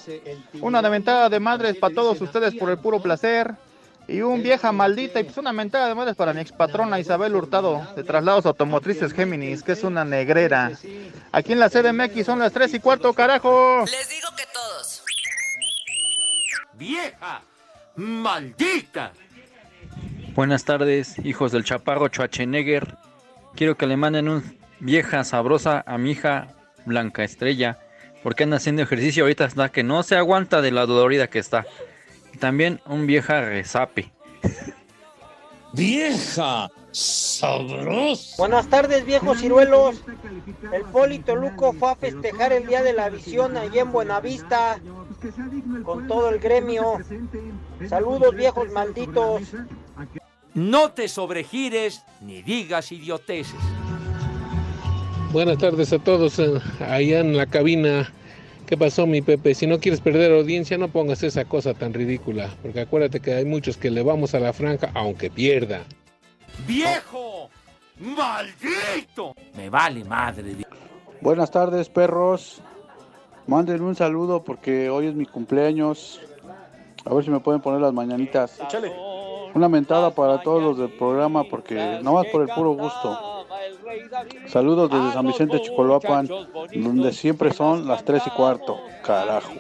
Una 0.61 0.81
mentada 0.83 1.29
de 1.29 1.40
madres 1.40 1.77
para 1.77 1.95
todos 1.95 2.21
ustedes 2.21 2.55
por 2.55 2.71
el 2.71 2.79
puro 2.79 3.03
placer. 3.03 3.55
Y 4.09 4.21
un 4.21 4.40
vieja 4.40 4.71
maldita 4.71 5.19
y 5.19 5.25
pues 5.25 5.37
una 5.37 5.53
mentada 5.53 5.88
de 5.88 5.97
madres 5.97 6.14
para 6.14 6.33
mi 6.33 6.40
expatrona 6.40 7.01
Isabel 7.01 7.35
Hurtado 7.35 7.85
de 7.97 8.05
Traslados 8.05 8.47
Automotrices 8.47 9.12
Géminis, 9.12 9.64
que 9.64 9.73
es 9.73 9.83
una 9.83 10.05
negrera. 10.05 10.71
Aquí 11.33 11.53
en 11.53 11.59
la 11.59 11.69
CDMX 11.69 12.25
son 12.25 12.38
las 12.38 12.53
3 12.53 12.75
y 12.75 12.79
cuarto, 12.79 13.12
carajo. 13.12 13.81
Les 13.81 14.09
digo 14.09 14.29
que 14.37 14.45
todos. 14.55 14.96
¡Vieja! 16.79 17.43
¡Maldita! 17.97 19.12
Buenas 20.35 20.65
tardes, 20.65 21.19
hijos 21.25 21.53
del 21.53 21.65
chaparro 21.65 22.09
Schwarzenegger. 22.09 22.97
Quiero 23.55 23.77
que 23.77 23.87
le 23.87 23.97
manden 23.97 24.29
un 24.29 24.59
vieja 24.81 25.25
sabrosa 25.25 25.83
a 25.87 25.97
mi 25.97 26.11
hija 26.11 26.49
Blanca 26.85 27.25
Estrella, 27.25 27.79
porque 28.23 28.45
anda 28.45 28.59
haciendo 28.59 28.83
ejercicio 28.83 29.25
ahorita 29.25 29.47
hasta 29.47 29.71
que 29.71 29.83
no 29.83 30.03
se 30.03 30.17
aguanta 30.17 30.61
de 30.61 30.71
la 30.71 30.85
dolorida 30.85 31.29
que 31.29 31.39
está. 31.39 31.65
Y 32.35 32.39
también 32.39 32.83
un 32.85 33.07
vieja 33.07 33.41
resape. 33.41 34.12
¡Vieja! 35.73 36.69
¡Sabrosa! 36.97 38.37
Buenas 38.39 38.71
tardes, 38.71 39.05
viejos 39.05 39.39
ciruelos. 39.39 39.97
El 40.73 40.81
Polito 40.85 41.37
Luco 41.37 41.75
fue 41.75 41.91
a 41.91 41.95
festejar 41.95 42.55
el 42.55 42.67
Día 42.67 42.83
de 42.83 42.95
la 42.95 43.11
Visión 43.11 43.59
allí 43.59 43.81
en 43.81 43.93
Buenavista 43.93 44.81
con 45.85 46.07
todo 46.07 46.31
el 46.31 46.39
gremio. 46.39 46.97
Saludos, 47.87 48.35
viejos 48.35 48.71
malditos. 48.73 49.43
No 50.55 50.93
te 50.93 51.09
sobregires 51.09 52.03
ni 52.23 52.41
digas 52.41 52.91
idioteces. 52.91 53.61
Buenas 55.33 55.59
tardes 55.59 55.93
a 55.93 55.99
todos 55.99 56.39
eh, 56.39 56.59
allá 56.81 57.21
en 57.21 57.37
la 57.37 57.45
cabina. 57.45 58.11
¿Qué 58.67 58.79
pasó, 58.79 59.07
mi 59.07 59.21
Pepe? 59.21 59.55
Si 59.55 59.67
no 59.67 59.81
quieres 59.81 60.01
perder 60.01 60.33
audiencia, 60.33 60.79
no 60.79 60.89
pongas 60.89 61.23
esa 61.23 61.45
cosa 61.45 61.75
tan 61.75 61.93
ridícula. 61.93 62.49
Porque 62.63 62.81
acuérdate 62.81 63.21
que 63.21 63.35
hay 63.35 63.45
muchos 63.45 63.77
que 63.77 63.91
le 63.91 64.03
vamos 64.03 64.35
a 64.35 64.41
la 64.41 64.55
franja 64.55 64.91
aunque 64.95 65.29
pierda. 65.29 65.85
¡Viejo! 66.66 67.51
¡Maldito! 67.99 69.35
Me 69.57 69.71
vale 69.71 70.05
madre. 70.05 70.57
Buenas 71.21 71.51
tardes, 71.51 71.88
perros. 71.88 72.61
Manden 73.47 73.83
un 73.83 73.95
saludo 73.95 74.42
porque 74.42 74.90
hoy 74.90 75.07
es 75.07 75.14
mi 75.14 75.27
cumpleaños. 75.27 76.21
A 77.05 77.14
ver 77.14 77.25
si 77.25 77.31
me 77.31 77.40
pueden 77.40 77.61
poner 77.61 77.81
las 77.81 77.92
mañanitas. 77.92 78.59
Una 79.55 79.69
mentada 79.69 80.11
para 80.11 80.42
todos 80.42 80.62
los 80.62 80.79
del 80.79 80.90
programa 80.90 81.45
porque 81.45 82.01
nomás 82.03 82.27
por 82.27 82.42
el 82.42 82.49
puro 82.49 82.73
gusto. 82.73 83.47
Saludos 84.49 84.90
desde 84.90 85.12
San 85.12 85.27
Vicente 85.27 85.61
Chicoloapan, 85.62 86.29
donde 86.75 87.12
siempre 87.12 87.53
son 87.53 87.87
las 87.87 88.05
3 88.05 88.23
y 88.27 88.31
cuarto. 88.31 88.81
Carajo. 89.03 89.55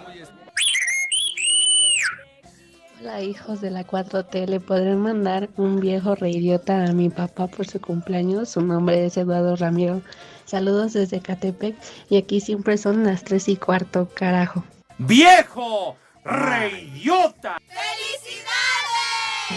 Hola 3.06 3.22
hijos 3.22 3.60
de 3.60 3.70
la 3.70 3.86
4T, 3.86 4.48
¿le 4.48 4.58
podrán 4.58 5.00
mandar 5.00 5.48
un 5.56 5.78
viejo 5.78 6.16
reidiota 6.16 6.86
a 6.86 6.92
mi 6.92 7.08
papá 7.08 7.46
por 7.46 7.64
su 7.64 7.80
cumpleaños? 7.80 8.48
Su 8.48 8.62
nombre 8.62 9.06
es 9.06 9.16
Eduardo 9.16 9.54
Ramiro. 9.54 10.02
Saludos 10.44 10.94
desde 10.94 11.20
Catepec 11.20 11.76
y 12.10 12.16
aquí 12.16 12.40
siempre 12.40 12.76
son 12.76 13.04
las 13.04 13.22
3 13.22 13.50
y 13.50 13.56
cuarto, 13.58 14.08
carajo. 14.12 14.64
¡Viejo! 14.98 15.96
¡Reidiota! 16.24 17.58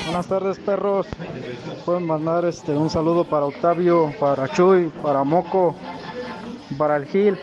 Buenas 0.06 0.28
tardes, 0.28 0.60
perros. 0.60 1.08
Pueden 1.86 2.06
mandar 2.06 2.46
este 2.46 2.74
un 2.74 2.92
saludo 2.92 3.24
para 3.24 3.48
Octavio, 3.48 4.14
para 4.20 4.48
Chuy, 4.50 4.92
para 5.02 5.24
Moco, 5.24 5.76
para 6.78 6.98
el 6.98 7.08
Gil. 7.08 7.36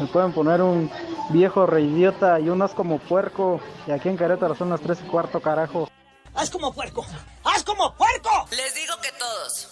Me 0.00 0.06
pueden 0.06 0.32
poner 0.32 0.62
un 0.62 0.90
viejo 1.30 1.66
reidiota 1.66 2.40
y 2.40 2.48
unas 2.48 2.72
como 2.72 2.98
puerco. 2.98 3.60
Y 3.86 3.92
aquí 3.92 4.08
en 4.08 4.16
Querétaro 4.16 4.54
son 4.54 4.70
las 4.70 4.80
tres 4.80 4.98
y 5.04 5.08
cuarto, 5.08 5.40
carajo. 5.40 5.88
¡Haz 6.34 6.50
como 6.50 6.72
puerco! 6.72 7.04
¡Haz 7.44 7.64
como 7.64 7.94
puerco! 7.94 8.30
Les 8.50 8.74
digo 8.74 8.94
que 9.02 9.10
todos. 9.18 9.68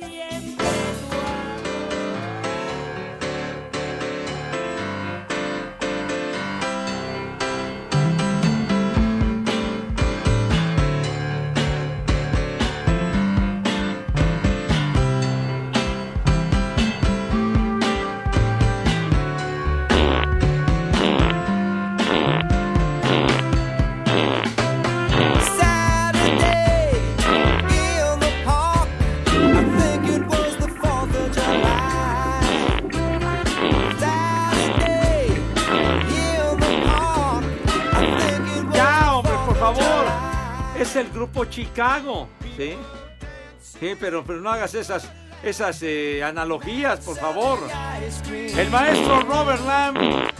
Saturday 0.00 0.53
Chicago, 41.48 42.28
¿sí? 42.56 42.74
Sí, 43.60 43.96
pero, 43.98 44.24
pero 44.24 44.40
no 44.40 44.50
hagas 44.50 44.74
esas, 44.74 45.10
esas 45.42 45.82
eh, 45.82 46.22
analogías, 46.22 47.00
por 47.00 47.16
favor. 47.16 47.58
El 48.32 48.70
maestro 48.70 49.20
Robert 49.20 49.64
Lamb, 49.66 50.30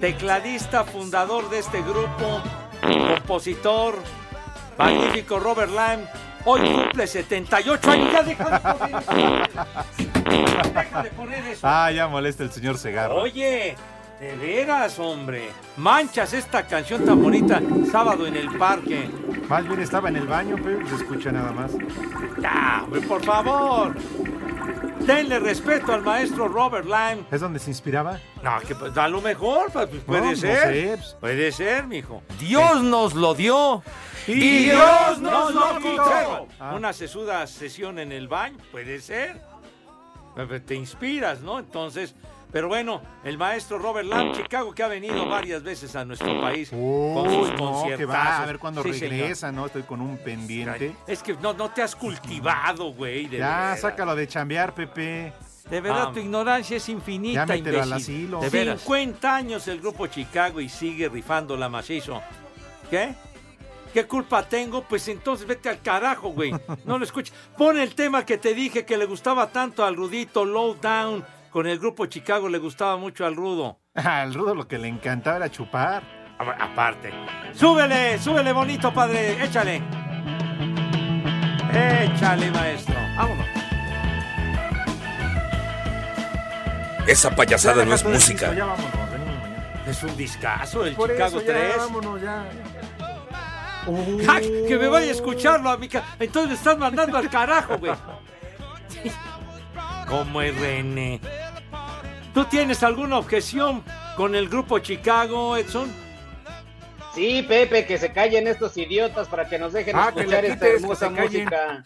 tecladista, 0.00 0.84
fundador 0.84 1.48
de 1.50 1.58
este 1.60 1.80
grupo, 1.82 2.42
compositor, 2.80 3.96
magnífico 4.76 5.38
Robert 5.38 5.72
Lamb, 5.72 6.06
hoy 6.44 6.60
cumple 6.60 7.06
78 7.06 7.90
años. 7.90 8.12
Ya 8.12 8.22
deja 8.22 8.50
de 8.50 8.60
poner 8.60 9.42
eso. 9.48 10.72
Deja 10.74 11.02
de 11.02 11.10
poner 11.10 11.46
eso. 11.46 11.60
Ah, 11.62 11.90
ya 11.90 12.08
molesta 12.08 12.42
el 12.42 12.50
señor 12.50 12.78
Segarra. 12.78 13.14
Oye, 13.14 13.76
de 14.20 14.36
veras, 14.36 14.98
hombre. 14.98 15.50
Manchas 15.76 16.32
esta 16.34 16.66
canción 16.66 17.04
tan 17.04 17.22
bonita, 17.22 17.60
sábado 17.90 18.26
en 18.26 18.36
el 18.36 18.56
parque. 18.58 19.08
Más 19.50 19.66
bien 19.66 19.80
estaba 19.80 20.08
en 20.08 20.14
el 20.14 20.28
baño, 20.28 20.54
pero 20.62 20.88
se 20.88 20.94
escucha 20.94 21.32
nada 21.32 21.50
más. 21.50 21.72
Hombre, 22.84 23.00
por 23.00 23.20
favor. 23.24 23.96
Denle 25.00 25.40
respeto 25.40 25.92
al 25.92 26.02
maestro 26.02 26.46
Robert 26.46 26.86
Lamb. 26.86 27.24
¿Es 27.32 27.40
donde 27.40 27.58
se 27.58 27.70
inspiraba? 27.70 28.20
No, 28.44 28.60
que 28.60 28.76
pues, 28.76 28.96
a 28.96 29.08
lo 29.08 29.20
mejor, 29.20 29.72
pues, 29.72 29.88
pues, 29.88 30.02
puede 30.04 30.20
No, 30.22 30.30
no 30.30 30.36
ser. 30.36 30.72
sé, 30.72 30.96
pues. 30.96 31.16
Puede 31.18 31.50
ser, 31.50 31.88
mijo. 31.88 32.22
Dios 32.38 32.80
nos 32.84 33.14
lo 33.14 33.34
dio. 33.34 33.82
Y 34.28 34.66
Dios 34.66 35.18
nos 35.18 35.52
lo 35.52 35.78
quitó. 35.78 36.46
Ah. 36.60 36.74
Una 36.76 36.92
sesuda 36.92 37.44
sesión 37.48 37.98
en 37.98 38.12
el 38.12 38.28
baño, 38.28 38.56
puede 38.70 39.00
ser. 39.00 39.42
Te 40.64 40.76
inspiras, 40.76 41.40
¿no? 41.40 41.58
Entonces, 41.58 42.14
pero 42.52 42.68
bueno, 42.68 43.00
el 43.24 43.38
maestro 43.38 43.78
Robert 43.78 44.08
Lamb, 44.08 44.34
Chicago, 44.34 44.72
que 44.74 44.82
ha 44.82 44.88
venido 44.88 45.26
varias 45.28 45.62
veces 45.62 45.94
a 45.96 46.04
nuestro 46.04 46.40
país 46.40 46.70
con 46.70 47.24
sus 47.30 47.50
no, 47.58 47.84
que 47.96 48.04
va 48.04 48.42
a 48.42 48.46
ver 48.46 48.58
cuando 48.58 48.82
regresa, 48.82 49.52
¿no? 49.52 49.66
Estoy 49.66 49.82
con 49.82 50.00
un 50.00 50.18
pendiente. 50.18 50.94
Es 51.06 51.22
que 51.22 51.34
no, 51.34 51.52
no 51.52 51.70
te 51.70 51.82
has 51.82 51.94
cultivado, 51.96 52.92
güey. 52.92 53.26
de 53.26 53.38
Ya, 53.38 53.76
sácalo 53.80 54.14
de 54.16 54.26
chambear, 54.26 54.74
Pepe. 54.74 55.32
De 55.70 55.80
verdad, 55.80 56.06
Ah. 56.08 56.12
tu 56.12 56.18
ignorancia 56.18 56.76
es 56.78 56.88
infinita, 56.88 57.46
Ya 57.46 57.46
mételo 57.46 57.82
al 57.82 57.88
imbécil. 57.90 58.14
asilo. 58.16 58.40
De 58.40 58.50
De 58.50 58.58
veras. 58.58 58.80
50 58.80 59.36
años 59.36 59.68
el 59.68 59.80
grupo 59.80 60.06
Chicago 60.08 60.60
y 60.60 60.68
sigue 60.68 61.08
rifando 61.08 61.56
la 61.56 61.68
macizo. 61.68 62.20
¿Qué? 62.90 63.14
¿Qué 63.94 64.04
culpa 64.06 64.42
tengo? 64.48 64.82
Pues 64.82 65.06
entonces 65.08 65.46
vete 65.46 65.68
al 65.68 65.80
carajo, 65.80 66.30
güey. 66.30 66.52
No 66.84 66.98
lo 66.98 67.04
escuches. 67.04 67.32
Pon 67.56 67.78
el 67.78 67.94
tema 67.94 68.24
que 68.26 68.38
te 68.38 68.54
dije 68.54 68.84
que 68.84 68.96
le 68.96 69.04
gustaba 69.04 69.48
tanto 69.50 69.84
al 69.84 69.94
Rudito, 69.96 70.44
Low 70.44 70.74
Down. 70.80 71.24
Con 71.50 71.66
el 71.66 71.78
grupo 71.78 72.06
Chicago 72.06 72.48
le 72.48 72.58
gustaba 72.58 72.96
mucho 72.96 73.26
al 73.26 73.34
Rudo. 73.36 73.80
Al 73.94 74.32
rudo 74.34 74.54
lo 74.54 74.68
que 74.68 74.78
le 74.78 74.88
encantaba 74.88 75.36
era 75.38 75.50
chupar. 75.50 76.02
Aparte. 76.38 77.12
Súbele, 77.52 78.18
súbele 78.18 78.52
bonito, 78.52 78.94
padre. 78.94 79.42
Échale. 79.44 79.82
Échale, 81.72 82.50
maestro. 82.52 82.94
Vámonos. 83.16 83.46
Esa 87.06 87.34
payasada 87.34 87.82
Ya, 87.82 87.88
no 87.88 87.94
es 87.94 88.04
música. 88.04 88.50
disco, 88.52 88.56
Ya 88.56 88.64
vámonos, 88.66 89.10
venimos 89.10 89.40
mañana. 89.42 89.82
Es 89.86 90.02
un 90.04 90.16
discazo, 90.16 90.84
el 90.86 90.94
Por 90.94 91.10
Chicago 91.10 91.38
eso, 91.40 91.46
ya, 91.46 91.52
3. 91.52 91.76
vámonos, 91.76 92.22
ya. 92.22 92.44
¡Ja! 94.26 94.40
Que 94.40 94.78
me 94.80 94.86
vaya 94.88 95.08
a 95.08 95.10
escucharlo 95.10 95.68
a 95.70 95.76
mi 95.76 95.88
ca- 95.88 96.04
Entonces 96.20 96.50
me 96.50 96.54
estás 96.54 96.78
mandando 96.78 97.18
al 97.18 97.28
carajo, 97.28 97.76
güey. 97.78 97.92
¿Cómo 100.10 100.42
es 100.42 100.58
René? 100.60 101.20
¿Tú 102.34 102.44
tienes 102.44 102.82
alguna 102.82 103.16
objeción 103.18 103.84
con 104.16 104.34
el 104.34 104.48
grupo 104.48 104.80
Chicago, 104.80 105.56
Edson? 105.56 105.88
Sí, 107.14 107.44
Pepe, 107.46 107.86
que 107.86 107.96
se 107.96 108.12
callen 108.12 108.48
estos 108.48 108.76
idiotas 108.76 109.28
para 109.28 109.48
que 109.48 109.58
nos 109.58 109.72
dejen 109.72 109.94
Ah, 109.96 110.12
escuchar 110.14 110.44
esta 110.44 110.66
hermosa 110.66 111.10
música. 111.10 111.82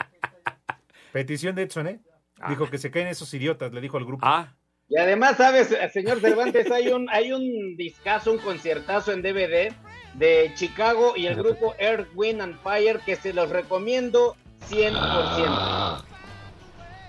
Petición 1.12 1.54
de 1.54 1.62
Edson, 1.62 1.86
¿eh? 1.86 2.00
Dijo 2.48 2.68
que 2.68 2.78
se 2.78 2.90
caen 2.90 3.08
esos 3.08 3.32
idiotas, 3.34 3.72
le 3.72 3.80
dijo 3.80 3.98
al 3.98 4.04
grupo. 4.06 4.26
Ah. 4.26 4.54
Y 4.88 4.98
además, 4.98 5.36
sabes, 5.36 5.74
señor 5.92 6.20
Cervantes, 6.20 6.70
hay 6.70 6.88
un, 6.88 7.08
hay 7.10 7.32
un 7.32 7.76
discazo, 7.76 8.32
un 8.32 8.38
conciertazo 8.38 9.12
en 9.12 9.22
DVD 9.22 9.72
de 10.14 10.52
Chicago 10.54 11.14
y 11.16 11.26
el 11.26 11.36
grupo 11.36 11.74
Earth, 11.78 12.08
Wind 12.14 12.40
and 12.40 12.58
Fire 12.62 13.00
que 13.04 13.16
se 13.16 13.32
los 13.32 13.50
recomiendo 13.50 14.36
100%. 14.70 16.04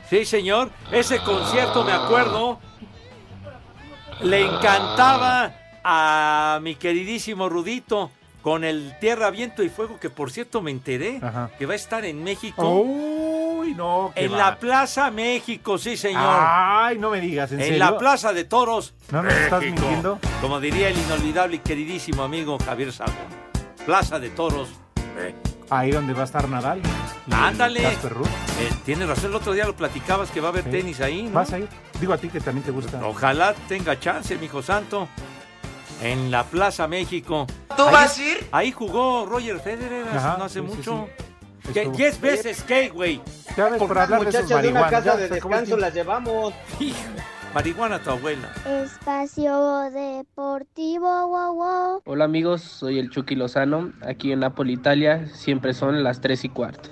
Sí, 0.10 0.26
señor. 0.26 0.70
Ese 0.92 1.20
concierto, 1.20 1.84
me 1.84 1.92
acuerdo, 1.92 2.60
le 4.22 4.42
encantaba 4.46 5.52
a 5.84 6.60
mi 6.62 6.76
queridísimo 6.76 7.50
Rudito 7.50 8.12
con 8.42 8.64
el 8.64 8.96
Tierra, 9.00 9.32
Viento 9.32 9.64
y 9.64 9.70
Fuego, 9.70 10.00
que 10.00 10.10
por 10.12 10.32
cierto 10.32 10.62
me 10.62 10.70
enteré 10.72 11.20
que 11.58 11.66
va 11.66 11.74
a 11.74 11.76
estar 11.76 12.06
en 12.06 12.24
México. 12.24 12.70
Uy, 12.70 13.74
no, 13.74 14.12
En 14.16 14.32
va. 14.34 14.38
la 14.38 14.60
Plaza 14.60 15.10
México, 15.10 15.78
sí, 15.80 15.98
señor. 15.98 16.22
Ay, 16.24 17.00
no 17.00 17.10
me 17.10 17.20
digas, 17.20 17.52
¿en 17.52 17.60
en 17.60 17.66
serio? 17.66 17.80
la 17.80 17.98
Plaza 17.98 18.34
de 18.34 18.44
Toros. 18.44 18.94
¿No 19.12 19.24
nos 19.24 19.34
estás 19.34 19.62
México. 19.62 19.82
mintiendo? 19.82 20.20
Como 20.42 20.60
diría 20.60 20.90
el 20.90 20.98
inolvidable 20.98 21.56
y 21.56 21.60
queridísimo 21.60 22.22
amigo 22.24 22.58
Javier 22.64 22.94
Salvo. 22.94 23.16
Plaza 23.88 24.20
de 24.20 24.30
Toros. 24.30 24.70
Ahí 25.70 25.92
donde 25.92 26.14
va 26.14 26.22
a 26.22 26.26
estar 26.26 26.48
Nadal. 26.48 26.82
y 27.28 27.34
Ándale. 27.34 27.82
Casper. 27.82 28.14
Eh, 28.60 28.70
Tienes 28.86 29.08
razón, 29.08 29.32
el 29.32 29.36
otro 29.36 29.54
día 29.54 29.66
lo 29.66 29.76
platicabas 29.76 30.30
que 30.32 30.40
va 30.42 30.50
a 30.50 30.52
haber 30.52 30.64
Sí. 30.66 30.70
tenis 30.70 31.02
ahí, 31.02 31.24
¿no? 31.24 31.32
¿Vas 31.32 31.52
a 31.54 31.60
ir? 31.60 31.68
Digo 32.00 32.14
a 32.14 32.18
ti 32.18 32.30
que 32.30 32.40
también 32.40 32.64
te 32.64 32.72
gusta. 32.72 33.00
Ojalá 33.06 33.54
tenga 33.68 34.00
chance, 34.00 34.38
mijo 34.38 34.62
santo. 34.62 35.08
En 36.02 36.30
la 36.30 36.44
Plaza 36.44 36.88
México. 36.88 37.48
¿Tú 37.76 37.84
Ahí- 37.84 37.94
vas 37.94 38.18
a 38.18 38.22
ir? 38.24 38.48
Ahí 38.52 38.72
jugó 38.72 39.26
Roger 39.26 39.60
Federer 39.60 40.06
Ajá, 40.16 40.36
no 40.38 40.44
hace 40.46 40.60
sí, 40.60 40.66
mucho. 40.66 41.08
sí. 41.66 41.74
Que. 41.74 41.90
10 41.90 42.22
veces 42.22 42.62
que, 42.64 42.90
güey. 42.90 43.22
Ya 43.58 43.70
ves, 43.70 43.80
por 43.80 43.98
hablar 43.98 44.20
de 44.20 44.26
Muchachas 44.28 44.62
de 44.62 44.68
una 44.70 44.88
casa 44.90 45.04
ya, 45.06 45.16
de 45.18 45.30
descanso 45.30 45.78
las 45.78 45.94
llevamos. 45.94 46.54
Marihuana 47.56 48.00
tu 48.00 48.10
abuela. 48.10 48.52
Espacio 48.84 49.90
Deportivo, 49.90 51.08
wow, 51.08 51.56
wow. 51.56 52.02
Hola 52.06 52.26
amigos, 52.26 52.62
soy 52.62 53.00
el 53.00 53.10
Chucky 53.10 53.36
Lozano. 53.36 53.94
Aquí 54.06 54.34
en 54.34 54.42
Napoli, 54.42 54.74
Italia, 54.74 55.30
siempre 55.34 55.74
son 55.74 56.04
las 56.04 56.20
3 56.20 56.44
y 56.44 56.50
cuarto. 56.50 56.90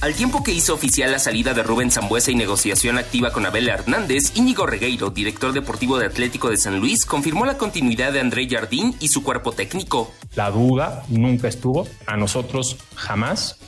Al 0.00 0.14
tiempo 0.14 0.42
que 0.42 0.50
hizo 0.50 0.74
oficial 0.74 1.12
la 1.12 1.20
salida 1.20 1.54
de 1.54 1.62
Rubén 1.62 1.92
Zambuesa 1.92 2.32
y 2.32 2.34
negociación 2.34 2.98
activa 2.98 3.32
con 3.32 3.46
Abel 3.46 3.68
Hernández, 3.68 4.36
Íñigo 4.36 4.66
Regueiro, 4.66 5.10
director 5.10 5.52
deportivo 5.52 5.96
de 5.96 6.06
Atlético 6.06 6.50
de 6.50 6.56
San 6.56 6.80
Luis, 6.80 7.06
confirmó 7.06 7.46
la 7.46 7.56
continuidad 7.56 8.12
de 8.12 8.18
André 8.18 8.48
Jardín 8.50 8.96
y 8.98 9.08
su 9.08 9.22
cuerpo 9.22 9.52
técnico. 9.52 10.12
La 10.34 10.50
duda 10.50 11.04
nunca 11.08 11.46
estuvo. 11.46 11.86
A 12.06 12.16
nosotros 12.16 12.78
jamás 12.96 13.60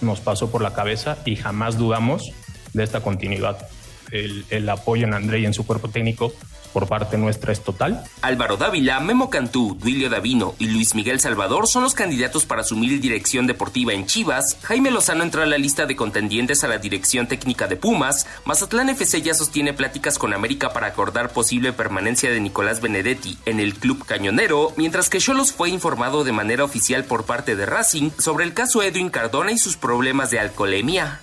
nos 0.00 0.20
pasó 0.20 0.48
por 0.48 0.62
la 0.62 0.74
cabeza 0.74 1.18
y 1.24 1.34
jamás 1.34 1.76
dudamos 1.76 2.30
de 2.72 2.84
esta 2.84 3.00
continuidad. 3.00 3.68
El, 4.10 4.68
apoyo 4.68 5.06
en 5.06 5.14
André 5.14 5.40
y 5.40 5.46
en 5.46 5.54
su 5.54 5.66
cuerpo 5.66 5.88
técnico 5.88 6.32
por 6.76 6.88
parte 6.88 7.16
nuestra 7.16 7.54
es 7.54 7.64
total. 7.64 8.04
Álvaro 8.20 8.58
Dávila, 8.58 9.00
Memo 9.00 9.30
Cantú, 9.30 9.78
Duilio 9.80 10.10
Davino 10.10 10.54
y 10.58 10.66
Luis 10.66 10.94
Miguel 10.94 11.20
Salvador 11.20 11.68
son 11.68 11.82
los 11.82 11.94
candidatos 11.94 12.44
para 12.44 12.60
asumir 12.60 13.00
dirección 13.00 13.46
deportiva 13.46 13.94
en 13.94 14.04
Chivas. 14.04 14.58
Jaime 14.62 14.90
Lozano 14.90 15.24
entra 15.24 15.44
a 15.44 15.46
la 15.46 15.56
lista 15.56 15.86
de 15.86 15.96
contendientes 15.96 16.64
a 16.64 16.68
la 16.68 16.76
dirección 16.76 17.28
técnica 17.28 17.66
de 17.66 17.76
Pumas. 17.76 18.26
Mazatlán 18.44 18.90
FC 18.90 19.22
ya 19.22 19.32
sostiene 19.32 19.72
pláticas 19.72 20.18
con 20.18 20.34
América 20.34 20.74
para 20.74 20.88
acordar 20.88 21.30
posible 21.30 21.72
permanencia 21.72 22.30
de 22.30 22.40
Nicolás 22.40 22.82
Benedetti 22.82 23.38
en 23.46 23.58
el 23.58 23.74
club 23.74 24.04
cañonero, 24.04 24.74
mientras 24.76 25.08
que 25.08 25.18
Cholos 25.18 25.52
fue 25.52 25.70
informado 25.70 26.24
de 26.24 26.32
manera 26.32 26.64
oficial 26.64 27.04
por 27.04 27.24
parte 27.24 27.56
de 27.56 27.64
Racing 27.64 28.10
sobre 28.18 28.44
el 28.44 28.52
caso 28.52 28.82
Edwin 28.82 29.08
Cardona 29.08 29.50
y 29.50 29.56
sus 29.56 29.78
problemas 29.78 30.30
de 30.30 30.40
alcoholemia. 30.40 31.22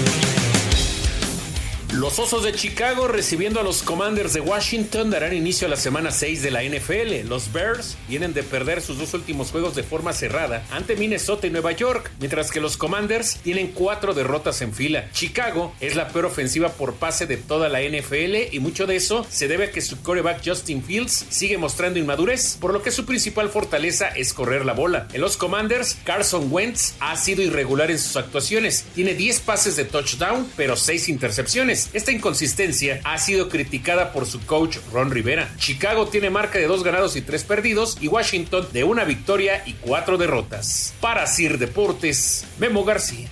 Los 1.93 2.19
Osos 2.19 2.43
de 2.43 2.53
Chicago 2.53 3.09
recibiendo 3.09 3.59
a 3.59 3.63
los 3.63 3.83
Commanders 3.83 4.31
de 4.31 4.39
Washington 4.39 5.09
darán 5.09 5.33
inicio 5.33 5.67
a 5.67 5.69
la 5.69 5.75
semana 5.75 6.11
6 6.11 6.41
de 6.41 6.49
la 6.49 6.63
NFL. 6.63 7.27
Los 7.27 7.51
Bears 7.51 7.97
vienen 8.07 8.33
de 8.33 8.43
perder 8.43 8.81
sus 8.81 8.97
dos 8.97 9.13
últimos 9.13 9.51
juegos 9.51 9.75
de 9.75 9.83
forma 9.83 10.13
cerrada 10.13 10.65
ante 10.71 10.95
Minnesota 10.95 11.47
y 11.47 11.49
Nueva 11.49 11.73
York, 11.73 12.09
mientras 12.17 12.49
que 12.49 12.61
los 12.61 12.77
Commanders 12.77 13.39
tienen 13.43 13.73
cuatro 13.73 14.13
derrotas 14.13 14.61
en 14.61 14.73
fila. 14.73 15.11
Chicago 15.11 15.75
es 15.81 15.97
la 15.97 16.07
peor 16.07 16.27
ofensiva 16.27 16.69
por 16.69 16.93
pase 16.93 17.27
de 17.27 17.35
toda 17.35 17.67
la 17.67 17.81
NFL 17.81 18.53
y 18.53 18.59
mucho 18.61 18.87
de 18.87 18.95
eso 18.95 19.27
se 19.29 19.49
debe 19.49 19.65
a 19.65 19.71
que 19.71 19.81
su 19.81 20.01
quarterback 20.01 20.41
Justin 20.45 20.81
Fields 20.81 21.25
sigue 21.27 21.57
mostrando 21.57 21.99
inmadurez, 21.99 22.55
por 22.61 22.71
lo 22.71 22.81
que 22.81 22.91
su 22.91 23.05
principal 23.05 23.49
fortaleza 23.49 24.07
es 24.07 24.31
correr 24.31 24.65
la 24.65 24.73
bola. 24.73 25.09
En 25.11 25.19
los 25.19 25.35
Commanders, 25.35 25.97
Carson 26.05 26.47
Wentz 26.51 26.93
ha 27.01 27.17
sido 27.17 27.41
irregular 27.41 27.91
en 27.91 27.99
sus 27.99 28.15
actuaciones. 28.15 28.85
Tiene 28.95 29.13
10 29.13 29.41
pases 29.41 29.75
de 29.75 29.83
touchdown, 29.83 30.49
pero 30.55 30.77
6 30.77 31.09
intercepciones. 31.09 31.80
Esta 31.93 32.11
inconsistencia 32.11 33.01
ha 33.03 33.17
sido 33.17 33.49
criticada 33.49 34.13
por 34.13 34.25
su 34.25 34.39
coach 34.45 34.77
Ron 34.93 35.11
Rivera. 35.11 35.49
Chicago 35.57 36.07
tiene 36.07 36.29
marca 36.29 36.59
de 36.59 36.67
dos 36.67 36.83
ganados 36.83 37.15
y 37.15 37.21
tres 37.21 37.43
perdidos 37.43 37.97
y 37.99 38.07
Washington 38.07 38.67
de 38.71 38.83
una 38.83 39.03
victoria 39.03 39.63
y 39.65 39.73
cuatro 39.73 40.17
derrotas. 40.17 40.93
Para 41.01 41.27
Sir 41.27 41.57
Deportes, 41.57 42.45
Memo 42.59 42.83
García. 42.83 43.29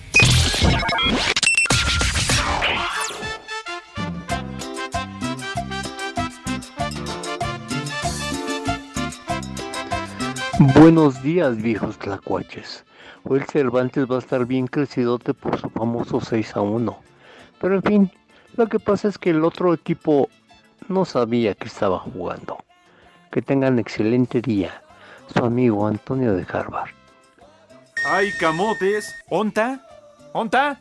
Buenos 10.74 11.22
días, 11.22 11.56
viejos 11.56 11.98
tlacuaches. 11.98 12.84
Hoy 13.24 13.40
el 13.40 13.46
Cervantes 13.46 14.06
va 14.10 14.16
a 14.16 14.18
estar 14.18 14.46
bien 14.46 14.66
crecidote 14.66 15.34
por 15.34 15.58
su 15.58 15.68
famoso 15.70 16.20
6 16.20 16.56
a 16.56 16.60
1. 16.60 16.98
Pero 17.60 17.74
en 17.74 17.82
fin, 17.82 18.10
lo 18.60 18.66
que 18.66 18.78
pasa 18.78 19.08
es 19.08 19.16
que 19.16 19.30
el 19.30 19.42
otro 19.42 19.72
equipo 19.72 20.28
no 20.88 21.06
sabía 21.06 21.54
que 21.54 21.66
estaba 21.66 21.98
jugando. 21.98 22.58
Que 23.32 23.40
tengan 23.40 23.78
excelente 23.78 24.42
día. 24.42 24.82
Su 25.34 25.42
amigo 25.42 25.86
Antonio 25.86 26.34
de 26.34 26.44
Harvard. 26.52 26.90
¡Ay, 28.04 28.30
camotes! 28.38 29.14
¿Onta? 29.30 29.80
¿Onta? 30.34 30.78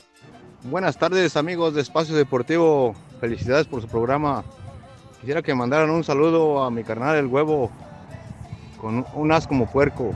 Buenas 0.63 0.97
tardes 0.97 1.37
amigos 1.37 1.73
de 1.73 1.79
Espacio 1.79 2.17
Deportivo, 2.17 2.95
felicidades 3.21 3.65
por 3.65 3.81
su 3.81 3.87
programa. 3.87 4.43
Quisiera 5.21 5.41
que 5.41 5.55
mandaran 5.55 5.89
un 5.89 6.03
saludo 6.03 6.61
a 6.63 6.69
mi 6.69 6.83
carnal 6.83 7.15
el 7.15 7.27
huevo 7.27 7.71
con 8.81 9.05
un 9.13 9.31
as 9.31 9.47
como 9.47 9.71
puerco. 9.71 10.13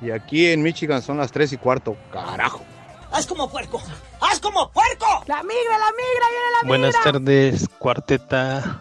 Y 0.00 0.12
aquí 0.12 0.46
en 0.46 0.62
Michigan 0.62 1.02
son 1.02 1.16
las 1.16 1.32
3 1.32 1.54
y 1.54 1.56
cuarto, 1.56 1.96
carajo. 2.12 2.62
¡Haz 3.12 3.26
como 3.26 3.50
puerco! 3.50 3.80
¡Haz 4.20 4.40
como 4.40 4.70
puerco! 4.70 5.06
La 5.26 5.42
migra, 5.42 5.78
la 5.78 5.90
migra, 5.90 6.28
viene 6.30 6.50
la 6.50 6.62
migra. 6.62 6.68
Buenas 6.68 6.94
tardes, 7.04 7.68
cuarteta 7.78 8.80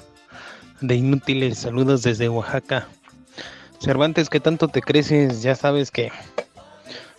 de 0.79 0.95
inútiles. 0.95 1.59
Saludos 1.59 2.03
desde 2.03 2.29
Oaxaca. 2.29 2.87
Cervantes, 3.79 4.29
que 4.29 4.39
tanto 4.39 4.69
te 4.69 4.81
creces? 4.81 5.41
Ya 5.41 5.55
sabes 5.55 5.91
que, 5.91 6.13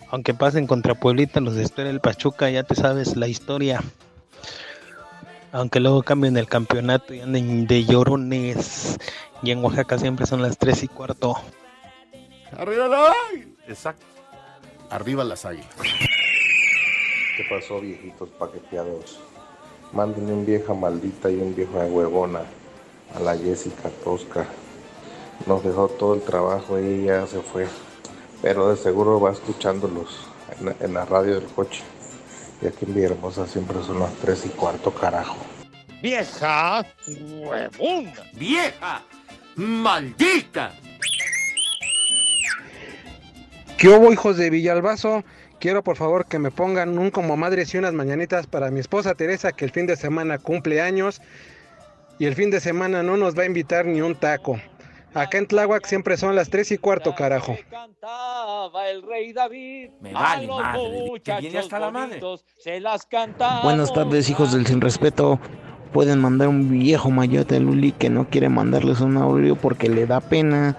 aunque 0.09 0.33
pasen 0.33 0.65
contra 0.65 0.95
Pueblita, 0.95 1.39
los 1.39 1.55
espera 1.55 1.91
el 1.91 2.01
Pachuca, 2.01 2.49
ya 2.49 2.63
te 2.63 2.73
sabes 2.73 3.15
la 3.15 3.27
historia. 3.27 3.83
Aunque 5.51 5.79
luego 5.79 6.01
cambien 6.01 6.35
el 6.35 6.47
campeonato 6.47 7.13
y 7.13 7.21
anden 7.21 7.67
de 7.67 7.85
llorones. 7.85 8.97
Y 9.43 9.51
en 9.51 9.63
Oaxaca 9.63 9.99
siempre 9.99 10.25
son 10.25 10.41
las 10.41 10.57
3 10.57 10.83
y 10.83 10.87
cuarto. 10.87 11.35
¡Arriba 12.57 12.87
la 12.87 13.11
águila! 13.29 13.51
Exacto. 13.67 14.05
Arriba 14.89 15.23
las 15.23 15.45
águilas. 15.45 15.69
¿Qué 17.35 17.43
pasó, 17.49 17.79
viejitos 17.79 18.29
paqueteados? 18.29 19.19
Mándenle 19.91 20.33
un 20.33 20.45
vieja 20.45 20.73
maldita 20.73 21.29
y 21.31 21.35
un 21.35 21.55
viejo 21.55 21.77
huevona 21.79 22.41
a 23.15 23.19
la 23.19 23.37
Jessica 23.37 23.89
Tosca. 24.03 24.45
Nos 25.47 25.63
dejó 25.63 25.87
todo 25.87 26.15
el 26.15 26.21
trabajo 26.21 26.79
y 26.79 27.05
ya 27.05 27.25
se 27.27 27.39
fue. 27.41 27.67
Pero 28.41 28.69
de 28.69 28.77
seguro 28.77 29.19
va 29.19 29.31
escuchándolos 29.31 30.27
en, 30.59 30.65
la- 30.65 30.75
en 30.79 30.93
la 30.93 31.05
radio 31.05 31.35
del 31.39 31.45
coche. 31.49 31.81
Y 32.61 32.67
aquí 32.67 32.85
en 32.85 32.93
Villahermosa 32.93 33.47
siempre 33.47 33.77
son 33.83 33.99
las 33.99 34.13
3 34.15 34.45
y 34.45 34.49
cuarto, 34.49 34.91
carajo. 34.91 35.37
Vieja 36.01 36.85
huevona. 37.07 38.13
Vieja 38.33 39.01
maldita. 39.55 40.73
¿Qué 43.77 43.89
hubo, 43.89 44.13
hijos 44.13 44.37
de 44.37 44.49
Villalbazo? 44.49 45.23
Quiero 45.63 45.81
por 45.81 45.95
favor 45.95 46.25
que 46.25 46.39
me 46.39 46.51
pongan 46.51 46.99
un 46.99 47.09
como 47.09 47.37
madres 47.37 47.73
y 47.73 47.77
unas 47.77 47.93
mañanitas 47.93 48.47
para 48.47 48.69
mi 48.69 48.81
esposa 48.81 49.15
Teresa, 49.15 49.53
que 49.53 49.63
el 49.63 49.71
fin 49.71 49.87
de 49.87 49.95
semana 49.95 50.37
cumple 50.37 50.81
años 50.81 51.21
y 52.19 52.25
el 52.25 52.35
fin 52.35 52.51
de 52.51 52.59
semana 52.59 53.01
no 53.01 53.15
nos 53.15 53.33
va 53.33 53.43
a 53.43 53.45
invitar 53.45 53.85
ni 53.85 54.01
un 54.01 54.13
taco. 54.13 54.59
Acá 55.13 55.37
en 55.37 55.47
Tláhuac 55.47 55.85
siempre 55.85 56.17
son 56.17 56.35
las 56.35 56.49
3 56.49 56.73
y 56.73 56.77
cuarto, 56.79 57.15
carajo. 57.15 57.55
Cantaba 57.69 58.89
el 58.89 59.03
rey 59.03 59.31
David. 59.31 59.91
Me 60.01 60.11
vale 60.11 60.47
madre, 60.47 60.81
que 60.81 61.05
muchachos 61.07 61.41
viene 61.41 61.59
hasta 61.59 61.79
la 61.79 61.91
madre. 61.91 62.19
Se 62.59 62.81
las. 62.81 63.07
Buenas 63.63 63.93
tardes, 63.93 64.29
hijos 64.29 64.51
del 64.51 64.67
sin 64.67 64.81
respeto. 64.81 65.39
Pueden 65.93 66.19
mandar 66.19 66.49
un 66.49 66.71
viejo 66.71 67.09
mayote 67.09 67.55
a 67.55 67.59
Luli 67.61 67.93
que 67.93 68.09
no 68.09 68.29
quiere 68.29 68.49
mandarles 68.49 68.99
un 68.99 69.15
audio 69.15 69.55
porque 69.55 69.87
le 69.87 70.07
da 70.07 70.19
pena. 70.19 70.75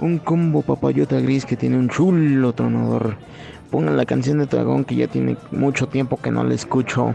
Un 0.00 0.18
combo 0.18 0.60
papayota 0.60 1.18
gris 1.18 1.46
que 1.46 1.56
tiene 1.56 1.78
un 1.78 1.88
chulo 1.88 2.52
tronador. 2.52 3.16
Pongan 3.70 3.96
la 3.96 4.04
canción 4.04 4.38
de 4.38 4.46
Dragón 4.46 4.84
que 4.84 4.94
ya 4.94 5.08
tiene 5.08 5.36
mucho 5.50 5.88
tiempo 5.88 6.18
que 6.20 6.30
no 6.30 6.44
la 6.44 6.54
escucho. 6.54 7.14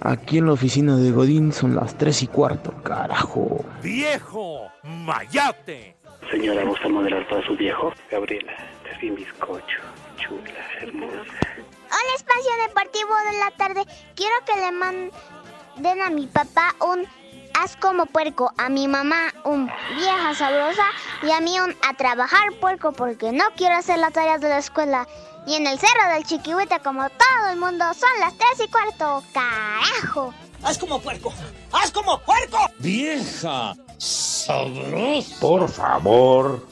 Aquí 0.00 0.38
en 0.38 0.46
la 0.46 0.52
oficina 0.52 0.96
de 0.96 1.12
Godín 1.12 1.52
son 1.52 1.76
las 1.76 1.96
3 1.96 2.24
y 2.24 2.26
cuarto, 2.26 2.72
carajo. 2.82 3.64
Viejo 3.82 4.68
mayate. 4.82 5.96
Señora, 6.30 6.64
¿gusta 6.64 6.88
moderar 6.88 7.26
para 7.28 7.46
su 7.46 7.56
viejo? 7.56 7.92
Gabriela, 8.10 8.52
te 8.84 8.98
vi 9.00 9.10
bizcocho. 9.10 9.78
Chula, 10.16 10.64
hermosa. 10.80 11.12
Hola, 11.14 12.14
espacio 12.16 12.50
deportivo 12.66 13.10
de 13.30 13.38
la 13.38 13.50
tarde. 13.56 13.82
Quiero 14.14 14.34
que 14.46 14.60
le 14.60 14.72
manden 14.72 16.02
a 16.02 16.10
mi 16.10 16.26
papá 16.26 16.74
un 16.80 17.06
haz 17.54 17.76
como 17.76 18.06
puerco, 18.06 18.52
a 18.56 18.68
mi 18.68 18.88
mamá 18.88 19.32
un 19.44 19.70
vieja 19.94 20.34
sabrosa 20.34 20.84
y 21.22 21.30
a 21.30 21.40
mí 21.40 21.58
un 21.60 21.74
a 21.86 21.94
trabajar 21.94 22.52
puerco 22.60 22.92
porque 22.92 23.32
no 23.32 23.44
quiero 23.56 23.76
hacer 23.76 23.98
las 23.98 24.12
tareas 24.12 24.40
de 24.40 24.48
la 24.48 24.58
escuela. 24.58 25.06
Y 25.46 25.54
en 25.54 25.66
el 25.66 25.78
cerro 25.78 26.14
del 26.14 26.24
Chiquihuite, 26.24 26.78
como 26.80 27.08
todo 27.08 27.50
el 27.50 27.58
mundo, 27.58 27.84
son 27.94 28.10
las 28.20 28.32
tres 28.36 28.66
y 28.66 28.70
cuarto. 28.70 29.22
¡Carajo! 29.32 30.32
¡Haz 30.62 30.78
como 30.78 31.00
puerco! 31.00 31.32
¡Haz 31.72 31.90
como 31.90 32.18
puerco! 32.20 32.58
Vieja 32.78 33.74
sabrosa. 33.98 35.40
Por 35.40 35.68
favor, 35.68 36.64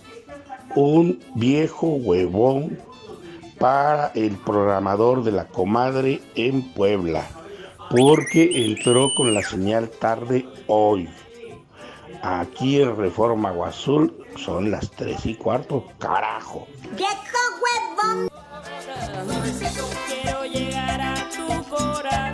un 0.76 1.20
viejo 1.34 1.88
huevón 1.88 2.78
para 3.58 4.12
el 4.14 4.36
programador 4.36 5.24
de 5.24 5.32
la 5.32 5.46
comadre 5.46 6.22
en 6.36 6.72
Puebla, 6.72 7.26
porque 7.90 8.66
entró 8.66 9.12
con 9.14 9.34
la 9.34 9.42
señal 9.42 9.90
tarde 9.90 10.46
hoy. 10.68 11.08
Aquí 12.22 12.80
en 12.80 12.96
Reforma 12.96 13.52
Azul 13.66 14.19
son 14.36 14.70
las 14.70 14.90
tres 14.90 15.24
y 15.26 15.34
cuarto, 15.34 15.86
carajo. 15.98 16.66
¡Viejo 16.96 17.12
huevón! 17.62 18.28
Quiero 20.08 20.44
llegar 20.44 21.00
a 21.00 21.28
tu 21.30 21.64
corazón. 21.68 22.30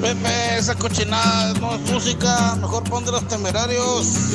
Pepe, 0.00 0.58
esa 0.58 0.74
cochinada 0.76 1.54
no 1.54 1.74
es 1.74 1.80
música, 1.90 2.56
mejor 2.56 2.84
pon 2.84 3.04
de 3.04 3.12
los 3.12 3.26
temerarios. 3.26 4.32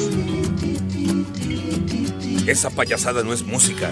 Esa 2.46 2.70
payasada 2.70 3.24
no 3.24 3.32
es 3.32 3.44
música. 3.44 3.92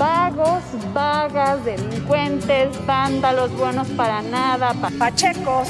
Vagos, 0.00 0.62
vagas, 0.94 1.62
delincuentes, 1.62 2.86
vándalos 2.86 3.52
buenos 3.52 3.86
para 3.88 4.22
nada, 4.22 4.72
pachecos, 4.98 5.68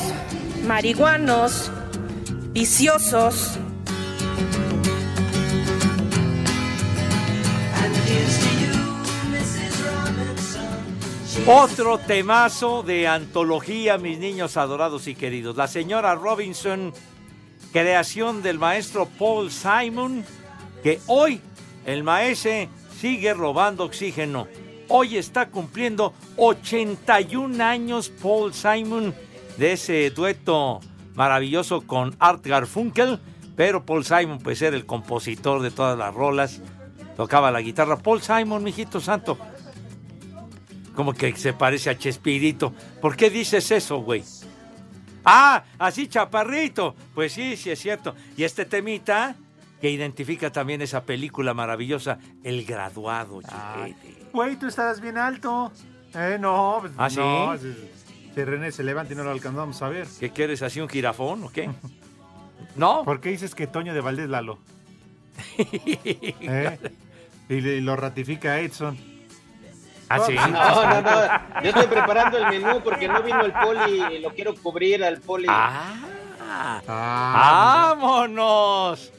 marihuanos, 0.64 1.69
viciosos. 2.53 3.59
Otro 11.45 11.99
temazo 11.99 12.85
de 12.85 13.09
antología, 13.09 13.99
mis 13.99 14.21
niños 14.21 14.57
adorados 14.57 15.09
y 15.09 15.16
queridos. 15.16 15.57
La 15.57 15.66
señora 15.66 16.14
Robinson, 16.14 16.95
creación 17.73 18.43
del 18.43 18.61
maestro 18.61 19.07
Paul 19.07 19.51
Simon, 19.51 20.25
que 20.85 21.01
hoy 21.09 21.40
el 21.85 22.05
maese 22.05 22.69
sigue 23.01 23.33
robando 23.33 23.85
oxígeno. 23.85 24.47
Hoy 24.89 25.17
está 25.17 25.49
cumpliendo 25.49 26.13
81 26.37 27.65
años 27.65 28.11
Paul 28.11 28.53
Simon 28.53 29.15
de 29.57 29.73
ese 29.73 30.11
dueto 30.11 30.81
maravilloso 31.15 31.81
con 31.87 32.15
Art 32.19 32.45
Garfunkel, 32.47 33.19
pero 33.57 33.87
Paul 33.87 34.05
Simon 34.05 34.39
pues 34.39 34.61
era 34.61 34.77
el 34.77 34.85
compositor 34.85 35.63
de 35.63 35.71
todas 35.71 35.97
las 35.97 36.13
rolas, 36.13 36.61
tocaba 37.17 37.51
la 37.51 37.63
guitarra. 37.63 37.97
Paul 37.97 38.21
Simon, 38.21 38.63
mijito 38.63 39.01
santo, 39.01 39.39
como 40.95 41.15
que 41.15 41.35
se 41.37 41.55
parece 41.55 41.89
a 41.89 41.97
Chespirito. 41.97 42.75
¿Por 43.01 43.17
qué 43.17 43.31
dices 43.31 43.71
eso, 43.71 43.99
güey? 44.03 44.23
Ah, 45.25 45.65
así 45.79 46.07
chaparrito. 46.07 46.95
Pues 47.15 47.33
sí, 47.33 47.57
sí 47.57 47.71
es 47.71 47.79
cierto. 47.79 48.15
Y 48.37 48.45
este 48.45 48.65
temita 48.67 49.37
que 49.81 49.90
identifica 49.90 50.51
también 50.53 50.83
esa 50.83 51.05
película 51.05 51.55
maravillosa, 51.55 52.19
El 52.45 52.64
Graduado. 52.64 53.40
chiquete. 53.43 54.27
Güey, 54.33 54.57
tú 54.57 54.66
estás 54.66 55.01
bien 55.01 55.16
alto. 55.19 55.73
Eh, 56.14 56.37
no, 56.40 56.79
pues, 56.81 56.93
¿Ah, 56.99 57.09
sí? 57.11 57.16
no, 57.19 57.57
si, 57.57 57.75
si 58.35 58.45
René 58.45 58.73
se 58.73 58.83
levanta 58.85 59.12
y 59.12 59.16
no 59.16 59.25
lo 59.25 59.31
alcanzamos 59.31 59.81
a 59.83 59.88
ver. 59.88 60.07
¿Qué 60.19 60.31
quieres, 60.31 60.62
así 60.62 60.81
un 60.81 60.88
jirafón 60.88 61.45
o 61.45 61.49
qué? 61.51 61.71
¿No? 62.77 63.05
¿Por 63.05 63.21
qué 63.21 63.31
dices 63.31 63.55
que 63.55 63.66
Toño 63.66 63.95
de 63.95 64.01
Valdés 64.01 64.29
Lalo? 64.29 64.59
¿Eh? 65.59 66.79
Y, 67.49 67.61
le- 67.61 67.81
lo 67.81 67.97
ratifica 67.97 68.61
Edson. 68.61 68.97
¿Ah, 70.09 70.19
sí? 70.27 70.35
No, 70.35 70.51
no, 70.51 71.03
no. 71.03 71.62
Yo 71.62 71.69
estoy 71.71 71.87
preparando 71.87 72.37
el 72.38 72.47
menú 72.49 72.81
porque 72.83 73.07
no 73.09 73.23
vino 73.23 73.40
el 73.43 73.53
poli 73.53 74.03
y 74.16 74.19
lo 74.19 74.31
quiero 74.35 74.55
cubrir 74.55 75.03
al 75.05 75.21
poli. 75.21 75.47
Ah, 75.49 75.95
Ah, 76.88 77.95
¡Vámonos! 77.97 79.12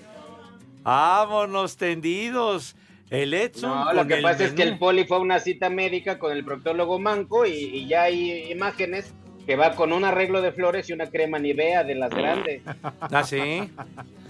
¡Vámonos 0.84 1.78
tendidos! 1.78 2.76
El 3.10 3.34
Edson 3.34 3.70
No, 3.70 3.94
lo 3.94 4.08
que 4.08 4.18
pasa 4.18 4.46
es 4.46 4.54
que 4.54 4.64
el 4.64 4.78
poli 4.78 5.04
fue 5.04 5.18
a 5.18 5.20
una 5.20 5.40
cita 5.40 5.70
médica 5.70 6.18
con 6.18 6.32
el 6.32 6.46
proctólogo 6.46 6.98
Manco 6.98 7.46
y, 7.46 7.52
y 7.52 7.88
ya 7.88 8.04
hay 8.04 8.50
imágenes 8.50 9.14
que 9.46 9.58
va 9.58 9.76
con 9.76 9.92
un 9.92 10.06
arreglo 10.06 10.42
de 10.42 10.54
flores 10.54 10.90
y 10.90 10.94
una 10.94 11.08
crema 11.08 11.40
Nivea 11.40 11.84
de 11.84 11.96
las 11.96 12.12
grandes. 12.12 12.62
¿Ah, 13.02 13.24
sí? 13.24 13.70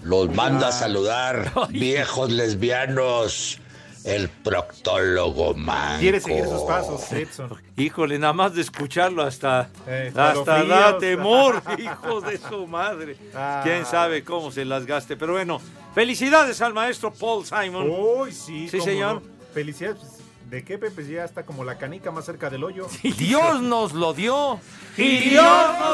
Los 0.02 0.34
manda 0.34 0.68
a 0.68 0.72
saludar, 0.72 1.52
viejos 1.70 2.32
lesbianos, 2.32 3.60
el 4.04 4.28
proctólogo 4.28 5.54
manco. 5.54 6.00
Quiere 6.00 6.20
seguir 6.20 6.44
sus 6.46 6.62
pasos, 6.62 7.10
Edson. 7.12 7.50
Híjole, 7.76 8.18
nada 8.18 8.32
más 8.32 8.54
de 8.54 8.62
escucharlo 8.62 9.22
hasta, 9.22 9.70
Eh, 9.86 10.12
hasta 10.14 10.64
da 10.64 10.98
temor, 10.98 11.62
hijos 11.78 12.24
de 12.24 12.38
su 12.38 12.66
madre. 12.66 13.16
Ah. 13.34 13.60
Quién 13.64 13.84
sabe 13.86 14.24
cómo 14.24 14.50
se 14.50 14.64
las 14.64 14.86
gaste. 14.86 15.16
Pero 15.16 15.32
bueno, 15.34 15.60
felicidades 15.94 16.60
al 16.60 16.74
maestro 16.74 17.12
Paul 17.12 17.44
Simon. 17.44 17.88
Uy, 17.90 18.32
sí. 18.32 18.68
Sí, 18.68 18.80
señor. 18.80 19.22
no. 19.22 19.22
Felicidades. 19.54 20.18
¿De 20.48 20.62
qué, 20.64 20.76
Pepe? 20.76 21.06
Ya 21.06 21.24
está 21.24 21.44
como 21.46 21.64
la 21.64 21.78
canica 21.78 22.10
más 22.10 22.26
cerca 22.26 22.50
del 22.50 22.62
hoyo. 22.64 22.86
Dios 23.18 23.62
nos 23.62 23.94
lo 23.94 24.12
dio 24.12 24.60
y 24.98 25.30
Dios 25.30 25.44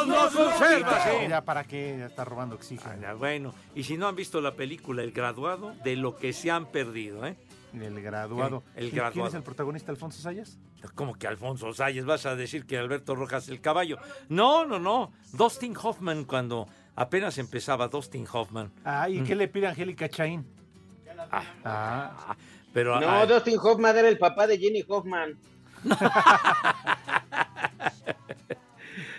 nos 0.08 0.34
lo 0.34 0.48
conserva. 0.48 1.00
sí. 1.04 1.28
Ya, 1.28 1.42
¿para 1.42 1.62
qué? 1.62 1.96
Ya 2.00 2.06
está 2.06 2.24
robando 2.24 2.56
oxígeno. 2.56 3.06
Ah, 3.06 3.14
bueno, 3.14 3.54
y 3.76 3.84
si 3.84 3.96
no 3.96 4.08
han 4.08 4.16
visto 4.16 4.40
la 4.40 4.54
película 4.54 5.04
El 5.04 5.12
Graduado, 5.12 5.74
de 5.84 5.94
lo 5.94 6.16
que 6.16 6.32
se 6.32 6.50
han 6.50 6.66
perdido, 6.66 7.24
¿eh? 7.24 7.36
El 7.72 8.00
graduado. 8.02 8.62
¿Qué? 8.74 8.80
El 8.80 8.86
¿Y 8.88 8.90
graduado. 8.90 9.12
¿Quién 9.12 9.26
es 9.26 9.34
el 9.34 9.42
protagonista, 9.42 9.90
Alfonso 9.92 10.20
Sayas? 10.22 10.58
Como 10.94 11.14
que 11.14 11.26
Alfonso 11.26 11.72
Salles, 11.74 12.04
vas 12.04 12.24
a 12.26 12.34
decir 12.36 12.64
que 12.66 12.78
Alberto 12.78 13.14
Rojas 13.14 13.48
el 13.48 13.60
caballo. 13.60 13.98
No, 14.28 14.64
no, 14.64 14.78
no. 14.78 15.12
Dustin 15.32 15.76
Hoffman 15.80 16.24
cuando 16.24 16.66
apenas 16.96 17.38
empezaba 17.38 17.88
Dustin 17.88 18.26
Hoffman. 18.32 18.72
Ah, 18.84 19.08
¿y 19.08 19.22
qué 19.22 19.34
le 19.34 19.48
pide 19.48 19.66
Angélica 19.68 20.08
Chaín? 20.08 20.46
Ah, 21.30 21.42
Ah, 21.64 22.36
pero 22.72 23.00
No, 23.00 23.08
ah, 23.10 23.26
Dustin 23.26 23.58
Hoffman 23.60 23.96
era 23.96 24.08
el 24.08 24.18
papá 24.18 24.46
de 24.46 24.58
Jenny 24.58 24.84
Hoffman. 24.88 25.36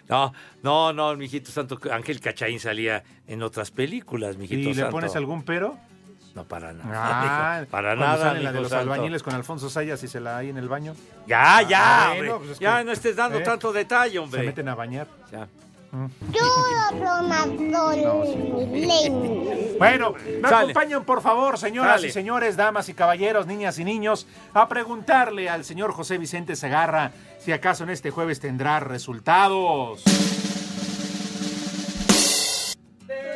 no, 0.10 0.34
no, 0.64 0.94
no, 0.94 1.16
mijito 1.16 1.52
santo, 1.52 1.80
Ángel 1.92 2.20
Cachaín 2.20 2.60
salía 2.60 3.04
en 3.28 3.44
otras 3.44 3.72
películas, 3.72 4.38
mijito 4.38 4.70
¿Y 4.70 4.74
le 4.74 4.82
santo. 4.82 4.92
pones 4.92 5.16
algún 5.16 5.44
pero? 5.44 5.78
No, 6.36 6.44
para 6.46 6.72
nada. 6.74 6.90
Ah, 7.62 7.66
para 7.72 7.96
nada, 7.96 8.18
sale 8.30 8.44
la 8.44 8.52
de 8.52 8.62
los 8.62 8.70
santo. 8.70 8.92
albañiles 8.94 9.24
con 9.24 9.34
Alfonso 9.34 9.70
Sayas 9.70 10.02
y 10.04 10.08
se 10.08 10.20
la 10.20 10.38
hay 10.38 10.50
en 10.50 10.58
el 10.58 10.70
baño. 10.70 10.94
Ya, 11.28 11.62
ya, 11.64 11.80
Ah, 12.06 12.12
hombre. 12.12 12.20
bueno, 12.30 12.38
pues 12.40 12.52
es 12.52 12.60
ya 12.60 12.78
que- 12.80 12.86
no 12.86 12.92
estés 12.92 13.16
dando 13.16 13.40
¿eh? 13.40 13.44
tanto 13.44 13.74
detalle, 13.74 14.20
hombre. 14.20 14.42
Se 14.42 14.46
meten 14.48 14.70
a 14.70 14.76
bañar. 14.76 15.08
Ya. 15.32 15.48
Bueno, 19.80 20.14
me 20.14 20.48
Sale. 20.48 20.56
acompañan 20.72 21.04
por 21.04 21.22
favor, 21.22 21.58
señoras 21.58 21.96
Sale. 21.96 22.08
y 22.08 22.12
señores, 22.12 22.56
damas 22.56 22.90
y 22.90 22.94
caballeros, 22.94 23.48
niñas 23.48 23.80
y 23.80 23.84
niños, 23.86 24.28
a 24.54 24.68
preguntarle 24.68 25.50
al 25.50 25.66
señor 25.66 25.92
José 25.94 26.18
Vicente 26.18 26.56
Segarra 26.56 27.12
si 27.40 27.52
acaso 27.52 27.84
en 27.86 27.90
este 27.90 28.12
jueves 28.12 28.40
tendrá 28.40 28.80
resultados. 28.80 30.04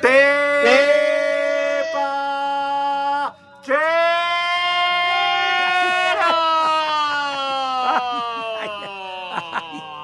¡Tepa! 0.02 1.13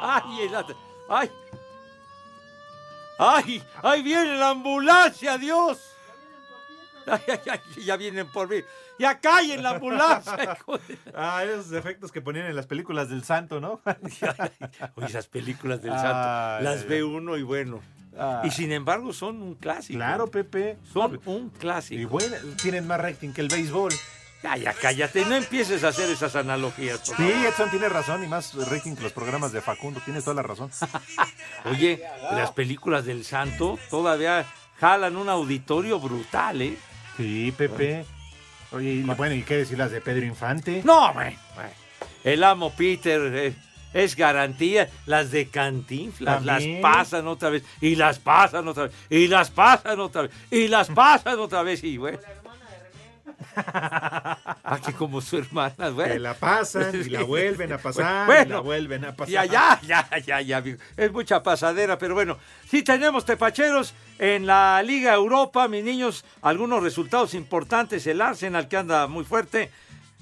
¡Ay! 0.01 0.49
¡Ay! 1.09 1.31
¡Ay! 3.17 3.63
¡Ay! 3.83 4.01
¡Viene 4.01 4.37
la 4.37 4.51
ambulancia, 4.51 5.37
Dios! 5.37 5.93
¡Ay, 7.05 7.21
ay, 7.27 7.39
ay! 7.47 7.83
Ya 7.83 7.97
vienen 7.97 8.31
por 8.31 8.47
mí. 8.47 8.63
¡Ya 8.97 9.19
callen 9.19 9.61
la 9.63 9.71
ambulancia! 9.71 10.57
Ah, 11.13 11.43
esos 11.43 11.73
efectos 11.73 12.13
que 12.13 12.21
ponían 12.21 12.45
en 12.45 12.55
las 12.55 12.67
películas 12.67 13.09
del 13.09 13.25
santo, 13.25 13.59
¿no? 13.59 13.81
Oye, 14.95 15.07
esas 15.07 15.27
películas 15.27 15.81
del 15.81 15.91
santo, 15.91 16.63
las 16.63 16.87
ve 16.87 17.03
uno 17.03 17.35
y 17.35 17.43
bueno. 17.43 17.81
Ay. 18.17 18.49
Y 18.49 18.51
sin 18.51 18.71
embargo 18.71 19.13
son 19.13 19.41
un 19.41 19.55
clásico. 19.55 19.97
Claro, 19.97 20.27
Pepe. 20.27 20.77
Son 20.91 21.19
un 21.25 21.49
clásico. 21.49 21.99
Y 21.99 22.05
bueno, 22.05 22.35
tienen 22.61 22.87
más 22.87 22.99
rating 22.99 23.31
que 23.31 23.41
el 23.41 23.47
béisbol. 23.47 23.93
Ya, 24.41 24.73
cállate. 24.73 25.25
No 25.25 25.35
empieces 25.35 25.83
a 25.83 25.89
hacer 25.89 26.09
esas 26.09 26.35
analogías. 26.35 27.01
Sí. 27.03 27.29
Edson 27.29 27.69
tiene 27.69 27.89
razón 27.89 28.23
y 28.23 28.27
más 28.27 28.53
rating 28.69 28.95
que 28.95 29.03
los 29.03 29.11
programas 29.11 29.51
de 29.51 29.61
Facundo. 29.61 30.01
Tienes 30.03 30.23
toda 30.23 30.35
la 30.35 30.43
razón. 30.43 30.71
Oye, 31.65 32.03
las 32.31 32.51
películas 32.51 33.05
del 33.05 33.25
santo 33.25 33.77
todavía 33.89 34.45
jalan 34.79 35.17
un 35.17 35.27
auditorio 35.27 35.99
brutal, 35.99 36.61
¿eh? 36.61 36.77
Sí, 37.17 37.53
Pepe. 37.55 38.05
Oye, 38.71 38.91
y 38.91 39.01
bueno, 39.01 39.35
¿y 39.35 39.43
qué 39.43 39.57
decir 39.57 39.77
las 39.77 39.91
de 39.91 39.99
Pedro 39.99 40.25
Infante? 40.25 40.81
No, 40.85 41.13
güey. 41.13 41.35
El 42.23 42.43
amo 42.43 42.71
Peter 42.71 43.21
eh, 43.33 43.55
es 43.93 44.15
garantía. 44.15 44.89
Las 45.05 45.31
de 45.31 45.47
Cantinflas 45.47 46.45
las 46.45 46.63
pasan 46.81 47.27
otra 47.27 47.49
vez. 47.49 47.63
Y 47.81 47.95
las 47.95 48.19
pasan 48.19 48.67
otra 48.67 48.83
vez. 48.83 48.93
Y 49.09 49.27
las 49.27 49.49
pasan 49.51 49.99
otra 49.99 50.23
vez. 50.23 50.31
Y 50.51 50.67
las 50.67 50.89
pasan 50.89 51.39
otra 51.39 51.63
vez. 51.63 51.83
Y, 51.83 51.97
güey. 51.97 52.17
Aquí 54.63 54.93
como 54.93 55.21
su 55.21 55.37
hermana, 55.37 55.89
güey. 55.89 56.13
Que 56.13 56.19
la 56.19 56.33
pasan 56.33 56.95
y 56.95 57.09
la 57.09 57.23
vuelven 57.23 57.73
a 57.73 57.77
pasar 57.81 58.23
y 58.23 58.25
Bueno, 58.25 58.55
la 58.55 58.61
vuelven 58.61 59.05
a 59.05 59.15
pasar. 59.15 59.33
Ya, 59.33 59.45
ya, 59.45 59.81
ya, 59.81 60.17
ya, 60.19 60.41
ya, 60.41 60.57
amigo. 60.57 60.77
Es 60.97 61.11
mucha 61.11 61.41
pasadera, 61.41 61.97
pero 61.97 62.13
bueno. 62.13 62.37
Sí 62.69 62.83
tenemos 62.83 63.25
tepacheros 63.25 63.93
en 64.17 64.45
la 64.45 64.81
Liga 64.83 65.13
Europa, 65.13 65.67
mis 65.67 65.83
niños. 65.83 66.25
Algunos 66.41 66.83
resultados 66.83 67.33
importantes. 67.33 68.05
El 68.07 68.21
Arsenal, 68.21 68.67
que 68.67 68.77
anda 68.77 69.07
muy 69.07 69.23
fuerte, 69.23 69.71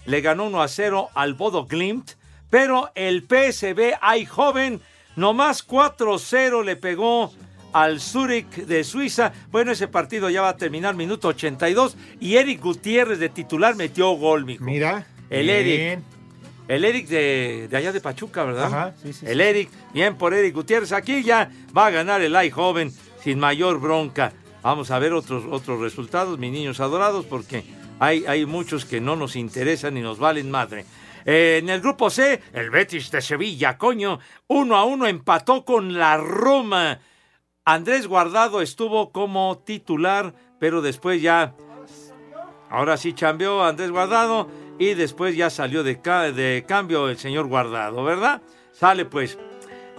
le 0.05 0.21
ganó 0.21 0.45
1 0.45 0.61
a 0.61 0.67
0 0.67 1.09
al 1.13 1.33
Bodo 1.33 1.65
Glimt. 1.65 2.11
Pero 2.49 2.91
el 2.95 3.23
PSV 3.23 3.97
Eindhoven, 4.01 4.81
nomás 5.15 5.67
4-0 5.67 6.63
le 6.63 6.75
pegó 6.75 7.33
al 7.73 7.99
Zurich 7.99 8.49
de 8.49 8.83
Suiza. 8.83 9.33
Bueno, 9.51 9.71
ese 9.71 9.87
partido 9.87 10.29
ya 10.29 10.41
va 10.41 10.49
a 10.49 10.57
terminar 10.57 10.95
minuto 10.95 11.27
82 11.27 11.97
y 12.19 12.35
Eric 12.35 12.61
Gutiérrez 12.61 13.19
de 13.19 13.29
titular 13.29 13.75
metió 13.75 14.11
gol, 14.11 14.45
mijo. 14.45 14.63
Mira. 14.63 15.05
El 15.29 15.45
bien. 15.45 15.67
Eric. 15.67 16.03
El 16.67 16.83
Eric 16.83 17.07
de, 17.07 17.67
de 17.69 17.77
allá 17.77 17.93
de 17.93 18.01
Pachuca, 18.01 18.43
¿verdad? 18.43 18.65
Ajá, 18.65 18.93
sí, 19.01 19.13
sí, 19.13 19.25
El. 19.25 19.39
Eric, 19.39 19.69
bien 19.93 20.17
por 20.17 20.33
Eric 20.33 20.53
Gutiérrez. 20.53 20.91
Aquí 20.91 21.23
ya 21.23 21.49
va 21.75 21.85
a 21.85 21.89
ganar 21.91 22.21
el 22.21 22.35
AI 22.35 22.49
joven 22.49 22.91
sin 23.23 23.39
mayor 23.39 23.79
bronca. 23.79 24.33
Vamos 24.63 24.91
a 24.91 24.99
ver 24.99 25.13
otros, 25.13 25.45
otros 25.49 25.79
resultados, 25.79 26.39
mis 26.39 26.51
niños 26.51 26.81
adorados, 26.81 27.25
porque 27.25 27.63
hay, 27.99 28.25
hay 28.25 28.45
muchos 28.45 28.83
que 28.83 28.99
no 28.99 29.15
nos 29.15 29.37
interesan 29.37 29.95
y 29.95 30.01
nos 30.01 30.19
valen 30.19 30.51
madre. 30.51 30.85
Eh, 31.29 31.57
en 31.61 31.67
el 31.67 31.81
grupo 31.81 32.09
C, 32.09 32.41
el 32.53 32.69
Betis 32.69 33.11
de 33.11 33.21
Sevilla, 33.21 33.77
coño, 33.77 34.17
uno 34.47 34.77
a 34.77 34.85
uno 34.85 35.07
empató 35.07 35.65
con 35.65 35.93
la 35.97 36.15
Roma. 36.15 36.99
Andrés 37.65 38.07
Guardado 38.07 38.61
estuvo 38.61 39.11
como 39.11 39.57
titular, 39.57 40.33
pero 40.57 40.81
después 40.81 41.21
ya, 41.21 41.53
ahora 42.69 42.95
sí 42.95 43.11
chambeó 43.11 43.61
Andrés 43.61 43.91
Guardado 43.91 44.47
y 44.79 44.93
después 44.93 45.35
ya 45.35 45.49
salió 45.49 45.83
de, 45.83 45.95
de 45.95 46.63
cambio 46.65 47.09
el 47.09 47.17
señor 47.17 47.47
Guardado, 47.47 48.05
¿verdad? 48.05 48.41
Sale 48.71 49.03
pues. 49.03 49.37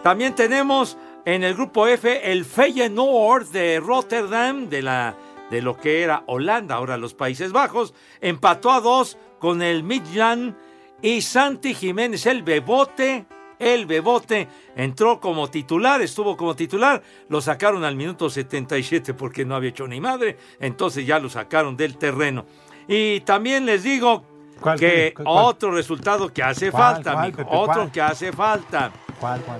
También 0.02 0.34
tenemos 0.34 0.96
en 1.26 1.44
el 1.44 1.52
grupo 1.52 1.86
F 1.86 2.32
el 2.32 2.46
Feyenoord 2.46 3.48
de 3.48 3.80
Rotterdam, 3.80 4.70
de, 4.70 4.80
la, 4.80 5.14
de 5.50 5.60
lo 5.60 5.76
que 5.76 6.00
era 6.00 6.22
Holanda, 6.26 6.76
ahora 6.76 6.96
los 6.96 7.12
Países 7.12 7.52
Bajos, 7.52 7.92
empató 8.22 8.70
a 8.70 8.80
dos 8.80 9.18
con 9.38 9.60
el 9.60 9.82
Midland 9.82 10.56
y 11.03 11.20
Santi 11.22 11.74
Jiménez, 11.74 12.26
el 12.26 12.42
Bebote, 12.42 13.24
el 13.59 13.86
Bebote, 13.86 14.49
entró 14.76 15.20
como 15.20 15.49
titular, 15.49 16.01
estuvo 16.01 16.36
como 16.36 16.55
titular, 16.55 17.03
lo 17.28 17.40
sacaron 17.40 17.84
al 17.84 17.96
minuto 17.96 18.30
77 18.30 19.14
porque 19.14 19.44
no 19.44 19.55
había 19.55 19.70
hecho 19.70 19.86
ni 19.86 20.01
madre, 20.01 20.36
entonces 20.61 21.07
ya 21.07 21.18
lo 21.18 21.28
sacaron 21.28 21.76
del 21.76 21.96
terreno. 21.96 22.46
Y 22.86 23.20
también 23.20 23.66
les 23.66 23.82
digo 23.82 24.24
¿Cuál, 24.61 24.78
que 24.78 25.12
cuál, 25.14 25.24
cuál? 25.24 25.44
otro 25.44 25.70
resultado 25.70 26.32
que 26.32 26.42
hace 26.42 26.70
¿Cuál, 26.70 26.94
falta, 26.94 27.20
amigo, 27.20 27.36
Pepe, 27.38 27.51
otro 27.53 27.92
que 27.92 28.01
hace 28.01 28.32
falta. 28.32 28.92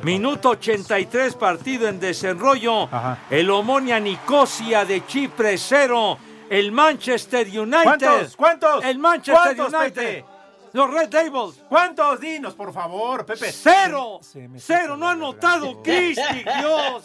Minuto 0.03 0.51
83 0.51 1.35
partido 1.35 1.89
en 1.89 1.99
desenrollo. 1.99 2.89
El 3.29 3.51
Omonia 3.51 3.99
Nicosia 3.99 4.85
de 4.85 5.05
Chipre 5.07 5.59
0. 5.59 6.19
El 6.49 6.73
Manchester 6.73 7.47
United. 7.47 7.83
¿Cuántos? 7.85 8.37
¿Cuántos? 8.37 8.85
El 8.85 8.99
Manchester 8.99 9.57
¿Cuántos, 9.57 9.81
United. 9.81 9.95
Pepe? 9.95 10.25
Los 10.73 10.91
Red 10.93 11.09
Devils. 11.09 11.63
¿Cuántos? 11.69 12.21
Dinos, 12.21 12.55
por 12.55 12.73
favor, 12.73 13.25
Pepe. 13.27 13.51
Cero. 13.53 14.19
Se- 14.23 14.33
se 14.43 14.49
me 14.49 14.59
Cero. 14.61 14.97
No 14.97 15.09
ha 15.09 15.13
anotado 15.13 15.83
Cristi. 15.83 16.23
Dios. 16.61 17.05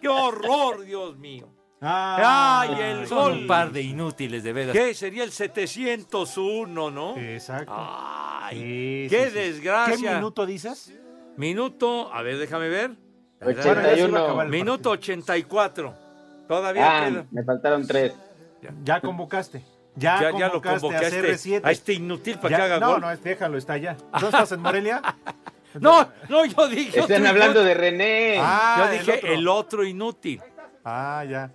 Qué 0.00 0.08
horror, 0.08 0.82
Dios 0.84 1.16
mío. 1.16 1.48
Ay, 1.80 2.70
el 2.80 3.06
Son 3.06 3.18
gol. 3.18 3.32
un 3.42 3.46
par 3.46 3.70
de 3.70 3.82
inútiles, 3.82 4.42
de 4.42 4.52
veras. 4.52 4.72
¿Qué? 4.72 4.94
Sería 4.94 5.24
el 5.24 5.30
701, 5.30 6.90
¿no? 6.90 7.16
Exacto. 7.16 7.72
Ay, 7.76 8.58
Sí, 8.58 9.06
qué 9.10 9.26
sí, 9.28 9.34
desgracia. 9.34 9.96
¿Qué 10.10 10.14
minuto 10.16 10.46
dices? 10.46 10.92
Minuto, 11.36 12.12
a 12.12 12.22
ver, 12.22 12.38
déjame 12.38 12.68
ver. 12.68 12.96
81. 13.44 14.44
Minuto 14.46 14.90
84. 14.90 15.94
Todavía 16.48 16.86
Ah, 17.02 17.08
queda. 17.10 17.26
me 17.30 17.44
faltaron 17.44 17.86
tres. 17.86 18.14
Ya 18.82 19.00
convocaste. 19.00 19.62
Ya, 19.96 20.20
Ya- 20.20 20.30
ya 20.38 20.46
lo 20.48 20.60
convocaste 20.62 20.80
convoqué 20.80 20.96
a 20.96 21.00
a 21.00 21.02
este- 21.08 21.20
CR7. 21.36 21.60
a 21.64 21.70
este 21.70 21.92
inútil 21.94 22.38
para 22.38 22.50
Ya- 22.50 22.56
que 22.58 22.62
haga 22.62 22.80
no, 22.80 22.92
gol. 22.92 23.00
No, 23.00 23.10
es- 23.10 23.22
déjalo, 23.22 23.56
está 23.58 23.72
allá. 23.74 23.96
¿Dónde 24.12 24.26
estás, 24.28 24.52
en 24.52 24.60
Morelia? 24.60 25.02
No, 25.78 26.08
no, 26.30 26.46
yo 26.46 26.68
dije. 26.68 27.00
Están 27.00 27.16
otro 27.20 27.28
hablando 27.28 27.60
inútil. 27.60 27.64
de 27.68 27.74
René. 27.74 28.36
Ah, 28.40 28.76
yo 28.78 28.84
el 28.92 28.98
dije 28.98 29.12
otro. 29.18 29.28
el 29.32 29.48
otro 29.48 29.84
inútil. 29.84 30.42
Ah, 30.82 31.22
ya. 31.28 31.50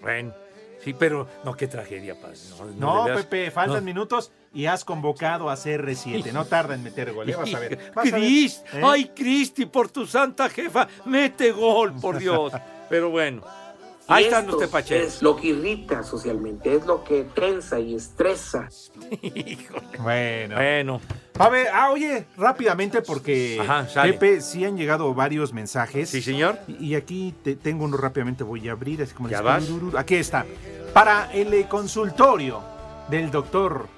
Bueno, 0.00 0.32
sí, 0.80 0.92
pero 0.94 1.26
no, 1.42 1.54
qué 1.56 1.66
tragedia, 1.66 2.14
padre. 2.20 2.36
No, 2.78 3.08
No. 3.08 3.14
Pepe, 3.16 3.50
faltan 3.50 3.78
No. 3.78 3.82
minutos 3.82 4.30
y 4.52 4.66
has 4.66 4.84
convocado 4.84 5.50
a 5.50 5.56
CR7. 5.56 6.30
No 6.32 6.44
tarda 6.44 6.74
en 6.76 6.84
meter 6.84 7.12
gol, 7.12 7.26
ya 7.26 7.36
vas 7.36 7.52
a 7.52 7.58
ver. 7.58 7.92
Vas 7.96 8.06
a 8.12 8.16
ver, 8.16 8.20
Cris, 8.20 8.62
¿eh? 8.74 8.80
ay, 8.84 9.10
Cristi, 9.12 9.66
por 9.66 9.88
tu 9.90 10.06
santa 10.06 10.48
jefa, 10.48 10.86
mete 11.06 11.50
gol, 11.50 11.94
por 12.00 12.18
Dios. 12.18 12.52
Pero 12.88 13.10
bueno, 13.10 13.42
ahí 14.08 14.24
Y 14.24 14.26
están 14.26 14.44
esto 14.44 14.52
los 14.56 14.60
tepacheros. 14.66 15.06
Es 15.06 15.22
lo 15.22 15.36
que 15.36 15.48
irrita 15.48 16.02
socialmente, 16.02 16.74
es 16.74 16.86
lo 16.86 17.02
que 17.04 17.24
tensa 17.24 17.78
y 17.80 17.94
estresa. 17.94 18.68
Bueno. 19.98 20.56
Bueno. 20.56 21.00
A 21.38 21.48
ver, 21.48 21.66
ah, 21.72 21.90
oye, 21.90 22.26
rápidamente 22.36 23.02
porque 23.02 23.58
Ajá. 23.60 23.86
Pepe, 24.02 24.40
sí 24.40 24.64
han 24.64 24.76
llegado 24.76 25.12
varios 25.14 25.52
mensajes. 25.52 26.08
Sí, 26.10 26.22
señor. 26.22 26.58
Y, 26.68 26.90
y 26.90 26.94
aquí 26.94 27.34
te- 27.42 27.56
tengo 27.56 27.84
uno 27.84 27.96
rápidamente, 27.96 28.44
voy 28.44 28.68
a 28.68 28.72
abrir, 28.72 29.02
así 29.02 29.14
como 29.14 29.28
Ya 29.28 29.40
vas. 29.40 29.68
Aquí 29.96 30.14
está. 30.14 30.46
Para 30.92 31.32
el 31.32 31.66
consultorio 31.66 32.62
del 33.08 33.30
doctor 33.30 33.88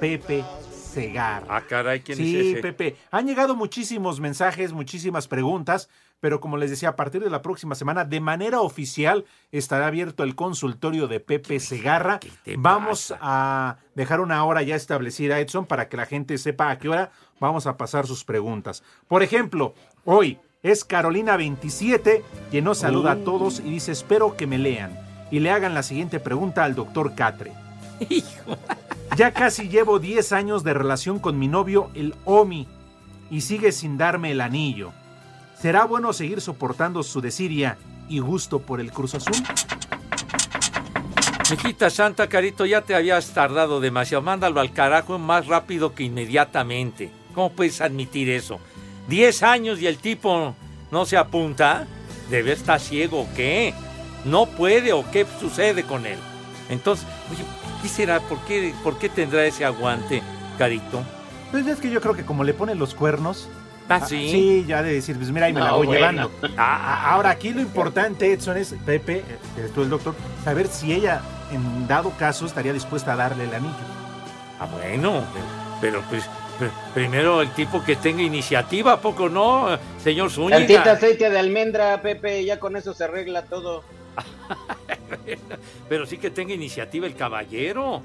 Pepe 0.00 0.44
Segar. 0.92 1.44
Ah, 1.48 1.62
caray, 1.68 2.00
¿quién 2.00 2.18
sí, 2.18 2.38
es 2.38 2.46
ese? 2.46 2.60
Pepe. 2.60 2.96
Han 3.12 3.26
llegado 3.26 3.54
muchísimos 3.54 4.20
mensajes, 4.20 4.72
muchísimas 4.72 5.26
preguntas, 5.28 5.88
pero 6.22 6.40
como 6.40 6.56
les 6.56 6.70
decía, 6.70 6.90
a 6.90 6.94
partir 6.94 7.20
de 7.20 7.30
la 7.30 7.42
próxima 7.42 7.74
semana, 7.74 8.04
de 8.04 8.20
manera 8.20 8.60
oficial, 8.60 9.24
estará 9.50 9.88
abierto 9.88 10.22
el 10.22 10.36
consultorio 10.36 11.08
de 11.08 11.18
Pepe 11.18 11.58
Segarra. 11.58 12.20
Vamos 12.58 13.12
a 13.20 13.78
dejar 13.96 14.20
una 14.20 14.44
hora 14.44 14.62
ya 14.62 14.76
establecida, 14.76 15.40
Edson, 15.40 15.66
para 15.66 15.88
que 15.88 15.96
la 15.96 16.06
gente 16.06 16.38
sepa 16.38 16.70
a 16.70 16.78
qué 16.78 16.88
hora 16.88 17.10
vamos 17.40 17.66
a 17.66 17.76
pasar 17.76 18.06
sus 18.06 18.22
preguntas. 18.24 18.84
Por 19.08 19.24
ejemplo, 19.24 19.74
hoy 20.04 20.38
es 20.62 20.84
Carolina 20.84 21.36
27, 21.36 22.22
quien 22.52 22.64
nos 22.66 22.78
saluda 22.78 23.10
a 23.10 23.24
todos 23.24 23.58
y 23.58 23.70
dice, 23.70 23.90
espero 23.90 24.36
que 24.36 24.46
me 24.46 24.58
lean 24.58 24.96
y 25.32 25.40
le 25.40 25.50
hagan 25.50 25.74
la 25.74 25.82
siguiente 25.82 26.20
pregunta 26.20 26.62
al 26.62 26.76
doctor 26.76 27.16
Catre. 27.16 27.52
Ya 29.14 29.30
casi 29.34 29.68
llevo 29.68 29.98
10 29.98 30.32
años 30.32 30.64
de 30.64 30.72
relación 30.72 31.18
con 31.18 31.38
mi 31.38 31.46
novio, 31.46 31.90
el 31.94 32.14
Omi, 32.24 32.66
y 33.30 33.42
sigue 33.42 33.70
sin 33.70 33.98
darme 33.98 34.30
el 34.30 34.40
anillo. 34.40 34.94
¿Será 35.62 35.84
bueno 35.84 36.12
seguir 36.12 36.40
soportando 36.40 37.04
su 37.04 37.20
desidia 37.20 37.78
y 38.08 38.18
gusto 38.18 38.58
por 38.58 38.80
el 38.80 38.90
Cruz 38.90 39.14
Azul? 39.14 39.36
Mijita 41.48 41.88
Santa 41.88 42.28
Carito, 42.28 42.66
ya 42.66 42.80
te 42.80 42.96
habías 42.96 43.32
tardado 43.32 43.80
demasiado. 43.80 44.22
Mándalo 44.22 44.58
al 44.58 44.72
carajo 44.72 45.20
más 45.20 45.46
rápido 45.46 45.94
que 45.94 46.02
inmediatamente. 46.02 47.12
¿Cómo 47.32 47.52
puedes 47.52 47.80
admitir 47.80 48.28
eso? 48.28 48.58
Diez 49.06 49.44
años 49.44 49.80
y 49.80 49.86
el 49.86 49.98
tipo 49.98 50.56
no 50.90 51.06
se 51.06 51.16
apunta. 51.16 51.86
¿Debe 52.28 52.54
estar 52.54 52.80
ciego 52.80 53.20
o 53.20 53.28
qué? 53.36 53.72
¿No 54.24 54.46
puede 54.46 54.92
o 54.92 55.08
qué 55.12 55.24
sucede 55.38 55.84
con 55.84 56.06
él? 56.06 56.18
Entonces, 56.70 57.06
oye, 57.30 57.44
¿qué 57.82 57.88
será? 57.88 58.18
¿Por 58.18 58.40
qué, 58.46 58.74
por 58.82 58.98
qué 58.98 59.08
tendrá 59.08 59.46
ese 59.46 59.64
aguante, 59.64 60.24
Carito? 60.58 61.04
Pues 61.52 61.68
es 61.68 61.78
que 61.78 61.88
yo 61.88 62.00
creo 62.00 62.16
que 62.16 62.24
como 62.24 62.42
le 62.42 62.52
ponen 62.52 62.80
los 62.80 62.94
cuernos. 62.94 63.48
¿Ah, 63.88 64.00
sí? 64.06 64.30
Sí, 64.30 64.64
ya 64.66 64.82
de 64.82 64.94
decir, 64.94 65.16
pues 65.16 65.30
mira, 65.30 65.46
ahí 65.46 65.52
me 65.52 65.60
la 65.60 65.72
voy 65.72 65.86
bueno. 65.86 66.00
llevando. 66.00 66.30
Ah, 66.56 67.12
ahora, 67.12 67.30
aquí 67.30 67.50
lo 67.52 67.60
importante, 67.60 68.32
Edson, 68.32 68.56
es, 68.56 68.74
Pepe, 68.86 69.18
eh, 69.18 69.24
eres 69.58 69.72
tú 69.72 69.82
el 69.82 69.90
doctor, 69.90 70.14
saber 70.44 70.66
si 70.68 70.92
ella, 70.92 71.20
en 71.50 71.86
dado 71.86 72.10
caso, 72.16 72.46
estaría 72.46 72.72
dispuesta 72.72 73.12
a 73.12 73.16
darle 73.16 73.44
el 73.44 73.54
anillo. 73.54 73.74
Ah, 74.58 74.66
bueno, 74.72 75.24
pero 75.80 76.00
pues 76.08 76.24
pr- 76.58 76.70
primero 76.94 77.42
el 77.42 77.50
tipo 77.50 77.82
que 77.84 77.96
tenga 77.96 78.22
iniciativa, 78.22 78.92
¿a 78.94 79.00
poco 79.00 79.28
no, 79.28 79.66
señor 80.02 80.28
Tantito 80.30 80.48
Zúñiga? 80.58 80.92
aceite 80.92 81.28
de 81.28 81.38
almendra, 81.38 82.00
Pepe, 82.00 82.44
ya 82.44 82.58
con 82.60 82.76
eso 82.76 82.94
se 82.94 83.04
arregla 83.04 83.42
todo. 83.44 83.82
Pero 85.88 86.06
sí 86.06 86.18
que 86.18 86.30
tenga 86.30 86.54
iniciativa 86.54 87.06
el 87.06 87.14
caballero. 87.14 88.02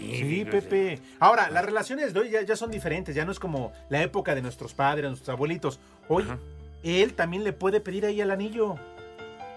Sí, 0.00 0.18
Sí, 0.18 0.44
Pepe. 0.44 1.00
Ahora, 1.18 1.50
las 1.50 1.64
relaciones 1.64 2.12
de 2.12 2.20
hoy 2.20 2.30
ya, 2.30 2.42
ya 2.42 2.56
son 2.56 2.70
diferentes, 2.70 3.14
ya 3.14 3.24
no 3.24 3.32
es 3.32 3.38
como 3.38 3.72
la 3.88 4.02
época 4.02 4.34
de 4.34 4.42
nuestros 4.42 4.74
padres, 4.74 5.08
nuestros 5.08 5.28
abuelitos. 5.28 5.80
Hoy, 6.08 6.26
él 6.82 7.14
también 7.14 7.44
le 7.44 7.52
puede 7.52 7.80
pedir 7.80 8.06
ahí 8.06 8.20
el 8.20 8.30
anillo. 8.30 8.76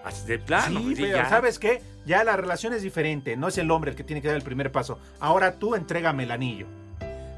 Así 0.04 0.26
de 0.26 0.38
plano. 0.38 0.80
Sí, 0.80 0.84
pues, 0.84 0.96
sí, 0.96 1.02
pero 1.02 1.16
ya. 1.16 1.28
¿sabes 1.28 1.58
qué? 1.58 1.82
Ya 2.04 2.22
la 2.24 2.36
relación 2.36 2.74
es 2.74 2.82
diferente, 2.82 3.36
no 3.36 3.48
es 3.48 3.56
el 3.56 3.70
hombre 3.70 3.92
el 3.92 3.96
que 3.96 4.04
tiene 4.04 4.20
que 4.20 4.28
dar 4.28 4.36
el 4.36 4.42
primer 4.42 4.70
paso. 4.70 4.98
Ahora 5.18 5.54
tú 5.54 5.74
entrégame 5.74 6.24
el 6.24 6.30
anillo. 6.30 6.66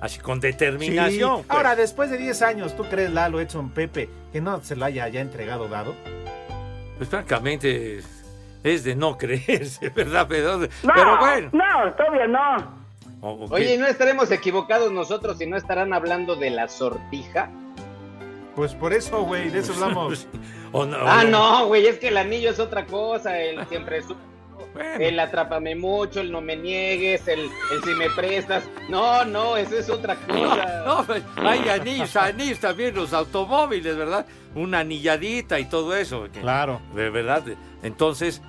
Así 0.01 0.19
con 0.19 0.41
determinación. 0.41 1.39
Sí. 1.39 1.45
pues. 1.47 1.51
Ahora, 1.57 1.77
después 1.77 2.11
de 2.11 2.19
10 2.19 2.43
años, 2.43 2.77
¿tú 2.77 2.85
crees, 2.85 3.13
Lalo, 3.13 3.41
Edson, 3.41 3.71
Pepe, 3.71 4.11
que 4.33 4.41
no 4.41 4.61
se 4.63 4.77
lo 4.77 4.85
haya 4.85 5.09
ya 5.09 5.21
entregado, 5.21 5.69
dado? 5.69 5.95
Pues 6.97 7.09
francamente 7.09 8.01
es, 8.63 8.85
de 8.85 8.97
no 8.97 9.17
creerse, 9.17 9.89
¿verdad? 9.95 10.27
Pero, 10.29 10.61
pero 10.83 11.19
bueno. 11.19 11.51
No, 11.53 11.93
todavía 11.95 12.27
no. 12.27 12.86
O- 13.21 13.31
o 13.31 13.55
Oye, 13.55 13.77
¿no 13.79 13.87
estaremos 13.87 14.31
equivocados 14.31 14.93
nosotros 14.93 15.41
y 15.41 15.47
no 15.47 15.57
estarán 15.57 15.93
hablando 15.93 16.37
de 16.37 16.51
la 16.51 16.69
sortija? 16.69 17.51
Pues 18.55 18.75
por 18.75 18.93
eso, 18.93 19.23
güey, 19.23 19.51
de 19.51 19.59
eso 19.61 19.73
hablamos. 19.75 20.27
O 20.73 20.85
no, 20.85 20.97
ah, 21.01 21.25
no, 21.25 21.67
güey, 21.69 21.87
es 21.87 21.99
que 21.99 22.09
el 22.09 22.17
anillo 22.19 22.51
es 22.51 22.59
otra 22.59 22.85
cosa, 22.87 23.39
el 23.41 23.65
siempre 23.69 23.99
es 23.99 24.05
el 24.99 25.19
atrápame 25.21 25.75
mucho, 25.75 26.21
el 26.21 26.31
no 26.31 26.43
me 26.43 26.55
niegues, 26.57 27.27
el, 27.29 27.41
el 27.41 27.83
si 27.85 27.95
me 27.95 28.11
prestas. 28.11 28.65
No, 28.91 29.25
no, 29.25 29.57
eso 29.57 29.77
es 29.79 29.89
otra 29.89 30.17
cosa. 30.17 30.83
No, 30.87 31.05
pues, 31.05 31.23
hay 31.37 31.67
anillos, 31.69 32.15
anillos 32.17 32.59
también 32.61 32.95
los 32.95 33.13
automóviles, 33.15 33.97
¿verdad? 33.97 34.27
Una 34.55 34.81
anilladita 34.81 35.59
y 35.61 35.65
todo 35.67 35.97
eso. 35.97 36.25
que- 36.33 36.41
Claro. 36.41 36.81
De 36.95 37.09
verdad. 37.11 37.43
Entonces, 37.83 38.43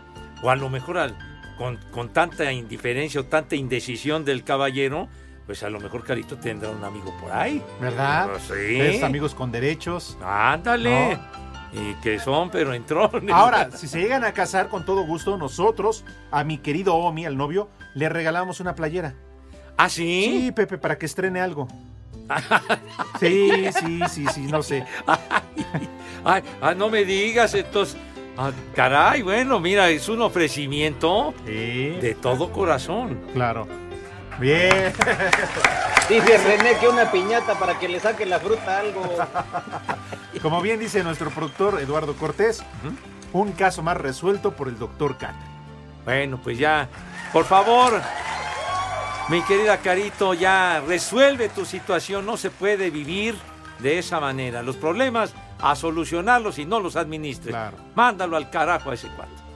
o 0.43 0.49
a 0.49 0.55
lo 0.57 0.69
mejor 0.69 0.97
al- 0.97 1.17
con, 1.57 1.77
con 1.91 2.09
tanta 2.09 2.51
indiferencia 2.51 3.21
o 3.21 3.25
tanta 3.25 3.55
indecisión 3.55 4.25
del 4.25 4.43
caballero, 4.43 5.07
pues 5.45 5.63
a 5.63 5.69
lo 5.69 5.79
mejor 5.79 6.03
Carito 6.03 6.37
tendrá 6.37 6.69
un 6.69 6.83
amigo 6.83 7.15
por 7.19 7.31
ahí. 7.31 7.61
¿Verdad? 7.79 8.29
Pues 8.29 8.43
sí. 8.43 8.79
Es 8.79 9.03
amigos 9.03 9.33
con 9.33 9.51
derechos. 9.51 10.17
Ándale. 10.23 11.17
Y 11.73 11.93
que 11.95 12.19
son, 12.19 12.49
pero 12.49 12.73
entró. 12.73 13.09
Ahora, 13.31 13.71
si 13.71 13.87
se 13.87 13.99
llegan 13.99 14.23
a 14.23 14.33
casar 14.33 14.69
con 14.69 14.85
todo 14.85 15.03
gusto, 15.03 15.37
nosotros, 15.37 16.03
a 16.31 16.43
mi 16.43 16.57
querido 16.57 16.95
Omi, 16.95 17.25
al 17.25 17.37
novio, 17.37 17.69
le 17.93 18.09
regalamos 18.09 18.59
una 18.59 18.75
playera. 18.75 19.15
¿Ah, 19.77 19.89
sí? 19.89 20.41
Sí, 20.45 20.51
Pepe, 20.51 20.77
para 20.77 20.97
que 20.97 21.05
estrene 21.05 21.41
algo. 21.41 21.67
Sí, 23.19 23.49
sí, 23.71 23.99
sí, 24.09 24.25
sí, 24.31 24.41
no 24.41 24.61
sé. 24.61 24.85
Ay, 26.23 26.43
ah, 26.61 26.75
no 26.75 26.89
me 26.89 27.03
digas, 27.03 27.53
entonces, 27.55 27.97
Ah, 28.37 28.51
caray, 28.75 29.23
bueno, 29.23 29.59
mira, 29.59 29.89
es 29.89 30.07
un 30.09 30.21
ofrecimiento 30.21 31.33
de 31.45 32.15
todo 32.21 32.51
corazón. 32.51 33.19
Claro. 33.33 33.67
Bien. 34.39 34.93
Dice 36.07 36.37
René 36.37 36.77
que 36.79 36.87
una 36.87 37.11
piñata 37.11 37.57
para 37.57 37.79
que 37.79 37.89
le 37.89 37.99
saque 37.99 38.25
la 38.25 38.39
fruta 38.39 38.79
algo. 38.79 39.03
Como 40.41 40.61
bien 40.61 40.79
dice 40.79 41.03
nuestro 41.03 41.31
productor 41.31 41.81
Eduardo 41.81 42.15
Cortés, 42.15 42.63
un 43.33 43.51
caso 43.53 43.81
más 43.81 43.97
resuelto 43.97 44.51
por 44.51 44.67
el 44.67 44.77
doctor 44.77 45.17
Cata. 45.17 45.39
Bueno, 46.05 46.39
pues 46.41 46.59
ya, 46.59 46.87
por 47.33 47.45
favor, 47.45 47.99
mi 49.29 49.41
querida 49.41 49.77
Carito, 49.79 50.33
ya 50.33 50.81
resuelve 50.87 51.49
tu 51.49 51.65
situación. 51.65 52.25
No 52.25 52.37
se 52.37 52.51
puede 52.51 52.91
vivir 52.91 53.35
de 53.79 53.97
esa 53.99 54.19
manera. 54.19 54.61
Los 54.61 54.77
problemas, 54.77 55.33
a 55.59 55.75
solucionarlos 55.75 56.59
y 56.59 56.65
no 56.65 56.79
los 56.79 56.95
administres. 56.95 57.55
Mándalo 57.95 58.37
al 58.37 58.49
carajo 58.49 58.91
a 58.91 58.93
ese 58.93 59.07
cuarto. 59.09 59.47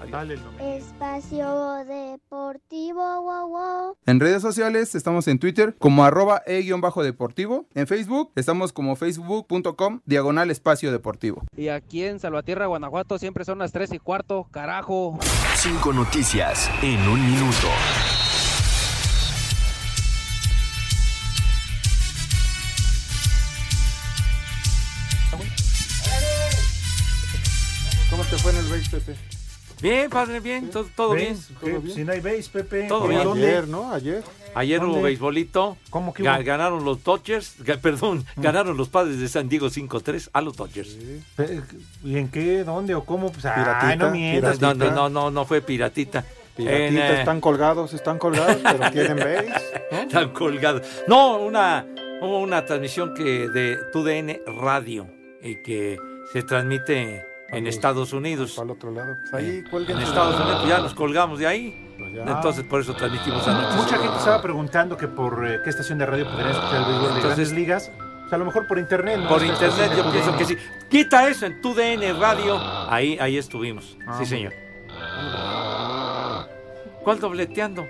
Espacio 0.60 1.86
Deportivo, 1.86 3.22
wow, 3.22 3.48
wow. 3.48 3.98
En 4.06 4.20
redes 4.20 4.42
sociales 4.42 4.96
estamos 4.96 5.28
en 5.28 5.38
Twitter 5.38 5.76
como 5.78 6.04
arroba 6.04 6.42
e-deportivo. 6.46 7.68
En 7.76 7.88
Facebook 7.88 8.32
estamos 8.36 8.74
como 8.74 8.96
facebook.com 8.96 10.02
diagonal 10.06 10.50
espacio 10.50 10.92
deportivo. 10.92 11.44
Y 11.56 11.70
aquí 11.70 12.04
en 12.04 12.20
Salvatierra, 12.20 12.66
Guanajuato, 12.66 13.20
siempre 13.20 13.46
son 13.46 13.60
las 13.60 13.72
3 13.72 13.94
y 13.94 14.00
cuarto, 14.00 14.48
carajo. 14.52 15.20
Cinco 15.56 15.94
noticias 15.94 16.70
en 16.82 17.00
un 17.08 17.22
minuto. 17.32 17.68
¿Cómo 28.12 28.24
te 28.26 28.36
fue 28.38 28.52
en 28.52 28.58
el 28.58 28.66
base, 28.66 28.90
Pepe? 28.92 29.16
Bien, 29.82 30.10
padre, 30.12 30.40
bien, 30.42 30.70
todo, 30.70 30.86
todo 30.96 31.14
bien. 31.16 31.36
¿Todo 31.60 31.80
bien? 31.80 31.96
Si 31.96 32.04
no 32.04 32.12
hay 32.12 32.20
base, 32.20 32.44
Pepe. 32.54 32.84
Todo 32.88 33.08
¿Pero 33.08 33.10
bien. 33.10 33.24
dónde? 33.24 33.48
Ayer, 33.48 33.68
¿no? 33.68 33.92
Ayer. 33.92 34.24
Ayer 34.54 34.84
hubo 34.84 35.02
beisbolito. 35.02 35.78
¿Cómo 35.90 36.14
que 36.14 36.22
hubo? 36.22 36.32
Ganaron 36.44 36.84
los 36.86 37.04
Dodgers, 37.04 37.56
perdón, 37.82 38.24
Mm. 38.36 38.42
ganaron 38.42 38.78
los 38.78 38.90
padres 38.90 39.20
de 39.20 39.28
San 39.28 39.50
Diego 39.50 39.70
5-3 39.70 40.30
a 40.34 40.42
los 40.42 40.56
Dodgers. 40.56 40.98
¿Y 42.04 42.18
en 42.18 42.28
qué? 42.30 42.64
¿Dónde 42.64 42.94
o 42.94 43.04
cómo? 43.06 43.32
Pues, 43.32 43.46
ay, 43.46 43.64
Piratita, 43.64 43.96
no 43.96 44.12
mientas. 44.12 44.62
No, 44.62 44.74
no, 44.76 44.92
no, 44.92 45.10
no, 45.10 45.32
no 45.32 45.46
fue 45.46 45.62
piratita. 45.62 46.24
Piratita, 46.56 46.86
En, 46.88 46.98
eh, 46.98 47.20
están 47.20 47.42
colgados, 47.42 47.94
están 47.94 48.20
colgados, 48.20 48.58
pero 48.62 48.92
tienen 48.92 49.18
base. 49.18 49.50
¿no? 49.92 49.98
Están 50.02 50.30
colgados. 50.34 50.82
No, 51.08 51.38
una, 51.40 51.88
una 52.22 52.66
transmisión 52.66 53.16
que 53.16 53.48
de 53.50 53.78
TUDN 53.94 54.38
Radio 54.60 55.08
y 55.42 55.56
que 55.64 55.98
se 56.34 56.44
transmite 56.44 57.26
en 57.52 57.68
Estados 57.68 58.14
Unidos. 58.14 58.58
Al 58.60 58.70
otro 58.72 58.92
lado. 58.92 59.18
Pues 59.20 59.34
ahí 59.34 59.58
En 59.60 59.70
cuelguen 59.70 59.98
sus- 60.00 60.10
Estados 60.10 60.36
Unidos 60.40 60.58
pues 60.62 60.70
ya 60.70 60.80
nos 60.80 60.94
colgamos 60.94 61.40
de 61.40 61.48
ahí. 61.48 61.96
ya. 62.16 62.22
Entonces 62.24 62.64
por 62.66 62.82
eso 62.82 62.94
transmitimos 62.94 63.48
anoche. 63.48 63.76
Mucha 63.78 63.98
gente 63.98 64.18
estaba 64.18 64.42
preguntando 64.42 64.98
que 64.98 65.08
por 65.08 65.46
eh, 65.48 65.60
qué 65.64 65.70
estación 65.70 65.98
de 66.00 66.06
radio 66.06 66.26
podrían 66.30 66.52
escuchar 66.52 66.76
el 66.78 66.86
béisbol 66.86 67.02
de 67.02 67.08
Entonces- 67.08 67.24
grandes 67.26 67.52
ligas. 67.52 67.92
Pues 68.22 68.34
a 68.34 68.38
lo 68.38 68.46
mejor 68.46 68.66
por 68.68 68.80
internet, 68.80 69.20
¿no? 69.20 69.28
Por 69.28 69.44
internet 69.44 69.92
yo 69.98 70.10
pienso 70.12 70.38
que 70.38 70.46
sí. 70.46 70.58
Quita 70.90 71.28
eso 71.28 71.46
en 71.46 71.62
TUDN 71.62 72.18
Radio. 72.20 72.58
Ahí, 72.90 73.18
ahí 73.20 73.38
estuvimos. 73.38 73.98
Ah, 74.08 74.16
sí, 74.18 74.26
señor. 74.26 74.54
¿Cuál 77.04 77.20
dobleteando? 77.20 77.88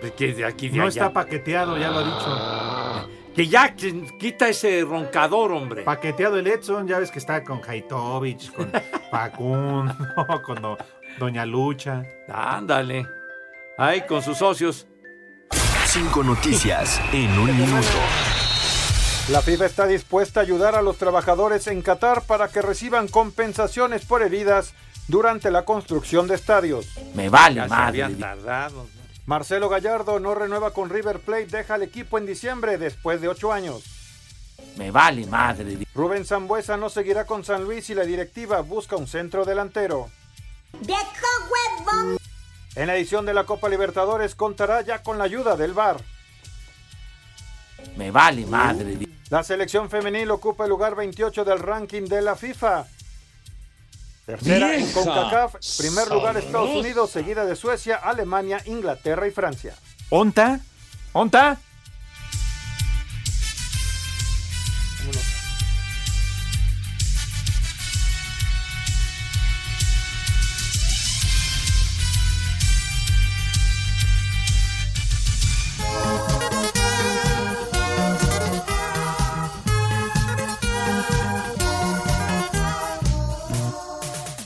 Pues 0.00 0.12
que 0.12 0.32
de 0.34 0.44
aquí 0.44 0.68
de 0.68 0.78
No 0.78 0.82
allá. 0.84 0.88
está 0.88 1.12
paqueteado, 1.12 1.76
ya 1.78 1.90
lo 1.90 1.98
ha 1.98 2.02
dicho. 2.02 3.08
Que 3.34 3.48
ya 3.48 3.74
que- 3.74 4.04
quita 4.18 4.48
ese 4.48 4.82
roncador, 4.82 5.52
hombre. 5.52 5.82
Paqueteado 5.84 6.38
el 6.38 6.46
Edson, 6.46 6.86
ya 6.86 6.98
ves 6.98 7.10
que 7.10 7.18
está 7.18 7.42
con 7.42 7.60
Haitovich, 7.66 8.52
con 8.52 8.70
Facundo, 9.10 9.94
con 10.44 10.60
do- 10.60 10.78
Doña 11.18 11.46
Lucha. 11.46 12.02
Ándale. 12.28 13.06
Ahí 13.78 14.02
con 14.06 14.22
sus 14.22 14.38
socios. 14.38 14.86
Cinco 15.86 16.22
noticias 16.22 17.00
en 17.12 17.38
un 17.38 17.56
minuto. 17.56 17.86
La 19.30 19.40
FIFA 19.40 19.66
está 19.66 19.86
dispuesta 19.86 20.40
a 20.40 20.42
ayudar 20.42 20.74
a 20.74 20.82
los 20.82 20.98
trabajadores 20.98 21.66
en 21.68 21.80
Qatar 21.82 22.22
para 22.22 22.48
que 22.48 22.60
reciban 22.60 23.08
compensaciones 23.08 24.04
por 24.04 24.22
heridas 24.22 24.74
durante 25.08 25.50
la 25.50 25.64
construcción 25.64 26.26
de 26.28 26.34
estadios. 26.34 26.86
Me 27.14 27.28
vale 27.28 27.56
ya 27.56 27.68
se 27.68 27.74
habían 27.74 28.18
tardado. 28.18 28.86
Marcelo 29.26 29.68
Gallardo 29.68 30.18
no 30.18 30.34
renueva 30.34 30.72
con 30.72 30.90
River 30.90 31.20
Plate, 31.20 31.46
deja 31.46 31.76
el 31.76 31.82
equipo 31.82 32.18
en 32.18 32.26
diciembre 32.26 32.76
después 32.76 33.20
de 33.20 33.28
ocho 33.28 33.52
años. 33.52 33.84
Me 34.76 34.90
vale 34.90 35.26
madre. 35.26 35.78
Rubén 35.94 36.24
Zambuesa 36.24 36.76
no 36.76 36.88
seguirá 36.88 37.24
con 37.24 37.44
San 37.44 37.64
Luis 37.64 37.88
y 37.90 37.94
la 37.94 38.04
directiva 38.04 38.60
busca 38.62 38.96
un 38.96 39.06
centro 39.06 39.44
delantero. 39.44 40.10
En 42.74 42.86
la 42.86 42.96
edición 42.96 43.26
de 43.26 43.34
la 43.34 43.44
Copa 43.44 43.68
Libertadores 43.68 44.34
contará 44.34 44.80
ya 44.80 45.02
con 45.02 45.18
la 45.18 45.24
ayuda 45.24 45.56
del 45.56 45.72
VAR. 45.72 45.98
Me 47.96 48.10
vale 48.10 48.46
madre. 48.46 48.98
La 49.28 49.42
selección 49.44 49.88
femenil 49.88 50.30
ocupa 50.30 50.64
el 50.64 50.70
lugar 50.70 50.94
28 50.94 51.44
del 51.44 51.58
ranking 51.58 52.02
de 52.06 52.22
la 52.22 52.34
FIFA. 52.34 52.86
Tercera 54.26 54.76
en 54.76 54.90
CONCACAF, 54.92 55.56
primer 55.78 56.08
lugar 56.08 56.36
Estados. 56.36 56.70
Unidos, 56.70 57.10
seguida 57.10 57.44
de 57.44 57.56
Suecia, 57.56 57.96
Alemania, 57.96 58.62
Inglaterra 58.66 59.26
y 59.26 59.32
Francia. 59.32 59.74
¿Onta? 60.10 60.60
¿Onta? 61.12 61.58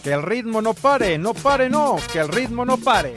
Que 0.07 0.12
el 0.12 0.22
ritmo 0.22 0.62
no 0.62 0.72
pare, 0.72 1.18
no 1.18 1.34
pare, 1.34 1.68
no, 1.68 1.96
que 2.12 2.20
el 2.20 2.28
ritmo 2.28 2.64
no 2.64 2.76
pare. 2.76 3.16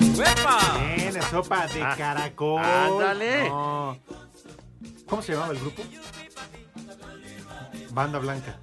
Bien, 0.00 1.16
es 1.18 1.24
sopa 1.26 1.66
de 1.66 1.82
Ah, 1.82 1.94
caracol. 1.98 2.64
ándale. 2.64 3.50
No. 3.50 3.98
¿Cómo 5.06 5.20
se 5.20 5.34
llamaba 5.34 5.52
el 5.52 5.58
grupo? 5.58 5.82
Banda 7.90 8.18
Blanca. 8.20 8.56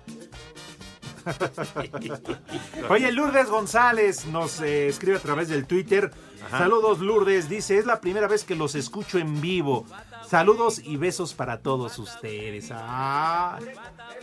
Oye, 2.90 3.12
Lourdes 3.12 3.48
González 3.48 4.26
nos 4.26 4.62
eh, 4.62 4.88
escribe 4.88 5.18
a 5.18 5.22
través 5.22 5.50
del 5.50 5.68
Twitter. 5.68 6.10
Ajá. 6.46 6.58
Saludos, 6.60 7.00
Lourdes. 7.00 7.50
Dice, 7.50 7.78
es 7.78 7.86
la 7.86 8.00
primera 8.02 8.28
vez 8.28 8.44
que 8.44 8.56
los 8.56 8.76
escucho 8.76 9.18
en 9.18 9.42
vivo. 9.42 9.86
Saludos 10.28 10.80
y 10.84 10.98
besos 10.98 11.34
para 11.34 11.60
todos 11.60 12.00
ustedes. 12.00 12.70
Ah, 12.74 13.60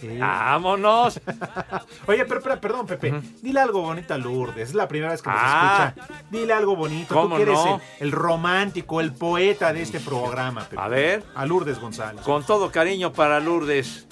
eh. 0.00 0.18
Vámonos. 0.20 1.20
Oye, 2.06 2.24
pero, 2.24 2.40
pero, 2.40 2.60
perdón, 2.60 2.86
Pepe. 2.86 3.20
Dile 3.40 3.60
algo 3.60 3.82
bonito 3.82 4.12
a 4.14 4.18
Lourdes. 4.18 4.70
Es 4.70 4.74
la 4.74 4.88
primera 4.88 5.12
vez 5.12 5.22
que 5.22 5.30
nos 5.30 5.38
Ah. 5.40 5.94
escucha. 5.96 6.24
Dile 6.30 6.52
algo 6.52 6.74
bonito. 6.74 7.14
¿Cómo 7.14 7.36
Tú 7.36 7.36
que 7.36 7.42
eres 7.50 7.58
el 8.00 8.10
romántico, 8.12 9.00
el 9.00 9.12
poeta 9.12 9.72
de 9.72 9.82
este 9.82 10.00
programa, 10.00 10.62
Pepe. 10.64 10.82
A 10.82 10.88
ver. 10.88 11.24
A 11.36 11.46
Lourdes 11.46 11.78
González. 11.78 12.22
Con 12.24 12.44
todo 12.44 12.70
cariño 12.72 13.12
para 13.12 13.38
Lourdes. 13.38 14.06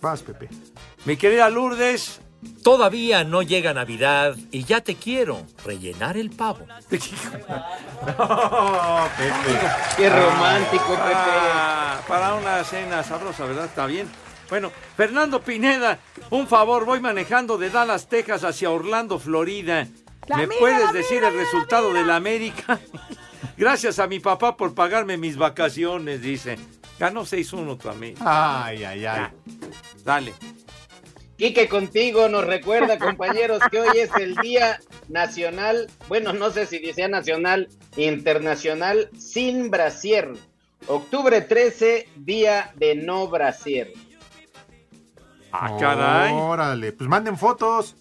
Vas, 0.00 0.22
Pepe. 0.22 0.48
Mi 1.04 1.16
querida 1.16 1.48
Lourdes, 1.50 2.20
todavía 2.62 3.24
no 3.24 3.42
llega 3.42 3.74
Navidad 3.74 4.36
y 4.50 4.64
ya 4.64 4.80
te 4.80 4.94
quiero 4.94 5.46
rellenar 5.64 6.16
el 6.16 6.30
pavo. 6.30 6.66
No, 8.18 9.08
Pepe. 9.16 9.58
Qué 9.96 10.08
romántico, 10.08 10.94
Pepe. 10.94 11.12
Ah, 11.14 12.00
para 12.06 12.34
una 12.34 12.62
cena 12.62 13.02
sabrosa, 13.02 13.44
¿verdad? 13.44 13.64
Está 13.64 13.86
bien. 13.86 14.08
Bueno, 14.48 14.70
Fernando 14.96 15.42
Pineda, 15.42 15.98
un 16.30 16.46
favor, 16.46 16.84
voy 16.84 17.00
manejando 17.00 17.58
de 17.58 17.70
Dallas, 17.70 18.08
Texas 18.08 18.44
hacia 18.44 18.70
Orlando, 18.70 19.18
Florida. 19.18 19.86
La 20.26 20.36
¿Me 20.36 20.46
mira, 20.46 20.58
puedes 20.58 20.92
decir 20.92 21.22
el 21.24 21.34
resultado 21.34 21.92
de 21.92 22.04
la 22.04 22.16
América? 22.16 22.78
Gracias 23.56 23.98
a 23.98 24.06
mi 24.06 24.20
papá 24.20 24.56
por 24.56 24.74
pagarme 24.74 25.16
mis 25.16 25.36
vacaciones, 25.36 26.22
dice. 26.22 26.58
Ganó 26.98 27.22
6-1 27.22 27.78
tu 27.78 27.88
amigo. 27.88 28.18
Ay, 28.24 28.84
ay, 28.84 29.04
ay. 29.04 29.28
Dale. 30.04 30.34
Quique 31.38 31.68
contigo 31.68 32.28
nos 32.28 32.44
recuerda, 32.44 32.98
compañeros, 32.98 33.60
que 33.70 33.80
hoy 33.80 33.96
es 33.96 34.10
el 34.16 34.34
Día 34.34 34.80
Nacional, 35.08 35.88
bueno, 36.08 36.32
no 36.32 36.50
sé 36.50 36.66
si 36.66 36.80
decía 36.80 37.06
nacional, 37.06 37.68
internacional, 37.96 39.08
sin 39.16 39.70
brasier. 39.70 40.32
Octubre 40.88 41.40
13, 41.40 42.08
Día 42.16 42.72
de 42.74 42.96
no 42.96 43.28
brasier. 43.28 43.92
Ah, 45.52 45.76
caray. 45.78 46.34
Órale, 46.34 46.90
pues 46.92 47.08
manden 47.08 47.38
fotos. 47.38 47.94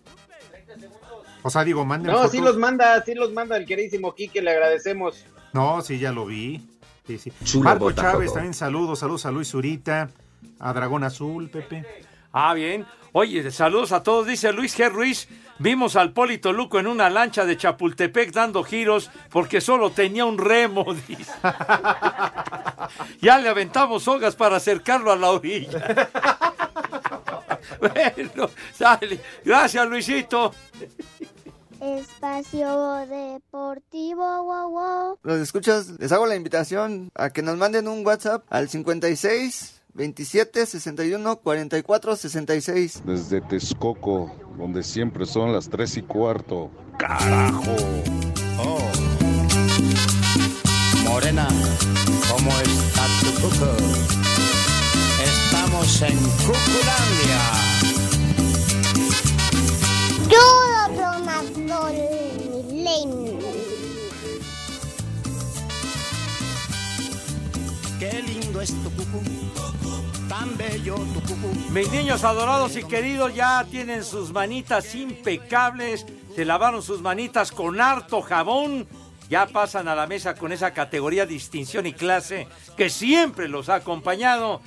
O 1.43 1.51
sea, 1.51 1.63
digo, 1.63 1.85
manden 1.85 2.11
No, 2.11 2.17
fotos. 2.17 2.31
sí 2.31 2.39
los 2.39 2.57
manda, 2.57 3.03
sí 3.05 3.13
los 3.13 3.31
manda 3.33 3.55
el 3.55 3.67
queridísimo 3.67 4.15
Quique, 4.15 4.41
le 4.41 4.49
agradecemos. 4.49 5.25
No, 5.53 5.81
sí, 5.83 5.99
ya 5.99 6.11
lo 6.11 6.25
vi. 6.25 6.67
Sí, 7.05 7.19
sí. 7.19 7.31
Marco 7.59 7.91
Chávez, 7.91 8.33
también 8.33 8.55
saludos, 8.55 8.97
saludos 8.99 9.27
a 9.27 9.31
Luis 9.31 9.49
Zurita, 9.49 10.09
a 10.59 10.73
Dragón 10.73 11.03
Azul, 11.03 11.49
Pepe. 11.51 11.85
Ah, 12.32 12.53
bien. 12.53 12.86
Oye, 13.13 13.49
saludos 13.51 13.91
a 13.91 14.03
todos. 14.03 14.28
Dice 14.28 14.51
Luis 14.53 14.78
G. 14.78 14.91
Ruiz. 14.91 15.28
Vimos 15.59 15.95
al 15.95 16.13
Polito 16.13 16.53
Luco 16.53 16.78
en 16.78 16.86
una 16.86 17.09
lancha 17.09 17.43
de 17.43 17.57
Chapultepec 17.57 18.32
dando 18.32 18.63
giros 18.63 19.09
porque 19.32 19.59
solo 19.59 19.89
tenía 19.89 20.25
un 20.25 20.38
remo. 20.38 20.86
dice. 21.07 21.32
ya 23.21 23.39
le 23.39 23.49
aventamos 23.49 24.03
sogas 24.03 24.36
para 24.36 24.57
acercarlo 24.57 25.11
a 25.11 25.15
la 25.15 25.32
orilla. 25.32 26.09
bueno, 27.80 28.49
sale. 28.73 29.19
Gracias, 29.43 29.88
Luisito. 29.88 30.53
Espacio 31.80 33.05
Deportivo, 33.07 34.43
wow, 34.43 34.69
wow. 34.69 35.19
Los 35.21 35.39
escuchas, 35.39 35.89
les 35.99 36.11
hago 36.11 36.25
la 36.25 36.36
invitación 36.36 37.11
a 37.13 37.30
que 37.30 37.43
nos 37.43 37.55
manden 37.57 37.88
un 37.88 38.05
WhatsApp 38.05 38.43
al 38.49 38.67
56 38.67 39.76
27 39.97 40.65
61 40.67 41.37
44 41.37 42.15
66. 42.15 43.01
Desde 43.03 43.41
Texcoco, 43.41 44.31
donde 44.55 44.83
siempre 44.83 45.25
son 45.25 45.51
las 45.51 45.69
tres 45.69 45.97
y 45.97 46.03
cuarto. 46.03 46.69
¡Carajo! 46.99 47.75
Oh. 48.59 48.79
Morena, 51.03 51.47
¿cómo 52.29 52.51
está 52.51 53.07
tu 53.21 53.41
cuco? 53.41 53.71
Estamos 55.23 56.01
en 56.03 56.17
Cuculandia. 56.45 57.41
Yo 60.29 60.45
lo 60.95 61.09
Milenio. 62.71 63.39
Qué 67.99 68.21
lindo 68.21 68.61
es 68.61 68.69
tu 68.83 68.91
cucu, 68.91 69.21
tan 70.28 70.57
bello. 70.57 70.95
Mis 71.71 71.91
niños 71.91 72.23
adorados 72.23 72.75
y 72.75 72.84
queridos 72.84 73.34
ya 73.34 73.65
tienen 73.69 74.03
sus 74.03 74.32
manitas 74.32 74.93
impecables, 74.95 76.05
se 76.36 76.45
lavaron 76.45 76.82
sus 76.82 77.01
manitas 77.01 77.51
con 77.51 77.80
harto 77.80 78.21
jabón, 78.21 78.88
ya 79.30 79.47
pasan 79.47 79.88
a 79.88 79.95
la 79.95 80.07
mesa 80.07 80.36
con 80.36 80.51
esa 80.51 80.71
categoría, 80.71 81.25
distinción 81.25 81.86
y 81.86 81.93
clase 81.93 82.47
que 82.75 82.89
siempre 82.89 83.47
los 83.47 83.69
ha 83.69 83.75
acompañado. 83.75 84.61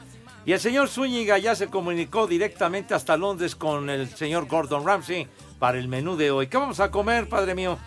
Y 0.46 0.52
el 0.52 0.60
señor 0.60 0.88
Zúñiga 0.88 1.38
ya 1.38 1.54
se 1.54 1.68
comunicó 1.68 2.26
directamente 2.26 2.94
hasta 2.94 3.16
Londres 3.16 3.54
con 3.54 3.90
el 3.90 4.08
señor 4.08 4.46
Gordon 4.46 4.86
Ramsay 4.86 5.28
para 5.58 5.78
el 5.78 5.88
menú 5.88 6.16
de 6.16 6.30
hoy. 6.30 6.46
¿Qué 6.46 6.56
vamos 6.56 6.80
a 6.80 6.90
comer, 6.90 7.28
padre 7.28 7.54
mío? 7.54 7.78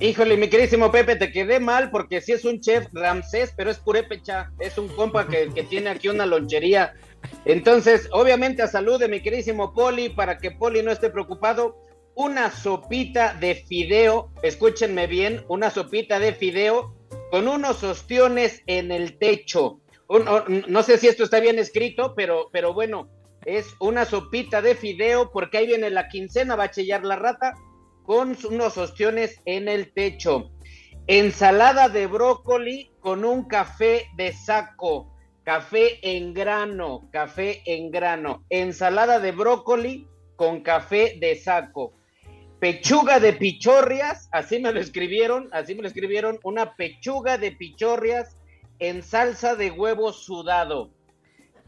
Híjole, 0.00 0.36
mi 0.36 0.48
queridísimo 0.48 0.92
Pepe, 0.92 1.16
te 1.16 1.32
quedé 1.32 1.58
mal 1.58 1.90
porque 1.90 2.20
sí 2.20 2.30
es 2.30 2.44
un 2.44 2.60
chef 2.60 2.86
Ramsés, 2.92 3.52
pero 3.56 3.68
es 3.68 3.78
purépecha. 3.78 4.52
Es 4.60 4.78
un 4.78 4.86
compa 4.86 5.26
que, 5.26 5.50
que 5.52 5.64
tiene 5.64 5.90
aquí 5.90 6.08
una 6.08 6.24
lonchería. 6.24 6.94
Entonces, 7.44 8.08
obviamente, 8.12 8.62
a 8.62 8.68
salud 8.68 9.00
de 9.00 9.08
mi 9.08 9.20
queridísimo 9.20 9.74
Poli, 9.74 10.08
para 10.08 10.38
que 10.38 10.52
Poli 10.52 10.84
no 10.84 10.92
esté 10.92 11.10
preocupado, 11.10 11.76
una 12.14 12.52
sopita 12.52 13.34
de 13.34 13.56
fideo, 13.56 14.30
escúchenme 14.42 15.08
bien, 15.08 15.44
una 15.48 15.68
sopita 15.68 16.20
de 16.20 16.32
fideo 16.32 16.94
con 17.32 17.48
unos 17.48 17.82
ostiones 17.82 18.62
en 18.66 18.92
el 18.92 19.18
techo. 19.18 19.80
No 20.68 20.82
sé 20.84 20.98
si 20.98 21.08
esto 21.08 21.24
está 21.24 21.40
bien 21.40 21.58
escrito, 21.58 22.14
pero, 22.14 22.50
pero 22.52 22.72
bueno, 22.72 23.08
es 23.44 23.74
una 23.80 24.04
sopita 24.04 24.62
de 24.62 24.76
fideo 24.76 25.32
porque 25.32 25.58
ahí 25.58 25.66
viene 25.66 25.90
la 25.90 26.08
quincena, 26.08 26.54
va 26.54 26.64
a 26.64 26.70
chillar 26.70 27.04
la 27.04 27.16
rata, 27.16 27.54
con 28.08 28.38
unos 28.50 28.78
ostiones 28.78 29.38
en 29.44 29.68
el 29.68 29.92
techo. 29.92 30.50
Ensalada 31.06 31.90
de 31.90 32.06
brócoli 32.06 32.90
con 33.00 33.22
un 33.22 33.46
café 33.46 34.06
de 34.16 34.32
saco, 34.32 35.14
café 35.42 35.98
en 36.00 36.32
grano, 36.32 37.10
café 37.12 37.60
en 37.66 37.90
grano. 37.90 38.46
Ensalada 38.48 39.20
de 39.20 39.32
brócoli 39.32 40.08
con 40.36 40.62
café 40.62 41.18
de 41.20 41.34
saco. 41.36 41.92
Pechuga 42.58 43.20
de 43.20 43.34
pichorrias, 43.34 44.30
así 44.32 44.58
me 44.58 44.72
lo 44.72 44.80
escribieron, 44.80 45.50
así 45.52 45.74
me 45.74 45.82
lo 45.82 45.88
escribieron, 45.88 46.40
una 46.44 46.76
pechuga 46.76 47.36
de 47.36 47.52
pichorrias 47.52 48.38
en 48.78 49.02
salsa 49.02 49.54
de 49.54 49.70
huevo 49.70 50.14
sudado. 50.14 50.94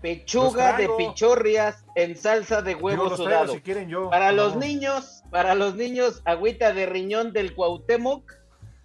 Pechuga 0.00 0.76
de 0.76 0.88
pichorrias 0.96 1.84
en 1.94 2.16
salsa 2.16 2.62
de 2.62 2.74
huevo 2.74 3.08
traigo 3.08 3.16
sudado. 3.16 3.52
si 3.52 3.60
quieren 3.60 3.88
yo. 3.88 4.08
Para 4.08 4.32
los 4.32 4.56
niños, 4.56 5.22
para 5.30 5.54
los 5.54 5.74
niños, 5.74 6.22
agüita 6.24 6.72
de 6.72 6.86
riñón 6.86 7.32
del 7.32 7.54
Cuauhtémoc, 7.54 8.32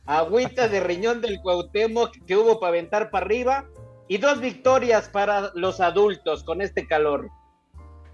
agüita 0.05 0.67
de 0.67 0.81
riñón 0.81 1.21
del 1.21 1.39
Cuauhtémoc 1.41 2.11
que 2.25 2.35
hubo 2.35 2.59
para 2.59 2.69
aventar 2.69 3.11
para 3.11 3.25
arriba 3.25 3.65
y 4.07 4.17
dos 4.17 4.41
victorias 4.41 5.09
para 5.09 5.51
los 5.55 5.79
adultos 5.79 6.43
con 6.43 6.61
este 6.61 6.85
calor. 6.85 7.29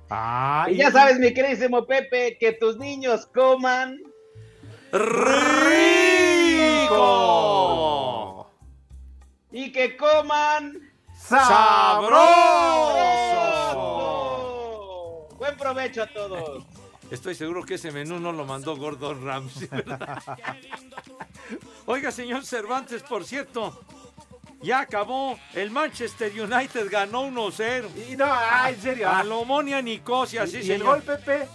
Ah, 0.10 0.68
y 0.70 0.76
ya 0.76 0.92
sabes, 0.92 1.20
mi 1.20 1.34
queridísimo 1.34 1.86
Pepe, 1.86 2.38
que 2.40 2.52
tus 2.52 2.78
niños 2.78 3.26
coman 3.28 3.98
rico 4.92 5.82
y 9.52 9.72
que 9.72 9.96
coman 9.98 10.91
sabroso. 13.92 15.28
Buen 15.38 15.58
provecho 15.58 16.04
a 16.04 16.08
todos. 16.08 16.64
Estoy 17.10 17.36
seguro 17.36 17.64
que 17.64 17.74
ese 17.76 17.92
menú 17.92 18.20
no 18.20 18.32
lo 18.32 18.46
mandó 18.46 18.78
Gordon 18.78 19.26
Ramsay. 19.26 19.68
¿verdad? 19.68 20.22
Oiga, 21.86 22.12
señor 22.12 22.46
Cervantes, 22.46 23.04
por 23.04 23.26
cierto, 23.26 23.82
ya 24.62 24.80
acabó. 24.82 25.38
El 25.54 25.72
Manchester 25.72 26.32
United 26.32 26.90
ganó 26.90 27.26
1-0. 27.26 27.90
Y 28.10 28.16
no, 28.16 28.26
ah, 28.28 28.70
en 28.70 28.82
serio. 28.82 29.10
A 29.10 29.24
Lomonia 29.24 29.82
Nicosia, 29.82 30.48
sí, 30.48 30.58
¿Y 30.58 30.60
el 30.60 30.66
señor. 30.68 30.86
gol, 30.88 31.02
Pepe? 31.02 31.48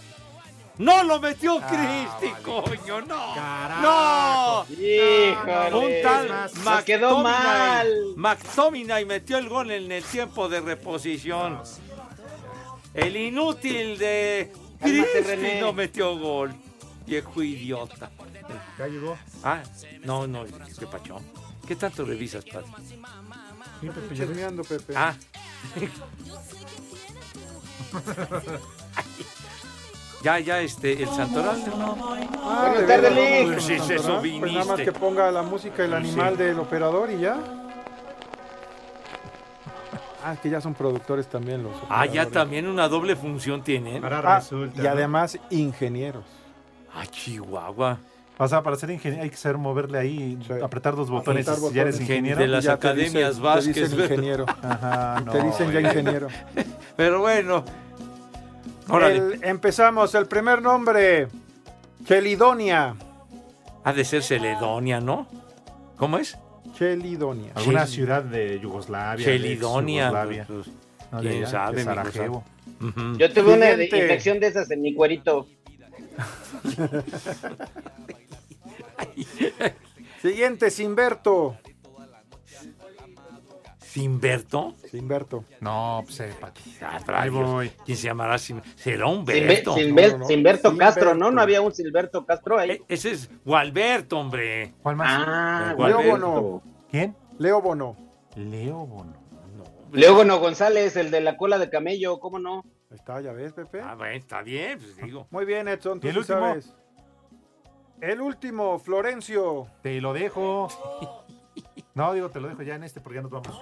¡No 0.77 1.03
lo 1.03 1.19
metió 1.19 1.59
Ah, 1.61 1.67
Cristi, 1.67 2.33
coño! 2.43 3.01
¡No! 3.01 3.33
Carajo. 3.33 3.81
¡No! 3.81 4.65
Híjole. 4.75 5.73
Un 5.73 6.03
tal 6.03 6.51
Nos 6.63 6.83
quedó 6.83 7.23
mal. 7.23 7.87
McTominay 8.15 9.05
metió 9.05 9.37
el 9.37 9.49
gol 9.49 9.71
en 9.71 9.91
el 9.91 10.03
tiempo 10.03 10.47
de 10.47 10.61
reposición. 10.61 11.61
El 12.93 13.15
inútil 13.15 13.97
de 13.97 14.51
Cristi 14.79 15.19
René. 15.21 15.61
no 15.61 15.73
metió 15.73 16.17
gol. 16.17 16.53
Viejo 17.05 17.41
idiota. 17.41 18.11
Ya 18.77 18.87
llegó. 18.87 19.17
Ah, 19.43 19.63
no, 20.03 20.27
no, 20.27 20.45
qué 20.45 20.87
pacho. 20.87 21.17
¿Qué 21.67 21.75
tanto 21.75 22.05
revisas, 22.05 22.45
padre? 22.45 22.67
Sí, 23.81 23.89
Pepe, 23.89 24.15
ya 24.15 24.25
Pepe. 24.63 24.93
Ah. 24.95 25.15
ya, 30.23 30.39
ya, 30.39 30.61
este, 30.61 31.01
el 31.03 31.09
Santoral. 31.09 31.63
Ah, 32.43 32.69
Buenas 32.73 32.87
de 32.87 32.87
tardes, 32.87 33.13
Lick. 33.13 33.53
Pues 33.53 33.69
eso 33.91 34.19
Pues 34.19 34.51
nada 34.53 34.65
más 34.65 34.79
que 34.81 34.91
ponga 34.91 35.31
la 35.31 35.43
música 35.43 35.83
el 35.85 35.93
animal 35.93 36.35
sí. 36.37 36.43
del 36.43 36.59
operador 36.59 37.11
y 37.11 37.19
ya. 37.19 37.37
Ah, 40.23 40.33
es 40.33 40.39
que 40.39 40.49
ya 40.49 40.59
son 40.59 40.73
productores 40.73 41.27
también 41.27 41.63
los 41.63 41.73
Ah, 41.89 42.05
ya 42.05 42.23
operadores. 42.23 42.33
también 42.33 42.67
una 42.67 42.87
doble 42.89 43.15
función 43.15 43.63
tienen. 43.63 44.03
Ahora 44.03 44.21
Ah, 44.25 44.39
resulta. 44.39 44.81
y 44.81 44.83
¿no? 44.83 44.89
además 44.89 45.39
ingenieros. 45.49 46.25
Ah, 46.93 47.05
Chihuahua. 47.05 47.99
O 48.39 48.47
sea, 48.47 48.61
para 48.61 48.75
ser 48.75 48.91
ingeniero 48.91 49.23
hay 49.23 49.29
que 49.29 49.37
saber 49.37 49.57
moverle 49.57 49.97
ahí, 49.97 50.37
Sí. 50.45 50.53
apretar 50.61 50.95
dos 50.95 51.09
botones 51.09 51.47
Apretar 51.47 51.69
si 51.69 51.75
ya 51.75 51.81
eres 51.83 51.95
botones. 51.95 52.09
ingeniero. 52.09 52.39
De 52.39 52.47
las 52.47 52.63
Ya 52.63 52.77
te 52.77 52.87
academias 52.87 53.29
dicen- 53.37 53.43
Vázquez, 53.43 53.89
Te 53.95 54.03
ingeniero. 54.03 54.45
Ajá, 54.61 55.21
no. 55.25 55.31
te 55.31 55.41
dicen 55.43 55.71
ya 55.71 55.81
ingeniero. 55.81 56.27
Pero 56.97 57.19
bueno. 57.21 57.63
El- 58.89 59.39
empezamos. 59.43 60.13
El 60.15 60.27
primer 60.27 60.61
nombre. 60.61 61.27
Chelidonia. 62.05 62.95
Ha 63.83 63.93
de 63.93 64.05
ser 64.05 64.23
Celedonia, 64.23 64.99
¿no? 64.99 65.27
¿Cómo 65.97 66.17
es? 66.17 66.37
Chelidonia. 66.77 67.51
Alguna 67.55 67.85
Chel- 67.85 67.87
ciudad 67.87 68.23
de 68.23 68.59
Yugoslavia. 68.59 69.25
Chelidonia. 69.25 70.11
de 70.11 70.43
pues, 70.45 70.67
No, 71.11 71.21
de 71.21 71.29
quién 71.29 71.47
sabe, 71.47 71.77
de 71.77 71.83
Sarajevo. 71.83 72.43
Ujú. 72.81 73.17
Yo 73.17 73.31
tuve 73.33 73.53
una 73.53 73.75
de- 73.75 73.85
infección 73.85 74.39
de 74.39 74.47
esas 74.47 74.69
en 74.71 74.81
mi 74.81 74.93
cuerito. 74.93 75.47
Siguiente, 80.21 80.71
Simberto. 80.71 81.57
¿Simberto? 84.01 84.75
Simberto. 84.89 85.43
No, 85.61 86.01
pues 86.05 86.19
eh, 86.21 86.33
Pati. 86.39 86.61
Ah, 86.81 86.99
Ahí 87.07 87.29
voy. 87.29 87.69
¿Quién 87.85 87.97
se 87.97 88.03
llamará? 88.07 88.37
Sim- 88.37 88.61
¿Será 88.75 89.07
Humberto? 89.07 89.75
Silver- 89.75 90.11
No, 90.11 90.17
no, 90.17 90.17
no. 90.19 90.25
Silberto 90.27 90.77
Castro, 90.77 91.03
¿no? 91.05 91.11
Silberto. 91.13 91.31
No 91.31 91.41
había 91.41 91.61
un 91.61 91.73
Silberto 91.73 92.25
Castro 92.25 92.59
ahí. 92.59 92.71
E- 92.71 92.81
ese 92.87 93.11
es 93.11 93.29
Gualberto, 93.43 94.19
hombre. 94.19 94.73
¿Cuál 94.81 94.95
más? 94.97 95.23
Ah. 95.27 95.75
Bono. 95.77 96.61
¿Quién? 96.89 97.15
Leo 97.39 97.61
Bono. 97.61 97.95
Leo 98.35 98.85
Bono. 98.85 99.13
Leo 99.91 100.13
Bono 100.15 100.39
González, 100.39 100.95
el 100.97 101.11
de 101.11 101.21
la 101.21 101.37
cola 101.37 101.57
de 101.57 101.69
camello, 101.69 102.19
¿cómo 102.19 102.39
no? 102.39 102.63
Ahí 102.89 102.95
está, 102.97 103.19
ya 103.21 103.31
ves, 103.31 103.53
Pepe. 103.53 103.81
Ah, 103.81 103.95
bueno, 103.95 104.13
está 104.15 104.41
bien, 104.41 104.79
pues 104.79 104.97
digo. 104.97 105.27
Muy 105.31 105.45
bien, 105.45 105.67
Edson. 105.67 105.99
Tú 105.99 106.07
¿Y 106.07 106.09
el 106.09 106.13
sí 106.15 106.19
último? 106.19 106.39
sabes. 106.39 106.73
El 108.01 108.21
último, 108.21 108.79
Florencio. 108.79 109.67
Te 109.81 109.99
lo 110.01 110.13
dejo. 110.13 110.67
No, 111.95 112.13
digo, 112.13 112.29
te 112.29 112.39
lo 112.39 112.47
dejo 112.47 112.61
ya 112.61 112.75
en 112.75 112.83
este 112.83 113.01
porque 113.01 113.15
ya 113.15 113.21
nos 113.23 113.31
vamos. 113.31 113.59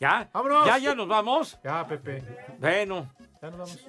¿Ya? 0.00 0.28
¡Vámonos! 0.32 0.66
¿Ya, 0.66 0.78
ya 0.78 0.94
nos 0.94 1.08
vamos? 1.08 1.58
Ya, 1.64 1.86
Pepe. 1.86 2.22
Bueno. 2.58 3.10
Ya 3.42 3.50
nos 3.50 3.58
vamos. 3.58 3.88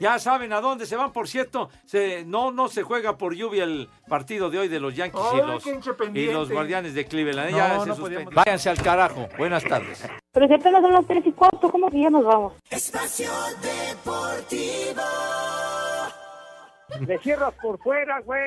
Ya 0.00 0.18
saben 0.18 0.50
a 0.54 0.62
dónde 0.62 0.86
se 0.86 0.96
van, 0.96 1.12
por 1.12 1.28
cierto. 1.28 1.68
Se, 1.84 2.24
no, 2.24 2.50
no 2.52 2.68
se 2.68 2.82
juega 2.82 3.18
por 3.18 3.34
lluvia 3.34 3.64
el 3.64 3.86
partido 4.08 4.48
de 4.48 4.58
hoy 4.58 4.68
de 4.68 4.80
los 4.80 4.96
Yankees 4.96 5.20
y, 5.34 5.36
los, 5.36 5.62
y 6.14 6.26
los 6.32 6.50
Guardianes 6.50 6.94
de 6.94 7.04
Cleveland. 7.04 7.50
¿eh? 7.50 7.52
No, 7.52 7.58
Ya 7.58 7.84
no 7.84 7.94
se 7.94 8.24
Váyanse 8.24 8.70
al 8.70 8.82
carajo. 8.82 9.28
Buenas 9.36 9.62
tardes. 9.62 10.02
Pero 10.32 10.46
si 10.48 10.54
apenas 10.54 10.80
son 10.80 10.92
las 10.94 11.06
3 11.06 11.26
y 11.26 11.32
cuarto, 11.32 11.70
¿cómo 11.70 11.90
que 11.90 12.00
ya 12.00 12.08
nos 12.08 12.24
vamos? 12.24 12.54
Espacio 12.70 13.30
Deportivo. 13.60 15.02
Le 17.00 17.18
cierras 17.18 17.52
por 17.60 17.78
fuera, 17.78 18.20
güey. 18.20 18.40